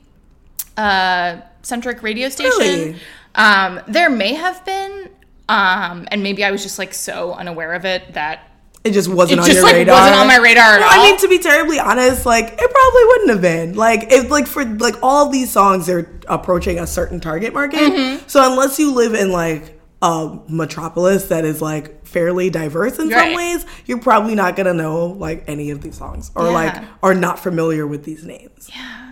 uh, 0.77 1.37
centric 1.61 2.03
radio 2.03 2.29
station. 2.29 2.59
Really? 2.59 2.95
Um, 3.35 3.79
there 3.87 4.09
may 4.09 4.33
have 4.33 4.65
been, 4.65 5.09
um, 5.47 6.07
and 6.11 6.21
maybe 6.23 6.43
I 6.43 6.51
was 6.51 6.63
just 6.63 6.77
like 6.77 6.93
so 6.93 7.33
unaware 7.33 7.73
of 7.73 7.85
it 7.85 8.13
that 8.13 8.49
It 8.83 8.91
just 8.91 9.07
wasn't 9.07 9.39
It 9.39 9.41
on 9.43 9.45
just, 9.45 9.55
your 9.57 9.63
like, 9.65 9.75
radar. 9.75 9.95
wasn't 9.95 10.17
on 10.17 10.27
my 10.27 10.37
radar 10.37 10.73
at 10.73 10.79
Well, 10.81 10.89
all. 10.99 11.05
I 11.05 11.09
mean, 11.11 11.17
to 11.19 11.27
be 11.29 11.39
terribly 11.39 11.79
honest, 11.79 12.25
like 12.25 12.45
it 12.45 12.57
probably 12.71 13.03
wouldn't 13.05 13.29
have 13.29 13.41
been. 13.41 13.75
Like 13.75 14.11
if 14.11 14.29
like 14.29 14.47
for 14.47 14.65
like 14.65 14.95
all 15.01 15.29
these 15.29 15.51
songs, 15.51 15.85
they're 15.85 16.09
approaching 16.27 16.79
a 16.79 16.87
certain 16.87 17.19
target 17.21 17.53
market. 17.53 17.79
Mm-hmm. 17.79 18.27
So 18.27 18.51
unless 18.51 18.79
you 18.79 18.93
live 18.93 19.13
in 19.13 19.31
like 19.31 19.79
a 20.01 20.39
metropolis 20.47 21.25
that 21.27 21.45
is 21.45 21.61
like 21.61 22.05
fairly 22.07 22.49
diverse 22.49 22.97
in 22.99 23.09
some 23.11 23.33
ways, 23.35 23.65
you're 23.85 23.99
probably 23.99 24.33
not 24.35 24.55
gonna 24.55 24.73
know 24.73 25.05
like 25.07 25.43
any 25.47 25.69
of 25.71 25.81
these 25.81 25.97
songs 25.97 26.31
or 26.35 26.45
Yeah. 26.45 26.51
like 26.51 26.83
are 27.03 27.13
not 27.13 27.37
familiar 27.39 27.85
with 27.85 28.03
these 28.03 28.23
names. 28.25 28.69
Yeah. 28.73 29.11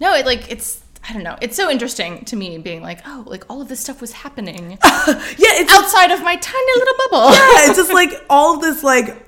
No, 0.00 0.14
it 0.14 0.26
like 0.26 0.50
it's 0.50 0.80
I 1.08 1.12
don't 1.12 1.22
know. 1.24 1.36
It's 1.40 1.56
so 1.56 1.68
interesting 1.70 2.24
to 2.26 2.36
me 2.36 2.58
being 2.58 2.80
like, 2.82 3.00
oh, 3.06 3.24
like 3.26 3.44
all 3.50 3.60
of 3.60 3.68
this 3.68 3.80
stuff 3.80 4.00
was 4.00 4.12
happening 4.12 4.70
Yeah, 4.82 5.58
it's 5.60 5.72
outside 5.72 6.10
of 6.12 6.22
my 6.22 6.36
tiny 6.36 6.72
little 6.78 6.94
bubble. 7.10 7.30
yeah, 7.32 7.68
it's 7.68 7.76
just 7.76 7.92
like 8.02 8.10
all 8.30 8.54
of 8.56 8.60
this 8.60 8.82
like 8.84 9.26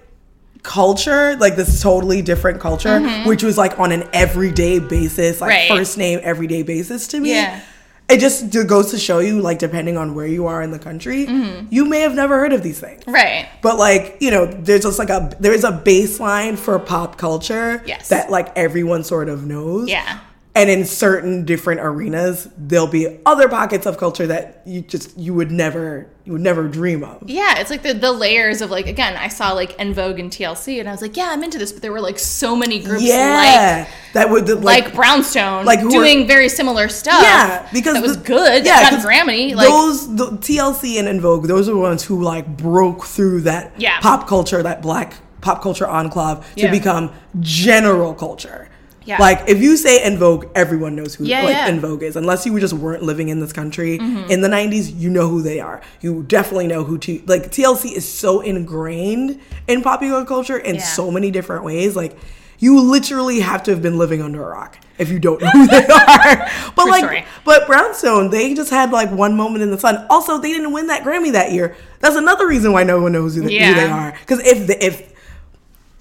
culture, 0.62 1.36
like 1.36 1.56
this 1.56 1.82
totally 1.82 2.22
different 2.22 2.60
culture, 2.60 3.00
which 3.26 3.42
was 3.42 3.58
like 3.58 3.78
on 3.78 3.92
an 3.92 4.08
everyday 4.12 4.78
basis, 4.78 5.40
like 5.40 5.50
Mm-hmm. 5.52 5.70
Right. 5.72 5.78
first 5.78 5.98
name 5.98 6.20
everyday 6.22 6.62
basis 6.62 7.06
to 7.08 7.20
me. 7.20 7.30
Yeah. 7.30 7.60
It 8.08 8.20
just 8.20 8.50
goes 8.68 8.90
to 8.90 8.98
show 8.98 9.18
you, 9.20 9.40
like, 9.40 9.58
depending 9.58 9.96
on 9.96 10.14
where 10.14 10.26
you 10.26 10.46
are 10.46 10.62
in 10.62 10.70
the 10.70 10.78
country, 10.78 11.26
Mm-hmm. 11.26 11.68
you 11.70 11.86
may 11.86 12.00
have 12.00 12.14
never 12.14 12.38
heard 12.38 12.52
of 12.52 12.62
these 12.62 12.78
things. 12.78 13.02
Right. 13.06 13.48
But 13.62 13.78
like, 13.78 14.18
you 14.20 14.30
know, 14.30 14.44
there's 14.46 14.82
just 14.82 14.98
like 14.98 15.08
a 15.10 15.30
there's 15.40 15.64
a 15.64 15.72
baseline 15.72 16.58
for 16.58 16.78
pop 16.78 17.16
culture 17.16 17.82
Yes. 17.86 18.10
that 18.10 18.30
like 18.30 18.56
everyone 18.56 19.04
sort 19.04 19.28
of 19.30 19.46
knows. 19.46 19.88
Yeah. 19.88 20.20
And 20.56 20.70
in 20.70 20.84
certain 20.84 21.44
different 21.44 21.80
arenas, 21.80 22.46
there'll 22.56 22.86
be 22.86 23.18
other 23.26 23.48
pockets 23.48 23.86
of 23.86 23.98
culture 23.98 24.28
that 24.28 24.62
you 24.64 24.82
just 24.82 25.18
you 25.18 25.34
would 25.34 25.50
never 25.50 26.06
you 26.24 26.32
would 26.32 26.42
never 26.42 26.68
dream 26.68 27.02
of. 27.02 27.28
Yeah, 27.28 27.58
it's 27.58 27.70
like 27.70 27.82
the, 27.82 27.92
the 27.92 28.12
layers 28.12 28.60
of 28.60 28.70
like 28.70 28.86
again, 28.86 29.16
I 29.16 29.26
saw 29.26 29.52
like 29.52 29.74
En 29.80 29.92
Vogue 29.92 30.20
and 30.20 30.30
TLC 30.30 30.78
and 30.78 30.88
I 30.88 30.92
was 30.92 31.02
like, 31.02 31.16
yeah, 31.16 31.30
I'm 31.32 31.42
into 31.42 31.58
this, 31.58 31.72
but 31.72 31.82
there 31.82 31.90
were 31.90 32.00
like 32.00 32.20
so 32.20 32.54
many 32.54 32.78
groups 32.80 33.02
Yeah, 33.02 33.88
that 34.12 34.30
would 34.30 34.48
like 34.48 34.62
like, 34.62 34.84
like 34.84 34.94
Brownstone 34.94 35.64
like 35.64 35.80
doing 35.80 36.28
very 36.28 36.48
similar 36.48 36.88
stuff. 36.88 37.20
yeah 37.20 37.68
because 37.72 37.94
that 37.94 38.02
was 38.02 38.16
the- 38.18 38.24
good. 38.24 38.64
Yeah, 38.64 38.90
got 38.92 39.00
Grammy. 39.04 39.56
Like 39.56 39.66
those 39.68 40.14
the 40.14 40.26
TLC 40.36 41.00
and 41.00 41.08
En 41.08 41.20
Vogue, 41.20 41.48
those 41.48 41.68
are 41.68 41.72
the 41.72 41.78
ones 41.78 42.04
who 42.04 42.22
like 42.22 42.46
broke 42.56 43.04
through 43.06 43.40
that 43.40 43.72
Yeah. 43.76 43.98
pop 43.98 44.28
culture, 44.28 44.62
that 44.62 44.82
black 44.82 45.14
pop 45.40 45.62
culture 45.62 45.88
enclave 45.88 46.38
to 46.54 46.62
Yeah. 46.62 46.70
become 46.70 47.10
general 47.40 48.14
culture. 48.14 48.68
Yeah. 49.06 49.18
Like 49.18 49.48
if 49.48 49.60
you 49.60 49.76
say 49.76 50.02
En 50.02 50.16
Vogue, 50.16 50.46
everyone 50.54 50.96
knows 50.96 51.14
who 51.14 51.24
Yeah, 51.24 51.42
like 51.42 51.50
yeah. 51.50 51.66
Mm-hmm. 51.66 51.74
En 51.76 51.80
Vogue 51.80 52.02
is. 52.02 52.16
Unless 52.16 52.46
you 52.46 52.58
just 52.58 52.72
weren't 52.72 53.02
living 53.02 53.28
in 53.28 53.40
this 53.40 53.52
country 53.52 53.96
in 53.96 54.40
the 54.40 54.48
'90s, 54.48 54.98
you 54.98 55.10
know 55.10 55.28
who 55.28 55.42
they 55.42 55.60
are. 55.60 55.82
You 56.00 56.22
definitely 56.22 56.66
know 56.68 56.84
who 56.84 56.96
to 56.98 57.22
like. 57.26 57.50
TLC 57.50 57.92
is 57.92 58.08
so 58.08 58.40
ingrained 58.40 59.40
in 59.68 59.82
popular 59.82 60.24
culture 60.24 60.56
in 60.58 60.76
Yeah. 60.76 60.82
so 60.82 61.10
many 61.10 61.30
different 61.30 61.64
ways. 61.64 61.94
Like 61.96 62.16
you 62.58 62.80
literally 62.80 63.40
have 63.40 63.62
to 63.64 63.72
have 63.72 63.82
been 63.82 63.98
living 63.98 64.22
under 64.22 64.42
a 64.42 64.48
rock 64.48 64.78
if 64.96 65.10
you 65.10 65.18
don't 65.18 65.42
know 65.42 65.50
who 65.50 65.66
they 65.66 65.76
are. 65.86 66.48
But 66.76 66.82
True 66.82 66.90
like, 66.90 67.04
story. 67.04 67.24
but 67.44 67.66
Brownstone, 67.66 68.30
they 68.30 68.54
just 68.54 68.70
had 68.70 68.90
like 68.90 69.10
one 69.10 69.36
moment 69.36 69.62
in 69.62 69.70
the 69.70 69.78
sun. 69.78 70.06
Also, 70.08 70.38
they 70.38 70.52
didn't 70.52 70.72
win 70.72 70.86
that 70.86 71.02
Grammy 71.02 71.32
that 71.32 71.52
year. 71.52 71.76
That's 72.00 72.16
another 72.16 72.46
reason 72.46 72.72
why 72.72 72.84
no 72.84 73.00
one 73.02 73.12
knows 73.12 73.34
who, 73.34 73.42
they- 73.42 73.58
who 73.68 73.74
they 73.74 73.84
are. 73.86 74.12
Because 74.20 74.38
if 74.46 74.66
the, 74.66 74.82
if 74.84 75.12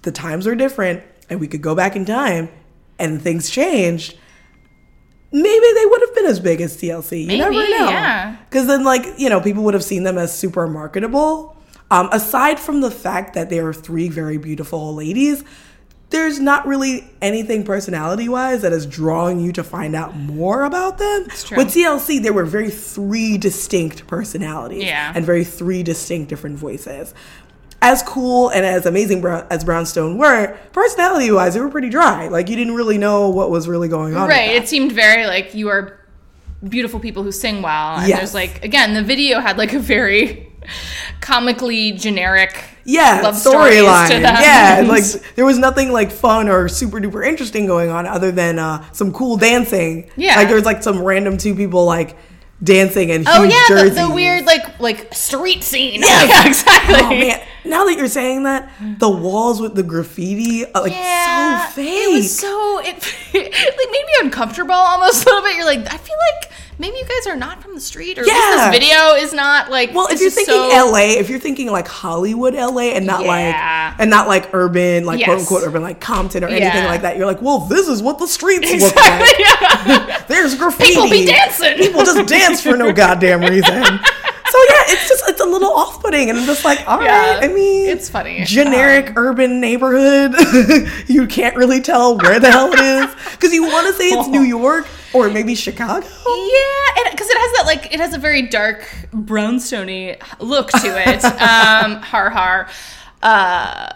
the 0.03 0.11
times 0.11 0.45
are 0.47 0.55
different 0.55 1.03
and 1.29 1.39
we 1.39 1.47
could 1.47 1.61
go 1.61 1.73
back 1.75 1.95
in 1.95 2.05
time 2.05 2.49
and 2.99 3.21
things 3.21 3.49
changed, 3.49 4.17
maybe 5.31 5.65
they 5.75 5.85
would 5.85 6.01
have 6.01 6.15
been 6.15 6.25
as 6.27 6.39
big 6.39 6.61
as 6.61 6.77
TLC. 6.77 7.25
You 7.25 7.37
never 7.37 7.53
know. 7.53 7.89
yeah. 7.89 8.37
Because 8.49 8.67
then, 8.67 8.83
like, 8.83 9.05
you 9.17 9.29
know, 9.29 9.41
people 9.41 9.63
would 9.63 9.73
have 9.73 9.83
seen 9.83 10.03
them 10.03 10.17
as 10.17 10.37
super 10.37 10.67
marketable. 10.67 11.57
Um, 11.91 12.09
aside 12.11 12.59
from 12.59 12.81
the 12.81 12.91
fact 12.91 13.33
that 13.35 13.49
they 13.49 13.59
are 13.59 13.73
three 13.73 14.09
very 14.09 14.37
beautiful 14.37 14.95
ladies, 14.95 15.43
there's 16.09 16.39
not 16.39 16.67
really 16.67 17.09
anything 17.21 17.63
personality 17.63 18.29
wise 18.29 18.61
that 18.61 18.71
is 18.71 18.85
drawing 18.85 19.39
you 19.39 19.51
to 19.53 19.63
find 19.63 19.95
out 19.95 20.15
more 20.15 20.63
about 20.63 20.99
them. 20.99 21.27
true. 21.29 21.57
With 21.57 21.69
TLC, 21.69 22.21
there 22.21 22.33
were 22.33 22.45
very 22.45 22.69
three 22.69 23.37
distinct 23.39 24.05
personalities 24.05 24.83
Yeah. 24.83 25.11
and 25.15 25.25
very 25.25 25.43
three 25.43 25.81
distinct 25.81 26.29
different 26.29 26.57
voices. 26.57 27.13
As 27.83 28.01
cool 28.01 28.47
and 28.49 28.65
as 28.65 28.85
amazing 28.85 29.19
Brown, 29.19 29.45
as 29.49 29.63
Brownstone 29.65 30.17
were, 30.17 30.57
personality 30.71 31.29
wise, 31.31 31.53
they 31.53 31.59
were 31.59 31.69
pretty 31.69 31.89
dry. 31.89 32.29
Like 32.29 32.47
you 32.49 32.55
didn't 32.55 32.75
really 32.75 32.97
know 32.97 33.27
what 33.29 33.49
was 33.51 33.67
really 33.67 33.89
going 33.89 34.15
on. 34.15 34.29
Right. 34.29 34.51
It 34.51 34.69
seemed 34.69 34.93
very 34.93 35.25
like 35.27 35.53
you 35.53 35.67
are 35.67 35.99
beautiful 36.67 36.99
people 37.01 37.23
who 37.23 37.31
sing 37.33 37.61
well. 37.61 37.97
And 37.97 38.07
Yes. 38.07 38.19
there's 38.19 38.33
like 38.33 38.63
again, 38.63 38.93
the 38.93 39.03
video 39.03 39.39
had 39.41 39.57
like 39.57 39.73
a 39.73 39.79
very 39.79 40.49
comically 41.19 41.91
generic 41.91 42.63
yeah, 42.85 43.21
storyline. 43.31 44.21
Yeah, 44.21 44.83
like 44.87 45.03
there 45.35 45.45
was 45.45 45.57
nothing 45.57 45.91
like 45.91 46.11
fun 46.11 46.49
or 46.49 46.67
super 46.67 46.99
duper 46.99 47.25
interesting 47.25 47.65
going 47.65 47.89
on 47.89 48.05
other 48.05 48.31
than 48.31 48.59
uh, 48.59 48.83
some 48.93 49.11
cool 49.13 49.37
dancing. 49.37 50.09
Yeah. 50.15 50.35
like 50.37 50.47
there 50.47 50.55
was 50.55 50.65
like 50.65 50.83
some 50.83 51.01
random 51.01 51.37
two 51.37 51.55
people 51.55 51.85
like 51.85 52.17
dancing 52.61 53.11
and 53.11 53.25
Oh 53.27 53.43
yeah, 53.43 53.83
the, 53.83 53.89
the 53.89 54.13
weird 54.13 54.45
like 54.45 54.79
like 54.79 55.13
street 55.13 55.63
scene. 55.63 56.01
Yes. 56.01 56.29
Yeah, 56.29 56.47
exactly. 56.47 56.95
Oh 57.01 57.09
man! 57.09 57.41
Now 57.65 57.85
that 57.85 57.95
you're 57.97 58.07
saying 58.07 58.43
that, 58.43 58.69
the 58.99 59.09
walls 59.09 59.61
with 59.61 59.75
the 59.75 59.83
graffiti 59.83 60.65
are 60.73 60.81
like 60.81 60.91
Yeah, 60.91 61.67
so 61.67 61.73
fake. 61.75 61.87
It 61.89 62.11
was 62.13 62.37
so 62.37 62.79
it, 62.83 62.95
it 63.33 63.53
like 63.53 63.91
made 63.91 64.05
me 64.05 64.13
uncomfortable 64.21 64.73
almost 64.73 65.25
a 65.25 65.29
little 65.29 65.41
bit. 65.43 65.55
You're 65.55 65.65
like, 65.65 65.79
I 65.93 65.97
feel 65.97 66.15
like 66.33 66.51
maybe 66.79 66.97
you 66.97 67.03
guys 67.05 67.27
are 67.27 67.35
not 67.37 67.61
from 67.63 67.75
the 67.75 67.79
street, 67.81 68.17
or 68.19 68.25
Yeah. 68.25 68.69
this 68.71 68.79
video 68.79 69.13
is 69.15 69.31
not 69.33 69.69
like. 69.71 69.93
well, 69.93 70.07
if 70.09 70.19
you're 70.19 70.29
thinking 70.29 70.55
so- 70.55 70.89
LA, 70.91 71.17
if 71.19 71.29
you're 71.29 71.39
thinking 71.39 71.71
like 71.71 71.87
Hollywood 71.87 72.53
LA 72.53 72.93
and 72.95 73.05
not 73.05 73.21
Yeah. 73.21 73.27
like 73.91 73.99
and 74.01 74.09
not 74.09 74.27
like 74.27 74.53
urban, 74.53 75.05
like 75.05 75.19
Yes. 75.19 75.27
quote 75.27 75.39
unquote 75.39 75.63
urban, 75.63 75.81
like 75.83 76.01
Compton 76.01 76.43
or 76.43 76.47
anything 76.47 76.83
like 76.85 77.03
that, 77.03 77.15
you're 77.17 77.27
like, 77.27 77.41
well, 77.41 77.59
this 77.59 77.87
is 77.87 78.01
what 78.01 78.17
the 78.19 78.27
streets 78.27 78.69
look 78.71 78.95
like. 78.95 79.35
yeah. 79.39 80.23
There's 80.27 80.55
graffiti. 80.55 80.93
People 80.95 81.09
be 81.09 81.25
dancing. 81.25 81.77
People 81.77 82.03
just 82.03 82.27
dance 82.27 82.61
for 82.61 82.75
no 82.75 82.91
goddamn 82.91 83.41
reason. 83.41 83.83
So 83.83 84.59
yeah, 84.69 84.83
it's 84.93 85.07
just 85.09 85.22
it's 85.33 85.41
a 85.41 85.45
little 85.45 85.71
off-putting, 85.73 86.29
and 86.29 86.37
I'm 86.37 86.45
just 86.45 86.63
like, 86.63 86.87
all 86.87 86.99
right. 86.99 87.05
Yeah, 87.05 87.39
I 87.41 87.47
mean, 87.47 87.89
it's 87.89 88.07
funny. 88.07 88.41
Um, 88.41 88.45
Generic 88.45 89.13
urban 89.15 89.59
neighborhood. 89.59 90.35
you 91.07 91.25
can't 91.25 91.55
really 91.55 91.81
tell 91.81 92.17
where 92.17 92.39
the 92.39 92.51
hell 92.51 92.71
it 92.71 92.79
is 92.79 93.15
because 93.31 93.51
you 93.51 93.63
want 93.63 93.87
to 93.87 93.93
say 93.93 94.09
it's 94.09 94.27
New 94.27 94.41
York 94.59 94.87
or 95.13 95.29
maybe 95.29 95.55
Chicago. 95.55 96.05
Yeah, 96.05 97.09
because 97.11 97.29
it 97.29 97.37
has 97.37 97.57
that 97.57 97.63
like 97.65 97.91
it 97.91 97.99
has 97.99 98.13
a 98.13 98.19
very 98.19 98.43
dark 98.43 98.87
brownstony 99.11 100.21
look 100.39 100.69
to 100.69 101.09
it. 101.09 101.25
um, 101.25 101.95
har 102.01 102.29
har. 102.29 102.69
Uh, 103.23 103.89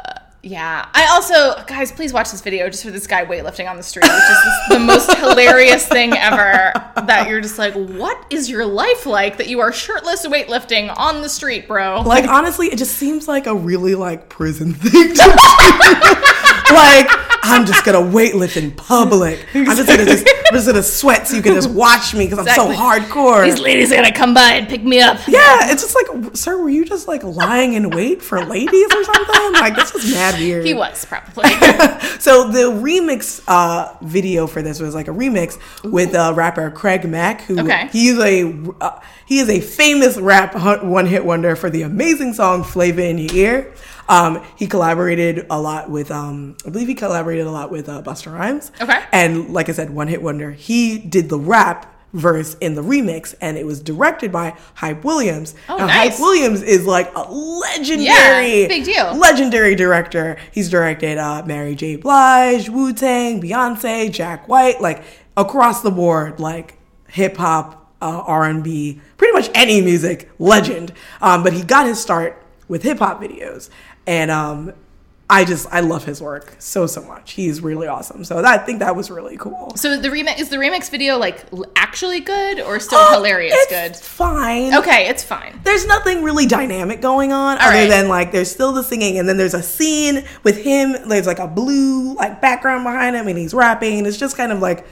yeah. 0.44 0.88
I 0.94 1.08
also, 1.08 1.64
guys, 1.66 1.92
please 1.92 2.14
watch 2.14 2.32
this 2.32 2.42
video 2.42 2.70
just 2.70 2.84
for 2.84 2.92
this 2.92 3.08
guy 3.08 3.26
weightlifting 3.26 3.70
on 3.70 3.76
the 3.76 3.84
street, 3.84 4.04
which 4.04 4.12
is 4.12 4.70
the 4.70 4.80
most 4.80 5.14
hilarious 5.18 5.88
thing 5.88 6.14
ever. 6.14 6.72
That 7.08 7.28
you're 7.28 7.42
just 7.42 7.58
like, 7.58 7.74
what 7.74 8.26
is 8.30 8.50
your 8.50 8.66
life 8.66 9.06
like 9.06 9.38
that 9.38 9.48
you 9.48 9.60
are 9.60 9.72
shirtless 9.72 10.26
weightlifting 10.26 10.94
on 10.98 11.22
the 11.22 11.30
street, 11.30 11.68
bro? 11.68 12.02
Like 12.02 12.28
honestly, 12.28 12.68
it 12.68 12.78
just 12.78 12.96
seems 12.98 13.28
like 13.28 13.48
a 13.48 13.56
really 13.56 13.96
like 13.96 14.30
prison 14.30 14.74
thing 14.74 14.92
to 14.92 15.14
do. 15.14 16.74
like 16.74 17.08
I'm 17.44 17.66
just 17.66 17.86
gonna 17.86 18.00
weightlift 18.00 18.58
in 18.58 18.72
public. 18.72 19.46
I'm 19.54 19.66
just 19.66 19.88
gonna 19.88 20.06
just, 20.06 20.28
I'm 20.28 20.54
just 20.54 20.68
gonna 20.68 20.84
sweat 20.84 21.28
so 21.28 21.38
you 21.38 21.42
can 21.42 21.54
just 21.54 21.70
watch 21.70 22.14
me 22.14 22.26
because 22.26 22.46
I'm 22.46 22.54
so 22.54 22.68
hardcore. 22.74 23.46
These 23.46 23.60
ladies 23.62 23.92
are 23.92 23.96
gonna 23.96 24.12
come 24.12 24.34
by 24.34 24.54
and 24.54 24.68
pick 24.68 24.84
me 24.84 25.00
up. 25.00 25.18
Yeah, 25.28 25.72
it's 25.72 25.82
just 25.82 25.96
like, 25.96 26.36
sir, 26.36 26.58
were 26.58 26.70
you 26.70 26.84
just 26.84 27.08
like 27.08 27.24
lying 27.24 27.74
in 27.74 27.90
wait 27.92 28.22
for 28.22 28.44
ladies 28.44 28.94
or 28.94 29.04
something? 29.04 29.54
Like 29.54 29.76
this 29.76 29.96
is 29.96 30.14
mad 30.14 30.27
weird. 30.36 30.66
He 30.66 30.74
was 30.74 31.06
probably. 31.06 31.46
So 32.20 32.50
the 32.50 32.64
remix 32.72 33.42
uh, 33.48 33.96
video 34.02 34.48
for 34.48 34.62
this 34.62 34.80
was 34.80 34.96
like 34.96 35.08
a 35.08 35.12
remix 35.12 35.58
with 35.84 36.14
uh, 36.16 36.34
rapper 36.36 36.70
Craig 36.72 37.08
Mack, 37.08 37.42
who 37.42 37.60
Okay. 37.62 37.88
he 37.92 38.08
is 38.08 38.20
a 38.20 38.74
uh, 38.82 39.00
he 39.26 39.38
is 39.40 39.50
a 39.50 39.62
famous 39.62 40.18
rap 40.18 40.56
one 40.84 41.06
hit 41.06 41.24
wonder 41.24 41.56
for 41.56 41.70
the 41.70 41.84
amazing 41.84 42.34
song 42.34 42.64
"Flavor 42.64 43.02
in 43.02 43.18
Your 43.20 43.34
Ear." 43.34 43.74
Um, 44.10 44.44
he 44.56 44.68
collaborated 44.68 45.46
a 45.50 45.60
lot 45.62 45.90
with 45.90 46.12
um, 46.12 46.58
I 46.66 46.70
believe 46.72 46.88
he 46.88 46.96
collaborated 46.96 47.46
a 47.46 47.52
lot 47.52 47.72
with 47.72 47.88
uh, 47.88 48.02
Busta 48.02 48.34
Rhymes. 48.34 48.72
Okay. 48.82 49.00
and 49.12 49.54
like 49.54 49.70
I 49.70 49.74
said, 49.74 49.90
one 49.92 50.08
hit 50.08 50.22
wonder. 50.22 50.52
He 50.52 50.98
did 50.98 51.30
the 51.30 51.38
rap 51.40 51.94
verse 52.18 52.56
in 52.56 52.74
the 52.76 52.82
remix, 52.82 53.36
and 53.42 53.58
it 53.58 53.66
was 53.66 53.82
directed 53.82 54.32
by 54.32 54.58
Hype 54.76 55.04
Williams. 55.04 55.56
Oh, 55.70 55.78
Now, 55.78 55.86
nice. 55.88 56.12
Hype 56.14 56.20
Williams 56.20 56.62
is 56.64 56.86
like 56.86 57.14
a 57.16 57.22
legendary, 57.32 58.62
Yeah, 58.64 58.68
big 58.68 58.84
deal. 58.86 59.16
legendary 59.16 59.76
director. 59.76 60.38
He's 60.52 60.70
directed 60.70 61.18
uh, 61.18 61.44
Mary 61.46 61.76
J. 61.76 61.96
Blige, 61.96 62.70
Wu 62.70 62.94
Tang, 62.94 63.42
Beyonce, 63.42 64.12
Jack 64.12 64.48
White, 64.48 64.82
like 64.82 65.04
across 65.36 65.82
the 65.82 65.92
board, 65.92 66.40
like 66.40 66.78
hip 67.10 67.38
hop, 67.38 67.94
uh, 68.02 68.24
R 68.26 68.44
and 68.46 68.64
B, 68.64 69.00
pretty 69.18 69.34
much 69.34 69.50
any 69.54 69.82
music 69.82 70.30
legend. 70.40 70.94
Um, 71.22 71.44
but 71.44 71.54
he 71.54 71.64
got 71.64 71.86
his 71.86 72.00
start 72.00 72.44
with 72.68 72.84
hip 72.84 73.00
hop 73.00 73.22
videos, 73.22 73.70
and 74.06 74.30
um, 74.32 74.74
I 75.30 75.44
just 75.44 75.68
I 75.72 75.82
love 75.82 76.06
his 76.06 76.22
work 76.22 76.56
so 76.58 76.88
so 76.88 77.02
much. 77.02 77.34
He's 77.34 77.60
really 77.62 77.86
awesome. 77.86 78.24
So 78.24 78.42
that, 78.42 78.62
I 78.62 78.64
think 78.64 78.80
that 78.80 78.96
was 78.96 79.12
really 79.12 79.36
cool. 79.36 79.74
so 79.76 79.98
the 80.00 80.08
remix 80.08 80.40
is 80.40 80.48
the 80.48 80.56
remix 80.56 80.90
video 80.90 81.18
like 81.18 81.44
actually 81.76 82.22
good 82.22 82.62
or 82.62 82.80
still 82.80 83.00
Uh, 83.00 83.16
hilarious 83.16 83.54
it's 83.58 83.70
good? 83.70 83.96
Fine. 83.98 84.74
Okay, 84.74 85.10
it's 85.10 85.24
fine. 85.24 85.60
there's 85.66 85.86
nothing 85.86 86.24
really 86.24 86.46
dynamic 86.46 87.02
going 87.02 87.34
on 87.34 87.58
other 87.58 87.72
right. 87.76 87.90
than 87.90 88.08
like 88.08 88.32
there's 88.32 88.50
still 88.50 88.72
the 88.72 88.84
singing 88.84 89.18
and 89.20 89.28
then 89.28 89.36
there's 89.36 89.54
a 89.54 89.62
scene 89.62 90.24
with 90.44 90.58
him 90.64 90.96
there's 91.10 91.28
like 91.28 91.40
a 91.40 91.48
blue 91.48 92.14
like 92.16 92.40
background 92.40 92.86
behind 92.86 93.14
him 93.16 93.28
and 93.28 93.38
he's 93.38 93.54
rapping 93.54 94.06
it's 94.06 94.18
just 94.18 94.38
kind 94.38 94.54
of 94.54 94.60
like 94.60 94.86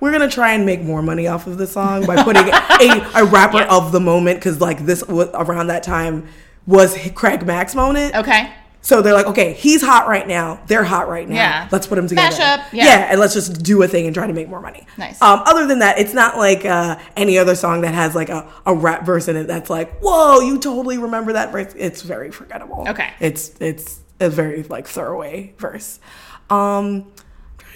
we're 0.00 0.10
gonna 0.10 0.28
try 0.28 0.52
and 0.52 0.66
make 0.66 0.82
more 0.82 1.00
money 1.00 1.28
off 1.28 1.46
of 1.46 1.58
the 1.58 1.66
song 1.66 2.04
by 2.04 2.22
putting 2.24 2.42
a, 2.52 3.10
a 3.14 3.24
rapper 3.24 3.62
of 3.62 3.92
the 3.92 4.00
moment 4.00 4.40
because 4.40 4.60
like 4.60 4.84
this 4.84 5.06
was 5.06 5.28
around 5.34 5.68
that 5.68 5.84
time 5.84 6.26
was 6.66 6.96
Craig 7.14 7.46
Mack's 7.46 7.76
moment 7.76 8.16
Okay. 8.16 8.52
So 8.86 9.02
they're 9.02 9.14
like, 9.14 9.26
okay, 9.26 9.52
he's 9.52 9.82
hot 9.82 10.06
right 10.06 10.28
now. 10.28 10.60
They're 10.68 10.84
hot 10.84 11.08
right 11.08 11.28
now. 11.28 11.34
Yeah. 11.34 11.68
Let's 11.72 11.88
put 11.88 11.96
them 11.96 12.06
together. 12.06 12.38
Mash 12.38 12.60
up, 12.60 12.72
yeah. 12.72 13.08
and 13.10 13.18
let's 13.18 13.34
just 13.34 13.64
do 13.64 13.82
a 13.82 13.88
thing 13.88 14.06
and 14.06 14.14
try 14.14 14.28
to 14.28 14.32
make 14.32 14.48
more 14.48 14.60
money. 14.60 14.86
Nice. 14.96 15.20
Um, 15.20 15.42
other 15.44 15.66
than 15.66 15.80
that, 15.80 15.98
it's 15.98 16.14
not 16.14 16.36
like 16.36 16.64
uh, 16.64 16.96
any 17.16 17.36
other 17.36 17.56
song 17.56 17.80
that 17.80 17.94
has 17.94 18.14
like 18.14 18.28
a, 18.28 18.48
a 18.64 18.72
rap 18.72 19.04
verse 19.04 19.26
in 19.26 19.34
it 19.34 19.48
that's 19.48 19.68
like, 19.68 19.98
whoa, 19.98 20.38
you 20.38 20.60
totally 20.60 20.98
remember 20.98 21.32
that 21.32 21.50
verse. 21.50 21.74
It's 21.76 22.02
very 22.02 22.30
forgettable. 22.30 22.84
Okay. 22.86 23.10
It's 23.18 23.60
it's 23.60 23.98
a 24.20 24.30
very 24.30 24.62
like 24.62 24.86
throwaway 24.86 25.52
verse. 25.58 25.98
Um, 26.48 27.10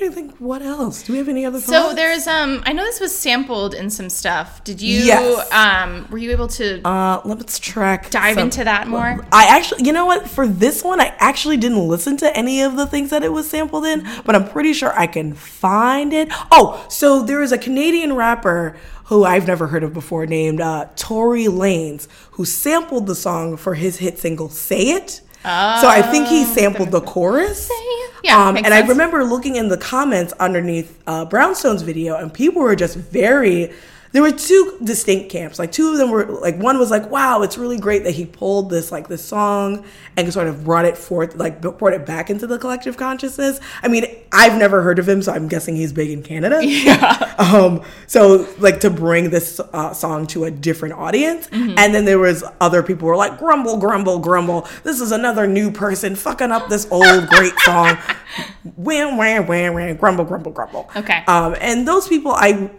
trying 0.00 0.10
to 0.10 0.14
think 0.14 0.36
what 0.38 0.62
else. 0.62 1.02
Do 1.02 1.12
we 1.12 1.18
have 1.18 1.28
any 1.28 1.44
other? 1.44 1.60
So 1.60 1.94
there's 1.94 2.26
um 2.26 2.62
I 2.66 2.72
know 2.72 2.84
this 2.84 3.00
was 3.00 3.16
sampled 3.16 3.74
in 3.74 3.90
some 3.90 4.08
stuff. 4.10 4.64
Did 4.64 4.80
you 4.80 5.00
Yes. 5.04 5.52
um 5.52 6.06
were 6.10 6.18
you 6.18 6.30
able 6.32 6.48
to 6.48 6.80
Uh, 6.84 7.20
let's 7.24 7.58
track. 7.58 8.10
dive 8.10 8.34
some- 8.36 8.44
into 8.44 8.64
that 8.64 8.88
more? 8.88 9.24
I 9.32 9.44
actually, 9.46 9.84
you 9.84 9.92
know 9.92 10.06
what? 10.06 10.28
For 10.28 10.46
this 10.48 10.82
one, 10.82 11.00
I 11.00 11.12
actually 11.18 11.56
didn't 11.58 11.86
listen 11.86 12.16
to 12.18 12.34
any 12.36 12.62
of 12.62 12.76
the 12.76 12.86
things 12.86 13.10
that 13.10 13.22
it 13.22 13.32
was 13.32 13.48
sampled 13.48 13.84
in, 13.84 14.08
but 14.24 14.34
I'm 14.34 14.48
pretty 14.48 14.72
sure 14.72 14.92
I 14.98 15.06
can 15.06 15.34
find 15.34 16.12
it. 16.12 16.28
Oh, 16.50 16.84
so 16.88 17.22
there 17.22 17.42
is 17.42 17.52
a 17.52 17.58
Canadian 17.58 18.14
rapper 18.16 18.76
who 19.04 19.24
I've 19.24 19.46
never 19.46 19.66
heard 19.66 19.82
of 19.82 19.92
before 19.92 20.24
named 20.24 20.60
uh, 20.60 20.86
Tory 20.96 21.44
Lanez 21.46 22.06
who 22.32 22.44
sampled 22.44 23.06
the 23.06 23.14
song 23.14 23.56
for 23.56 23.74
his 23.74 23.98
hit 23.98 24.18
single 24.18 24.48
"Say 24.48 24.90
It." 24.92 25.20
so 25.42 25.88
I 25.88 26.02
think 26.02 26.28
he 26.28 26.44
sampled 26.44 26.90
the 26.90 27.00
chorus. 27.00 27.68
It? 27.70 27.99
Yeah, 28.22 28.48
Um, 28.48 28.56
and 28.56 28.74
I 28.74 28.86
remember 28.86 29.24
looking 29.24 29.56
in 29.56 29.68
the 29.68 29.76
comments 29.78 30.32
underneath 30.38 30.98
uh, 31.06 31.24
Brownstone's 31.24 31.82
video, 31.82 32.16
and 32.16 32.32
people 32.32 32.62
were 32.62 32.76
just 32.76 32.96
very 32.96 33.72
there 34.12 34.22
were 34.22 34.32
two 34.32 34.76
distinct 34.82 35.30
camps. 35.30 35.58
Like 35.58 35.70
two 35.72 35.92
of 35.92 35.98
them 35.98 36.10
were 36.10 36.24
like 36.26 36.56
one 36.56 36.78
was 36.78 36.90
like, 36.90 37.10
wow, 37.10 37.42
it's 37.42 37.56
really 37.56 37.78
great 37.78 38.04
that 38.04 38.12
he 38.12 38.24
pulled 38.26 38.68
this 38.70 38.90
like 38.90 39.06
this 39.08 39.24
song 39.24 39.84
and 40.16 40.32
sort 40.32 40.48
of 40.48 40.64
brought 40.64 40.84
it 40.84 40.98
forth, 40.98 41.36
like 41.36 41.60
brought 41.60 41.92
it 41.92 42.04
back 42.04 42.28
into 42.30 42.46
the 42.46 42.58
collective 42.58 42.96
consciousness. 42.96 43.60
I 43.82 43.88
mean, 43.88 44.04
I've 44.32 44.58
never 44.58 44.82
heard 44.82 44.98
of 44.98 45.08
him, 45.08 45.22
so 45.22 45.32
I'm 45.32 45.46
guessing 45.48 45.76
he's 45.76 45.92
big 45.92 46.10
in 46.10 46.22
Canada. 46.22 46.60
Yeah. 46.64 47.26
Um, 47.40 47.82
so 48.06 48.46
like 48.58 48.80
to 48.80 48.90
bring 48.90 49.30
this 49.30 49.60
uh, 49.72 49.94
song 49.94 50.26
to 50.28 50.44
a 50.44 50.50
different 50.50 50.94
audience, 50.94 51.46
Mm-hmm. 51.48 51.78
and 51.78 51.94
then 51.94 52.04
there 52.04 52.18
was 52.18 52.44
other 52.60 52.82
people 52.82 53.00
who 53.00 53.06
were 53.06 53.16
like, 53.16 53.38
grumble, 53.38 53.78
grumble, 53.78 54.18
grumble. 54.18 54.68
This 54.84 55.00
is 55.00 55.10
another 55.10 55.46
new 55.46 55.72
person 55.72 56.14
fucking 56.16 56.52
up 56.52 56.68
this 56.68 56.86
old 56.90 57.28
great 57.28 57.54
song. 57.64 57.96
Wham, 58.76 59.16
wham, 59.16 59.46
wham, 59.46 59.72
wham, 59.74 59.96
grumble, 59.96 60.24
grumble, 60.26 60.52
grumble. 60.52 60.90
Okay. 60.94 61.24
Um, 61.26 61.56
and 61.60 61.88
those 61.88 62.06
people, 62.08 62.32
I. 62.32 62.70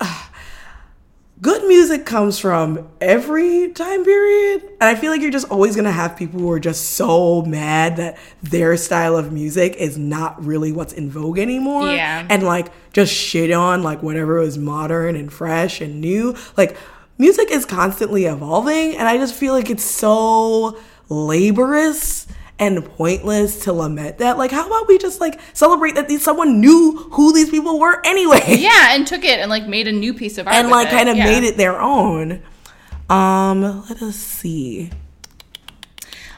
good 1.41 1.67
music 1.67 2.05
comes 2.05 2.37
from 2.37 2.87
every 3.01 3.71
time 3.71 4.05
period. 4.05 4.61
And 4.79 4.83
I 4.83 4.95
feel 4.95 5.11
like 5.11 5.21
you're 5.21 5.31
just 5.31 5.49
always 5.49 5.75
going 5.75 5.85
to 5.85 5.91
have 5.91 6.15
people 6.15 6.39
who 6.39 6.51
are 6.51 6.59
just 6.59 6.91
so 6.91 7.41
mad 7.41 7.97
that 7.97 8.17
their 8.43 8.77
style 8.77 9.17
of 9.17 9.31
music 9.31 9.75
is 9.77 9.97
not 9.97 10.43
really 10.43 10.71
what's 10.71 10.93
in 10.93 11.09
vogue 11.09 11.39
anymore. 11.39 11.87
Yeah. 11.87 12.27
And 12.29 12.43
like 12.43 12.67
just 12.93 13.11
shit 13.11 13.51
on 13.51 13.81
like 13.81 14.03
whatever 14.03 14.39
was 14.39 14.57
modern 14.57 15.15
and 15.15 15.33
fresh 15.33 15.81
and 15.81 15.99
new. 15.99 16.35
Like 16.57 16.77
music 17.17 17.49
is 17.49 17.65
constantly 17.65 18.25
evolving. 18.25 18.95
And 18.95 19.07
I 19.07 19.17
just 19.17 19.33
feel 19.33 19.53
like 19.53 19.71
it's 19.71 19.83
so 19.83 20.79
laborious 21.09 22.27
and 22.61 22.85
pointless 22.85 23.63
to 23.63 23.73
lament 23.73 24.19
that. 24.19 24.37
Like, 24.37 24.51
how 24.51 24.65
about 24.67 24.87
we 24.87 24.97
just 24.97 25.19
like 25.19 25.41
celebrate 25.53 25.95
that 25.95 26.07
these 26.07 26.21
someone 26.23 26.61
knew 26.61 26.95
who 27.11 27.33
these 27.33 27.49
people 27.49 27.77
were 27.79 27.99
anyway? 28.05 28.39
Yeah, 28.61 28.93
and 28.95 29.05
took 29.05 29.23
it 29.25 29.39
and 29.39 29.49
like 29.49 29.67
made 29.67 29.87
a 29.87 29.91
new 29.91 30.13
piece 30.13 30.37
of 30.37 30.47
art. 30.47 30.55
and 30.55 30.69
like 30.69 30.89
kind 30.89 31.09
of 31.09 31.17
Yeah. 31.17 31.25
made 31.25 31.43
it 31.43 31.57
their 31.57 31.81
own. 31.81 32.41
Um, 33.09 33.83
let 33.89 34.01
us 34.01 34.15
see. 34.15 34.91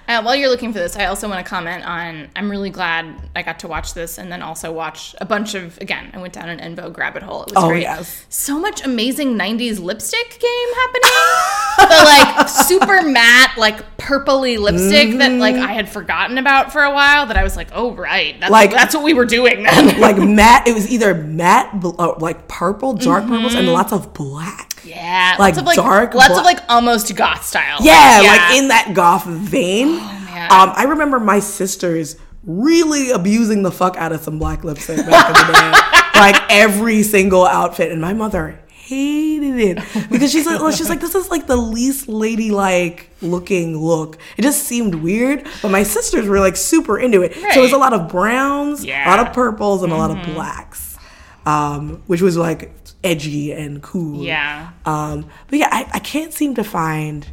Uh, 0.06 0.22
while 0.22 0.36
you're 0.36 0.50
looking 0.50 0.74
for 0.74 0.80
this, 0.80 0.98
I 0.98 1.06
also 1.06 1.30
want 1.30 1.44
to 1.46 1.50
comment 1.50 1.86
on. 1.86 2.30
I'm 2.36 2.52
really 2.52 2.70
glad 2.70 3.16
I 3.36 3.42
got 3.42 3.60
to 3.60 3.70
watch 3.70 3.94
this, 3.94 4.18
and 4.18 4.30
then 4.32 4.42
also 4.42 4.72
watch 4.72 5.16
a 5.22 5.26
bunch 5.26 5.56
of. 5.56 5.78
Again, 5.80 6.12
I 6.14 6.18
went 6.20 6.34
down 6.34 6.50
an 6.50 6.60
En 6.60 6.76
Vogue 6.76 6.98
rabbit 6.98 7.24
hole. 7.24 7.44
It 7.44 7.56
was 7.56 7.64
Oh, 7.64 7.70
great. 7.70 7.84
yes. 7.84 8.26
So 8.28 8.60
much 8.60 8.84
amazing 8.84 9.38
'90s 9.38 9.80
lipstick 9.80 10.40
game 10.42 10.74
happening. 10.76 11.90
the 11.90 12.06
like 12.06 12.50
super 12.68 13.02
matte, 13.02 13.58
like 13.58 13.98
purpley 13.98 14.58
lipstick 14.60 15.18
that 15.20 15.32
like 15.34 15.56
I 15.56 15.72
had 15.72 15.88
forgotten 15.88 16.38
about 16.38 16.74
for 16.74 16.84
a 16.84 16.94
while. 16.94 17.26
That 17.28 17.38
I 17.38 17.44
was 17.44 17.56
like, 17.56 17.70
oh 17.74 17.94
right, 17.94 18.38
that's 18.42 18.52
Like- 18.52 18.72
that's 18.72 18.94
what 18.94 19.04
we 19.06 19.14
were 19.14 19.26
doing 19.26 19.64
then. 19.64 20.00
Like 20.04 20.18
matte, 20.18 20.68
it 20.68 20.74
was 20.74 20.90
either 20.90 21.14
matte, 21.14 21.70
uh, 21.82 22.16
like 22.20 22.50
purple, 22.50 22.92
dark 22.94 23.26
purples, 23.26 23.54
and 23.56 23.70
lots 23.72 23.94
of 23.94 24.14
black. 24.14 24.73
Yeah, 24.86 25.36
Like 25.40 25.56
lots 25.56 25.58
of 25.60 25.66
like 25.66 25.76
dark 25.78 26.14
lots 26.14 26.30
bla- 26.30 26.40
of 26.40 26.46
like 26.46 26.60
almost 26.70 27.16
goth 27.16 27.46
style. 27.46 27.78
Yeah, 27.82 28.22
like 28.26 28.58
in 28.62 28.68
that 28.70 28.92
goth 28.94 29.26
vein. 29.26 29.96
man. 29.98 30.52
Um, 30.52 30.72
I 30.76 30.84
remember 30.90 31.20
my 31.20 31.40
sisters 31.40 32.16
really 32.44 33.12
abusing 33.12 33.64
the 33.64 33.72
fuck 33.72 33.96
out 33.98 34.12
of 34.12 34.22
some 34.22 34.38
black 34.40 34.64
lipstick 34.64 34.98
back 34.98 35.28
in 35.30 35.48
the 35.48 35.54
day. 35.54 36.20
like 36.20 36.36
every 36.50 37.04
single 37.04 37.46
outfit, 37.46 37.92
and 37.92 38.02
my 38.02 38.14
mother 38.14 38.60
hated 38.68 39.58
it 39.60 40.10
because 40.12 40.30
she's 40.30 40.46
like, 40.46 40.76
she's 40.76 40.90
like, 40.90 41.00
this 41.00 41.16
is 41.16 41.30
like 41.32 41.48
the 41.48 41.56
least 41.56 42.10
ladylike 42.10 43.10
looking 43.22 43.78
look. 43.78 44.18
It 44.38 44.42
just 44.42 44.64
seemed 44.64 44.96
weird, 44.96 45.48
but 45.62 45.70
my 45.70 45.84
sisters 45.84 46.28
were 46.28 46.40
like 46.42 46.58
super 46.58 47.00
into 47.00 47.22
it. 47.22 47.34
So 47.34 47.60
it 47.60 47.62
was 47.62 47.72
a 47.72 47.78
lot 47.78 47.94
of 47.94 48.10
browns, 48.10 48.84
a 48.84 48.88
Yeah. 48.88 49.06
Mm-hmm. 49.06 49.10
lot 49.18 49.28
of 49.28 49.34
purples, 49.34 49.84
and 49.84 49.94
a 49.94 49.96
lot 49.96 50.12
of 50.12 50.22
blacks, 50.34 50.98
um, 51.46 52.04
which 52.08 52.22
was 52.22 52.36
like 52.36 52.83
edgy 53.04 53.52
and 53.52 53.82
cool. 53.82 54.24
yeah. 54.24 54.72
Um, 54.86 55.30
but 55.50 55.60
yeah, 55.60 55.70
I, 55.72 55.90
I 55.94 56.00
can't 56.00 56.34
seem 56.34 56.56
to 56.56 56.64
find 56.64 57.28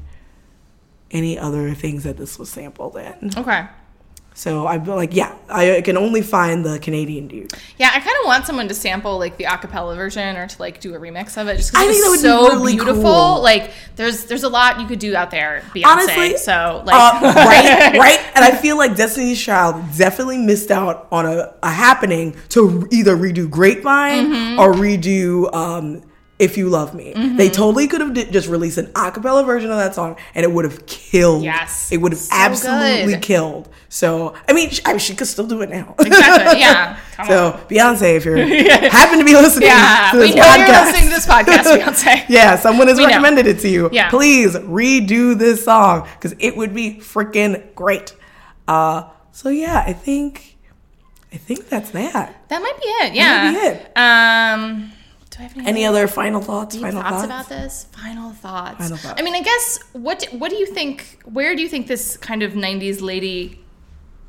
any 1.10 1.38
other 1.38 1.74
things 1.74 2.04
that 2.04 2.16
this 2.16 2.38
was 2.38 2.50
sampled 2.50 2.96
in. 2.96 3.30
Okay. 3.36 3.66
So 4.32 4.66
I'm 4.66 4.84
like, 4.86 5.14
yeah, 5.14 5.34
I 5.50 5.82
can 5.84 5.98
only 5.98 6.22
find 6.22 6.64
the 6.64 6.78
Canadian 6.78 7.28
dude. 7.28 7.52
Yeah, 7.76 7.88
I 7.92 8.00
kind 8.00 8.16
of 8.22 8.26
want 8.26 8.46
someone 8.46 8.68
to 8.68 8.74
sample 8.74 9.18
like 9.18 9.36
the 9.36 9.44
acapella 9.44 9.94
version 9.96 10.36
or 10.36 10.46
to 10.46 10.58
like 10.62 10.80
do 10.80 10.94
a 10.94 10.98
remix 10.98 11.36
of 11.40 11.46
it. 11.48 11.58
Just 11.58 11.76
I 11.76 11.86
because 11.86 11.96
think 12.02 12.14
it's 12.14 12.22
that 12.22 12.40
would 12.40 12.46
be 12.46 12.48
so 12.48 12.54
really 12.56 12.74
beautiful. 12.76 13.02
cool. 13.02 13.42
Like 13.42 13.72
there's 13.96 14.24
there's 14.26 14.44
a 14.44 14.48
lot 14.48 14.80
you 14.80 14.86
could 14.86 14.98
do 15.00 15.14
out 15.14 15.30
there, 15.30 15.62
Beyonce. 15.74 15.84
Honestly, 15.84 16.36
so 16.38 16.82
like 16.86 16.94
Uh, 16.96 17.20
right, 17.36 17.98
right. 17.98 18.20
And 18.34 18.42
I 18.44 18.52
feel 18.52 18.78
like 18.78 18.96
Destiny's 18.96 19.40
Child 19.42 19.84
definitely 19.98 20.38
missed 20.38 20.70
out 20.70 21.06
on 21.12 21.26
a, 21.26 21.52
a 21.62 21.70
happening 21.70 22.34
to 22.50 22.88
either 22.90 23.16
redo 23.16 23.46
Grapevyne 23.46 24.26
Mm-hmm. 24.30 24.58
or 24.60 24.72
redo 24.72 25.52
um, 25.54 26.02
If 26.40 26.56
You 26.56 26.68
Love 26.70 26.94
Me. 26.94 27.12
Mm-hmm. 27.14 27.36
They 27.36 27.50
totally 27.50 27.86
could 27.86 28.00
have 28.00 28.14
di- 28.14 28.30
just 28.30 28.48
released 28.48 28.78
an 28.78 28.90
a 28.96 29.12
cappella 29.12 29.44
version 29.44 29.70
of 29.70 29.76
that 29.76 29.94
song 29.94 30.16
and 30.34 30.42
it 30.42 30.50
would 30.50 30.64
have 30.64 30.86
killed. 30.86 31.44
Yes. 31.44 31.92
It 31.92 31.98
would 31.98 32.12
have 32.12 32.20
So 32.20 32.34
absolutely 32.34 33.12
good. 33.14 33.22
killed. 33.22 33.68
So, 33.88 34.34
I 34.48 34.52
mean, 34.52 34.70
she, 34.70 34.80
I 34.84 34.90
mean, 34.90 34.98
she 35.00 35.14
could 35.14 35.26
still 35.26 35.46
do 35.46 35.60
it 35.62 35.68
now. 35.70 35.94
exactly, 35.98 36.60
yeah. 36.60 36.98
Come 37.16 37.26
So 37.26 37.46
on. 37.52 37.60
Beyonce, 37.68 38.16
if 38.16 38.24
you're 38.24 38.38
happen 38.90 39.18
to 39.18 39.24
be 39.24 39.34
listening 39.34 39.68
Yeah, 39.68 40.10
to 40.12 40.18
we 40.18 40.26
this 40.28 40.36
know 40.36 40.54
you're 40.54 40.66
podcast, 40.66 40.84
listening 40.86 41.08
to 41.10 41.14
this 41.14 41.26
podcast, 41.26 41.64
Beyonce. 41.80 42.24
yeah, 42.28 42.56
someone 42.56 42.88
has 42.88 42.96
We 42.96 43.04
know. 43.04 43.08
recommended 43.10 43.46
it 43.46 43.58
to 43.60 43.68
you. 43.68 43.90
Yeah. 43.92 44.08
Please 44.10 44.54
redo 44.56 45.38
this 45.38 45.64
song 45.64 46.08
because 46.14 46.34
it 46.38 46.56
would 46.56 46.72
be 46.74 46.94
freaking 47.00 47.74
great. 47.74 48.14
Uh, 48.66 49.08
so 49.32 49.48
yeah, 49.50 49.84
I 49.86 49.92
think, 49.92 50.56
I 51.32 51.36
think 51.36 51.68
that's 51.68 51.90
that. 51.90 52.48
That 52.48 52.62
might 52.62 52.76
be 52.80 52.86
it. 52.86 53.14
Yeah. 53.14 53.50
might 53.52 53.60
be 53.60 53.66
it. 53.66 53.96
Um, 53.96 54.92
I 55.40 55.44
have 55.44 55.56
any, 55.56 55.66
Any 55.66 55.84
other 55.84 56.06
final 56.06 56.40
thoughts? 56.40 56.76
Final 56.76 57.02
thoughts, 57.02 57.12
thoughts, 57.14 57.24
about 57.24 57.48
this? 57.48 57.86
Final 57.92 58.30
thoughts. 58.32 58.78
Final 58.78 58.96
thoughts. 58.96 59.20
I 59.20 59.24
mean, 59.24 59.34
I 59.34 59.42
guess 59.42 59.78
what 59.92 60.24
what 60.32 60.50
do 60.50 60.56
you 60.56 60.66
think? 60.66 61.18
Where 61.24 61.54
do 61.56 61.62
you 61.62 61.68
think 61.68 61.86
this 61.86 62.16
kind 62.16 62.42
of 62.42 62.52
'90s 62.52 63.00
lady 63.00 63.60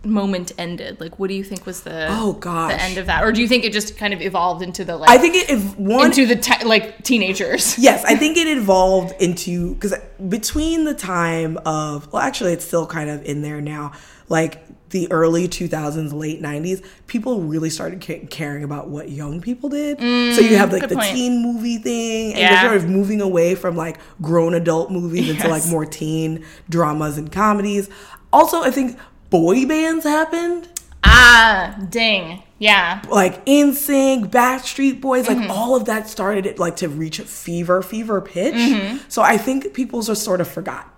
moment 0.04 0.52
ended? 0.58 1.00
Like, 1.00 1.20
what 1.20 1.28
do 1.28 1.34
you 1.36 1.44
think 1.44 1.66
was 1.66 1.82
the 1.84 2.08
Oh, 2.10 2.34
gosh. 2.34 2.72
the 2.72 2.82
end 2.82 2.98
of 2.98 3.06
that, 3.08 3.24
or 3.24 3.32
do 3.32 3.42
you 3.42 3.48
think 3.48 3.64
it 3.66 3.74
just 3.74 3.98
kind 3.98 4.14
of 4.14 4.22
evolved 4.22 4.62
into 4.64 4.84
the 4.86 4.98
like 4.98 5.10
I 5.10 5.18
think 5.18 5.36
it, 5.36 5.50
if 5.50 5.78
one 5.78 6.08
into 6.08 6.26
the 6.26 6.36
te- 6.36 6.66
like 6.66 7.04
teenagers? 7.04 7.78
Yes, 7.82 8.04
I 8.06 8.16
think 8.16 8.38
it 8.38 8.48
evolved 8.48 9.14
into 9.22 9.74
because 9.76 9.94
between 10.30 10.86
the 10.86 10.94
time 10.94 11.58
of 11.66 12.12
well, 12.12 12.22
actually, 12.22 12.54
it's 12.54 12.66
still 12.66 12.88
kind 12.88 13.10
of 13.10 13.24
in 13.26 13.42
there 13.42 13.62
now. 13.62 13.92
Like 14.32 14.66
the 14.92 15.10
early 15.12 15.48
2000s, 15.48 16.12
late 16.12 16.42
90s, 16.42 16.84
people 17.08 17.42
really 17.42 17.70
started 17.70 18.02
ca- 18.06 18.26
caring 18.30 18.64
about 18.64 18.90
what 18.90 19.10
young 19.10 19.40
people 19.42 19.70
did. 19.70 20.00
so 20.00 20.42
you 20.42 20.58
have 20.58 20.72
like 20.74 20.88
the 20.90 20.96
point. 20.96 21.14
teen 21.16 21.42
movie 21.44 21.78
thing, 21.78 22.32
and 22.32 22.40
Yeah. 22.40 22.52
you're 22.64 22.72
sort 22.72 22.78
of 22.84 22.90
moving 22.90 23.22
away 23.22 23.56
from 23.56 23.76
like 23.76 24.00
grown 24.22 24.54
adult 24.54 24.92
movies 24.92 25.30
into 25.30 25.48
like 25.48 25.66
more 25.68 25.86
teen 25.86 26.44
dramas 26.70 27.18
and 27.18 27.32
comedies. 27.32 27.90
Also, 28.34 28.64
I 28.64 28.72
think 28.72 28.98
boy 29.30 29.66
bands 29.66 30.04
happened 30.04 30.68
Ah, 31.04 31.76
ding. 31.90 32.44
Yeah. 32.60 33.02
like 33.10 33.44
NSYNC, 33.46 34.30
Backstreet 34.30 35.02
Boys, 35.02 35.28
like 35.28 35.38
Mm-hmm. 35.38 35.52
all 35.52 35.76
of 35.76 35.86
that 35.86 36.08
started 36.10 36.46
it 36.46 36.60
like 36.60 36.76
to 36.78 36.90
reach 36.90 37.20
fever, 37.22 37.82
fever 37.82 38.22
pitch. 38.22 38.54
Mm-hmm. 38.56 38.98
So 39.08 39.22
I 39.22 39.38
think 39.38 39.74
people 39.74 40.02
just 40.02 40.24
sort 40.24 40.42
of 40.42 40.48
forgot. 40.48 40.91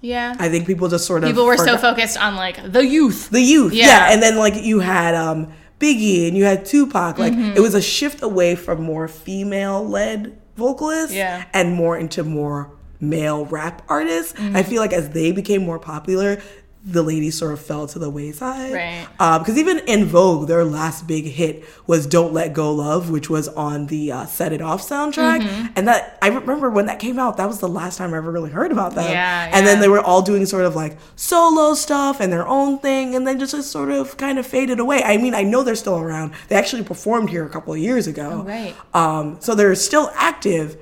Yeah. 0.00 0.34
I 0.38 0.48
think 0.48 0.66
people 0.66 0.88
just 0.88 1.06
sort 1.06 1.24
of 1.24 1.28
People 1.30 1.46
were 1.46 1.56
so 1.56 1.76
focused 1.78 2.18
on 2.18 2.36
like 2.36 2.72
the 2.72 2.86
youth. 2.86 3.30
the 3.30 3.40
youth, 3.40 3.72
yeah. 3.72 3.86
Yeah. 3.86 4.12
and 4.12 4.22
then 4.22 4.36
like 4.36 4.54
you 4.62 4.80
had 4.80 5.14
um 5.14 5.52
Biggie 5.80 6.26
and 6.28 6.36
you 6.36 6.44
had 6.44 6.64
Tupac. 6.64 7.18
Like 7.18 7.32
Mm-hmm. 7.32 7.56
it 7.56 7.60
was 7.60 7.74
a 7.74 7.82
shift 7.82 8.22
away 8.22 8.56
from 8.56 8.82
more 8.82 9.08
female 9.08 9.86
led 9.86 10.38
vocalists, 10.56 11.14
Yeah. 11.14 11.44
and 11.52 11.74
more 11.74 11.98
into 11.98 12.24
more 12.24 12.70
male 13.00 13.44
rap 13.46 13.82
artists. 13.88 14.32
Mm-hmm. 14.34 14.56
I 14.56 14.62
feel 14.62 14.80
like 14.80 14.92
as 14.94 15.10
they 15.10 15.32
became 15.32 15.62
more 15.64 15.78
popular. 15.78 16.40
The 16.88 17.02
ladies 17.02 17.36
sort 17.36 17.52
of 17.52 17.60
fell 17.60 17.88
to 17.88 17.98
the 17.98 18.08
wayside. 18.08 18.72
Right. 18.72 19.06
Because 19.18 19.58
even 19.58 19.80
En 19.88 20.04
Vogue, 20.04 20.46
their 20.46 20.64
last 20.64 21.08
big 21.08 21.24
hit 21.24 21.64
was 21.88 22.06
"Don't 22.06 22.32
Let 22.32 22.52
Go 22.52 22.72
Love," 22.72 23.10
which 23.10 23.28
was 23.28 23.48
on 23.48 23.86
the 23.88 24.12
uh, 24.12 24.26
"Set 24.26 24.52
It 24.52 24.62
Off" 24.62 24.82
soundtrack, 24.88 25.40
Mm-hmm. 25.40 25.66
and 25.74 25.88
that 25.88 26.16
I 26.22 26.28
remember 26.28 26.70
when 26.70 26.86
that 26.86 27.00
came 27.00 27.18
out. 27.18 27.38
That 27.38 27.48
was 27.48 27.58
the 27.58 27.68
last 27.68 27.98
time 27.98 28.14
I 28.14 28.18
ever 28.18 28.30
really 28.30 28.50
heard 28.50 28.70
about 28.70 28.94
them. 28.94 29.10
Yeah, 29.10 29.50
And 29.52 29.66
then 29.66 29.80
they 29.80 29.88
were 29.88 30.00
all 30.00 30.22
doing 30.22 30.46
sort 30.46 30.64
of 30.64 30.76
like 30.76 30.96
solo 31.16 31.74
stuff 31.74 32.20
and 32.20 32.32
their 32.32 32.46
own 32.46 32.78
thing, 32.78 33.16
and 33.16 33.26
then 33.26 33.40
just, 33.40 33.52
just 33.52 33.72
sort 33.72 33.90
of 33.90 34.16
kind 34.16 34.38
of 34.38 34.46
faded 34.46 34.78
away. 34.78 35.02
I 35.02 35.16
mean, 35.16 35.34
I 35.34 35.42
know 35.42 35.64
they're 35.64 35.74
still 35.74 35.98
around. 35.98 36.34
They 36.48 36.54
actually 36.54 36.84
performed 36.84 37.30
here 37.30 37.44
a 37.44 37.48
couple 37.50 37.72
of 37.72 37.80
years 37.80 38.06
ago. 38.06 38.44
Oh, 38.44 38.48
right. 38.48 38.74
Um, 38.94 39.38
so 39.40 39.56
they're 39.56 39.74
still 39.74 40.12
active. 40.14 40.76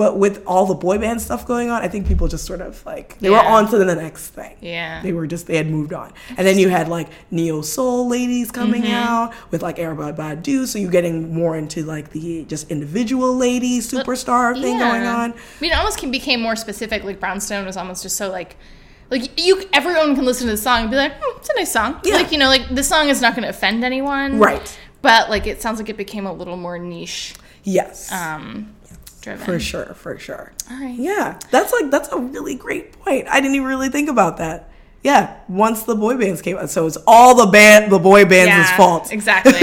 But 0.00 0.16
with 0.16 0.42
all 0.46 0.64
the 0.64 0.74
boy 0.86 0.96
band 0.96 1.20
stuff 1.20 1.46
going 1.46 1.68
on, 1.68 1.82
I 1.82 1.88
think 1.88 2.08
people 2.08 2.26
just 2.26 2.46
sort 2.46 2.62
of 2.62 2.72
like 2.86 3.18
they 3.18 3.28
were 3.28 3.36
Yeah. 3.36 3.54
on 3.54 3.68
to 3.70 3.76
the 3.76 3.84
next 3.94 4.28
thing. 4.28 4.56
Yeah. 4.62 5.02
They 5.02 5.12
were 5.12 5.26
just 5.26 5.46
they 5.46 5.58
had 5.58 5.68
moved 5.68 5.92
on. 5.92 6.08
And 6.38 6.46
then 6.46 6.56
you 6.58 6.70
had 6.70 6.88
like 6.88 7.08
neo 7.30 7.60
soul 7.60 8.08
ladies 8.08 8.50
coming 8.50 8.84
Mm-hmm. 8.84 8.94
out 8.94 9.34
with 9.50 9.60
like 9.62 9.76
Erykah 9.76 10.16
Badu, 10.16 10.66
so 10.66 10.78
you're 10.78 10.90
getting 10.90 11.34
more 11.34 11.54
into 11.54 11.82
like 11.84 12.12
the 12.12 12.46
just 12.46 12.70
individual 12.70 13.36
lady 13.36 13.80
superstar 13.80 14.54
thing 14.54 14.78
going 14.78 15.02
on. 15.04 15.32
I 15.34 15.36
mean, 15.60 15.72
it 15.72 15.76
almost 15.76 15.98
can 15.98 16.10
became 16.10 16.40
more 16.40 16.56
specific. 16.56 17.04
Like 17.04 17.20
Brownstone 17.20 17.66
was 17.66 17.76
almost 17.76 18.02
just 18.02 18.16
so 18.16 18.30
like, 18.30 18.56
like 19.10 19.24
you, 19.38 19.64
everyone 19.74 20.14
can 20.14 20.24
listen 20.24 20.46
to 20.46 20.52
the 20.52 20.56
song 20.68 20.80
and 20.82 20.90
be 20.90 20.96
like, 20.96 21.12
hmm, 21.20 21.36
it's 21.38 21.50
a 21.50 21.54
nice 21.56 21.72
song. 21.72 22.00
Yeah. 22.04 22.14
Like 22.14 22.32
you 22.32 22.38
know, 22.38 22.48
like 22.48 22.74
the 22.74 22.82
song 22.84 23.10
is 23.10 23.20
not 23.20 23.34
going 23.34 23.42
to 23.42 23.50
offend 23.50 23.84
anyone, 23.84 24.38
Right. 24.38 24.78
But 25.02 25.28
like, 25.28 25.46
it 25.46 25.60
sounds 25.60 25.78
like 25.78 25.90
it 25.90 25.98
became 25.98 26.24
a 26.26 26.32
little 26.32 26.56
more 26.56 26.78
niche. 26.78 27.34
Yes. 27.64 28.10
Um, 28.12 28.74
driven. 29.20 29.44
For 29.44 29.58
sure, 29.60 29.94
for 29.94 30.18
sure. 30.18 30.52
All 30.70 30.76
right. 30.80 30.98
Yeah, 30.98 31.38
that's 31.50 31.72
like 31.72 31.90
that's 31.90 32.08
a 32.10 32.18
really 32.18 32.54
great 32.54 32.92
point. 32.92 33.26
I 33.28 33.40
didn't 33.40 33.54
even 33.56 33.68
really 33.68 33.88
think 33.88 34.08
about 34.08 34.38
that. 34.38 34.66
Yeah, 35.02 35.38
once 35.48 35.84
the 35.84 35.94
boy 35.94 36.18
bands 36.18 36.42
came 36.42 36.58
out, 36.58 36.68
so 36.68 36.86
it's 36.86 36.98
all 37.06 37.34
the 37.34 37.46
band, 37.50 37.90
the 37.90 37.98
boy 37.98 38.26
bands' 38.26 38.48
Yeah, 38.70 38.76
fault. 38.76 39.10
exactly. 39.10 39.52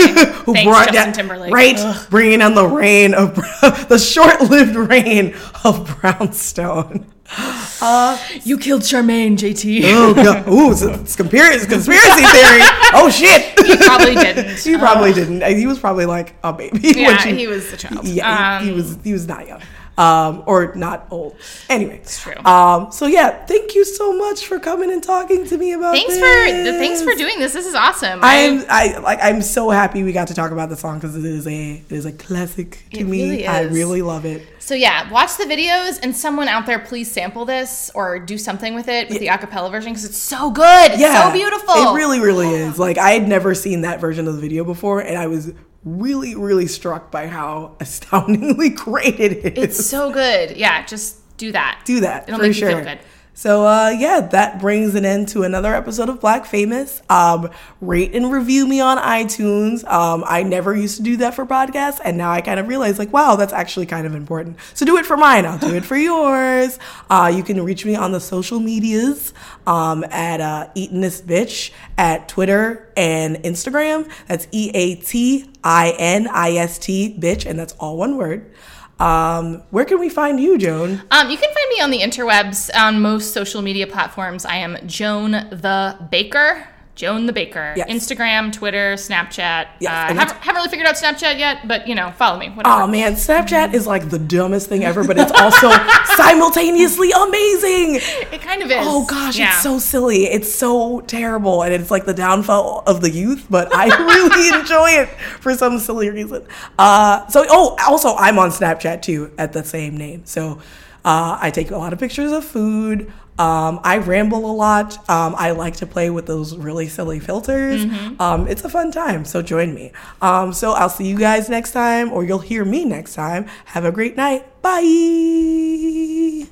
Who 0.46 0.54
Thanks, 0.54 0.64
brought 0.64 0.86
Justin 0.92 0.94
down, 1.04 1.14
Timberlake. 1.14 1.54
right? 1.54 1.76
Ugh. 1.78 2.10
Bringing 2.10 2.40
down 2.40 2.56
the 2.56 2.66
rain 2.68 3.14
of 3.14 3.36
the 3.88 4.00
short-lived 4.00 4.76
reign 4.76 5.36
of 5.64 6.00
Brownstone. 6.02 7.06
You 8.44 8.58
killed 8.58 8.82
Charmaine, 8.82 9.38
JT. 9.38 9.82
Oh 9.86 10.14
god! 10.14 10.48
Ooh, 10.48 10.72
it's, 10.72 10.82
it's 10.82 11.16
conspiracy, 11.16 11.68
conspiracy 11.68 12.10
theory. 12.26 12.62
Oh 12.94 13.10
shit! 13.14 13.60
He 13.66 13.76
Probably 13.78 14.16
didn't. 14.16 14.58
he 14.64 14.78
probably 14.78 15.14
didn't. 15.14 15.44
He 15.58 15.68
was 15.68 15.78
probably 15.80 16.06
like 16.06 16.36
a 16.44 16.54
baby. 16.54 16.80
when 16.84 16.96
Yeah, 16.98 17.18
she- 17.18 17.36
he 17.36 17.48
was 17.48 17.72
a 17.74 17.78
child. 17.78 18.06
Yeah, 18.08 18.60
he, 18.60 18.66
he 18.68 18.72
Um, 18.72 18.78
was. 18.78 18.98
He 19.04 19.14
was 19.14 19.28
not 19.28 19.48
young, 19.48 19.62
um, 19.98 20.44
or 20.48 20.74
not 20.76 21.08
old. 21.12 21.36
Anyway, 21.70 21.98
it's 21.98 22.22
true. 22.22 22.36
Um, 22.46 22.92
so 22.92 23.06
yeah, 23.08 23.46
thank 23.46 23.76
you 23.76 23.84
so 23.86 24.18
much 24.18 24.48
for 24.48 24.60
coming 24.60 24.92
and 24.92 25.04
talking 25.04 25.46
to 25.48 25.58
me 25.58 25.74
about. 25.74 25.94
Thanks 25.94 26.14
this. 26.16 26.20
for 26.20 26.72
thanks 26.80 27.04
for 27.04 27.14
doing 27.16 27.40
this. 27.40 27.54
This 27.54 27.66
is 27.68 27.76
awesome. 27.76 28.20
I'm 28.24 28.64
I 28.70 28.98
like 29.00 29.20
I'm 29.22 29.42
so 29.42 29.70
happy 29.70 30.04
we 30.04 30.14
got 30.14 30.30
to 30.30 30.34
talk 30.34 30.52
about 30.52 30.70
the 30.70 30.78
song 30.78 30.98
because 31.00 31.16
it 31.16 31.26
is 31.26 31.46
a 31.48 31.74
it 31.90 31.92
is 31.92 32.06
a 32.06 32.12
classic 32.14 32.84
to 32.94 33.00
It 33.00 33.04
me. 33.06 33.24
really 33.30 33.48
I 33.48 33.62
really 33.64 34.02
love 34.02 34.26
it. 34.26 34.48
So 34.68 34.76
yeah, 34.76 35.10
watch 35.10 35.38
the 35.38 35.46
videos 35.46 35.98
and 36.04 36.14
someone 36.14 36.50
out 36.50 36.66
there 36.66 36.80
please 36.80 37.10
sample 37.10 37.46
this 37.46 37.90
or 37.96 38.20
do 38.20 38.38
something 38.38 38.76
with 38.76 38.90
it 38.90 39.08
with 39.08 39.20
the 39.20 39.28
acapella 39.28 39.72
version 39.72 39.94
because 39.94 40.04
it's 40.04 40.18
so 40.18 40.52
good. 40.52 40.92
It's 40.92 41.00
Yeah, 41.00 41.30
so 41.30 41.32
beautiful. 41.32 41.74
It 41.74 41.96
really, 41.96 42.20
really 42.20 42.50
is. 42.50 42.78
Like 42.78 42.98
I 42.98 43.12
had 43.12 43.30
never 43.30 43.56
seen 43.56 43.80
that 43.84 44.02
version 44.02 44.28
of 44.28 44.36
the 44.36 44.42
video 44.42 44.66
before, 44.66 45.00
and 45.00 45.18
I 45.18 45.28
was 45.28 45.54
really, 45.86 46.36
really 46.36 46.68
struck 46.68 47.12
by 47.12 47.28
how 47.28 47.78
astoundingly 47.80 48.68
great 48.72 49.18
it 49.22 49.58
is. 49.58 49.64
It's 49.64 49.86
so 49.86 50.12
good. 50.12 50.58
Yeah, 50.58 50.86
just 50.86 51.16
do 51.38 51.54
that. 51.54 51.84
do 51.86 52.02
that 52.02 52.24
It'll 52.28 52.38
for 52.38 52.48
make 52.48 52.60
you 52.60 52.68
feel 52.68 52.84
good. 52.84 53.00
So 53.38 53.68
uh, 53.68 53.90
yeah, 53.90 54.22
that 54.32 54.60
brings 54.60 54.96
an 54.96 55.06
end 55.06 55.28
to 55.28 55.44
another 55.44 55.76
episode 55.76 56.10
of 56.10 56.20
Black 56.20 56.48
Famous. 56.48 57.04
Um, 57.08 57.52
rate 57.80 58.16
and 58.16 58.32
review 58.32 58.66
me 58.66 58.82
on 58.82 58.98
iTunes. 58.98 59.88
Um, 59.88 60.24
I 60.26 60.42
never 60.42 60.76
used 60.76 60.98
to 60.98 61.04
do 61.04 61.18
that 61.18 61.36
for 61.36 61.46
podcasts, 61.46 62.00
and 62.04 62.18
now 62.18 62.32
I 62.32 62.42
kind 62.42 62.60
of 62.60 62.68
realize 62.68 62.98
like, 62.98 63.14
wow, 63.14 63.36
that's 63.36 63.54
actually 63.54 63.86
kind 63.86 64.08
of 64.08 64.16
important. 64.16 64.58
So 64.74 64.88
do 64.88 64.98
it 64.98 65.06
for 65.06 65.18
mine. 65.18 65.46
I'll 65.46 65.60
do 65.60 65.76
it 65.76 65.86
for 65.86 65.96
yours. 65.96 66.80
Uh, 67.12 67.32
you 67.32 67.44
can 67.44 67.64
reach 67.64 67.86
me 67.86 67.96
on 67.96 68.12
the 68.12 68.20
social 68.20 68.60
medias 68.60 69.36
um, 69.68 70.04
at 70.06 70.42
uh, 70.42 70.70
Eatin' 70.74 71.02
This 71.02 71.22
Bitch 71.22 71.70
at 71.96 72.28
Twitter 72.28 72.92
and 72.98 73.36
Instagram. 73.44 74.10
That's 74.26 74.48
E 74.52 74.72
A 74.74 74.96
T 74.96 75.48
I 75.64 75.94
N 76.00 76.28
I 76.28 76.54
S 76.54 76.80
T 76.80 77.16
bitch, 77.20 77.46
and 77.46 77.60
that's 77.60 77.74
all 77.74 77.98
one 77.98 78.18
word. 78.18 78.52
Um, 79.00 79.62
where 79.70 79.86
can 79.86 80.00
we 80.00 80.10
find 80.10 80.40
you, 80.40 80.58
Joan? 80.58 81.02
Um, 81.12 81.30
you 81.30 81.38
can 81.38 81.54
find 81.54 81.70
me 81.70 81.82
on 81.82 81.92
the 81.92 82.00
interwebs 82.00 82.70
on 82.76 83.02
most 83.02 83.34
social 83.34 83.62
media 83.62 83.88
platforms. 83.88 84.46
I 84.46 84.56
am 84.56 84.78
Joan 84.88 85.32
the 85.32 85.98
Baker. 86.10 86.68
Joan 86.98 87.28
the 87.28 87.32
Baker. 87.32 87.76
Yes. 87.78 87.88
Instagram, 87.90 88.52
Twitter, 88.52 88.96
Snapchat. 88.96 89.68
Yes, 89.80 89.92
uh, 90.12 90.14
haven't, 90.16 90.38
haven't 90.38 90.56
really 90.56 90.70
figured 90.70 90.88
out 90.88 90.96
Snapchat 90.96 91.38
yet, 91.38 91.68
but 91.68 91.88
you 91.88 91.94
know, 91.94 92.12
follow 92.18 92.40
me. 92.40 92.50
Whatever. 92.50 92.82
Oh 92.84 92.88
man, 92.88 93.14
Snapchat 93.14 93.76
is 93.76 93.86
like 93.86 94.10
the 94.10 94.18
dumbest 94.18 94.68
thing 94.68 94.84
ever, 94.84 95.04
but 95.06 95.18
it's 95.18 95.32
also 95.32 95.70
simultaneously 96.16 97.12
amazing. 97.12 97.96
it 98.32 98.42
kind 98.42 98.64
of 98.64 98.72
is. 98.72 98.78
Oh 98.82 99.06
gosh, 99.06 99.38
Yeah. 99.38 99.50
it's 99.54 99.62
so 99.62 99.78
silly. 99.80 100.26
It's 100.26 100.54
so 100.54 101.02
terrible, 101.02 101.62
and 101.64 101.72
it's 101.74 101.92
like 101.92 102.06
the 102.06 102.16
downfall 102.16 102.84
of 102.88 103.02
the 103.02 103.12
youth. 103.12 103.46
But 103.50 103.70
I 103.74 103.86
really 104.06 104.60
enjoy 104.60 104.90
it 105.04 105.10
for 105.40 105.54
some 105.56 105.78
silly 105.80 106.10
reason. 106.10 106.46
Uh, 106.80 107.28
so 107.28 107.46
oh, 107.48 107.78
also 107.88 108.16
I'm 108.16 108.40
on 108.40 108.50
Snapchat 108.50 109.04
too 109.04 109.32
at 109.38 109.54
the 109.54 109.64
same 109.64 109.96
name. 109.96 110.26
So 110.26 110.60
uh, 111.06 111.38
I 111.40 111.52
take 111.52 111.70
a 111.70 111.78
lot 111.78 111.94
of 111.94 112.00
pictures 112.00 112.32
of 112.32 112.44
food. 112.44 113.14
Um, 113.40 113.80
I 113.84 113.98
ramble 113.98 114.50
a 114.50 114.54
lot. 114.54 114.98
Um, 115.10 115.36
I 115.38 115.52
like 115.52 115.76
to 115.78 115.86
play 115.86 116.10
with 116.10 116.26
those 116.26 116.56
really 116.58 116.88
silly 116.88 117.20
filters. 117.20 117.84
Um, 118.20 118.48
it's 118.48 118.64
a 118.64 118.70
fun 118.70 118.92
time, 118.92 119.26
so 119.26 119.42
join 119.42 119.74
me. 119.76 119.92
Um, 120.22 120.54
so 120.54 120.72
I'll 120.72 120.90
see 120.90 121.06
you 121.08 121.18
guys 121.18 121.50
next 121.50 121.72
time, 121.72 122.12
or 122.12 122.24
you'll 122.24 122.40
hear 122.40 122.66
me 122.66 122.84
next 122.86 123.14
time. 123.14 123.46
Have 123.66 123.86
a 123.86 123.92
great 123.92 124.18
night. 124.18 124.44
Bye. 124.62 126.48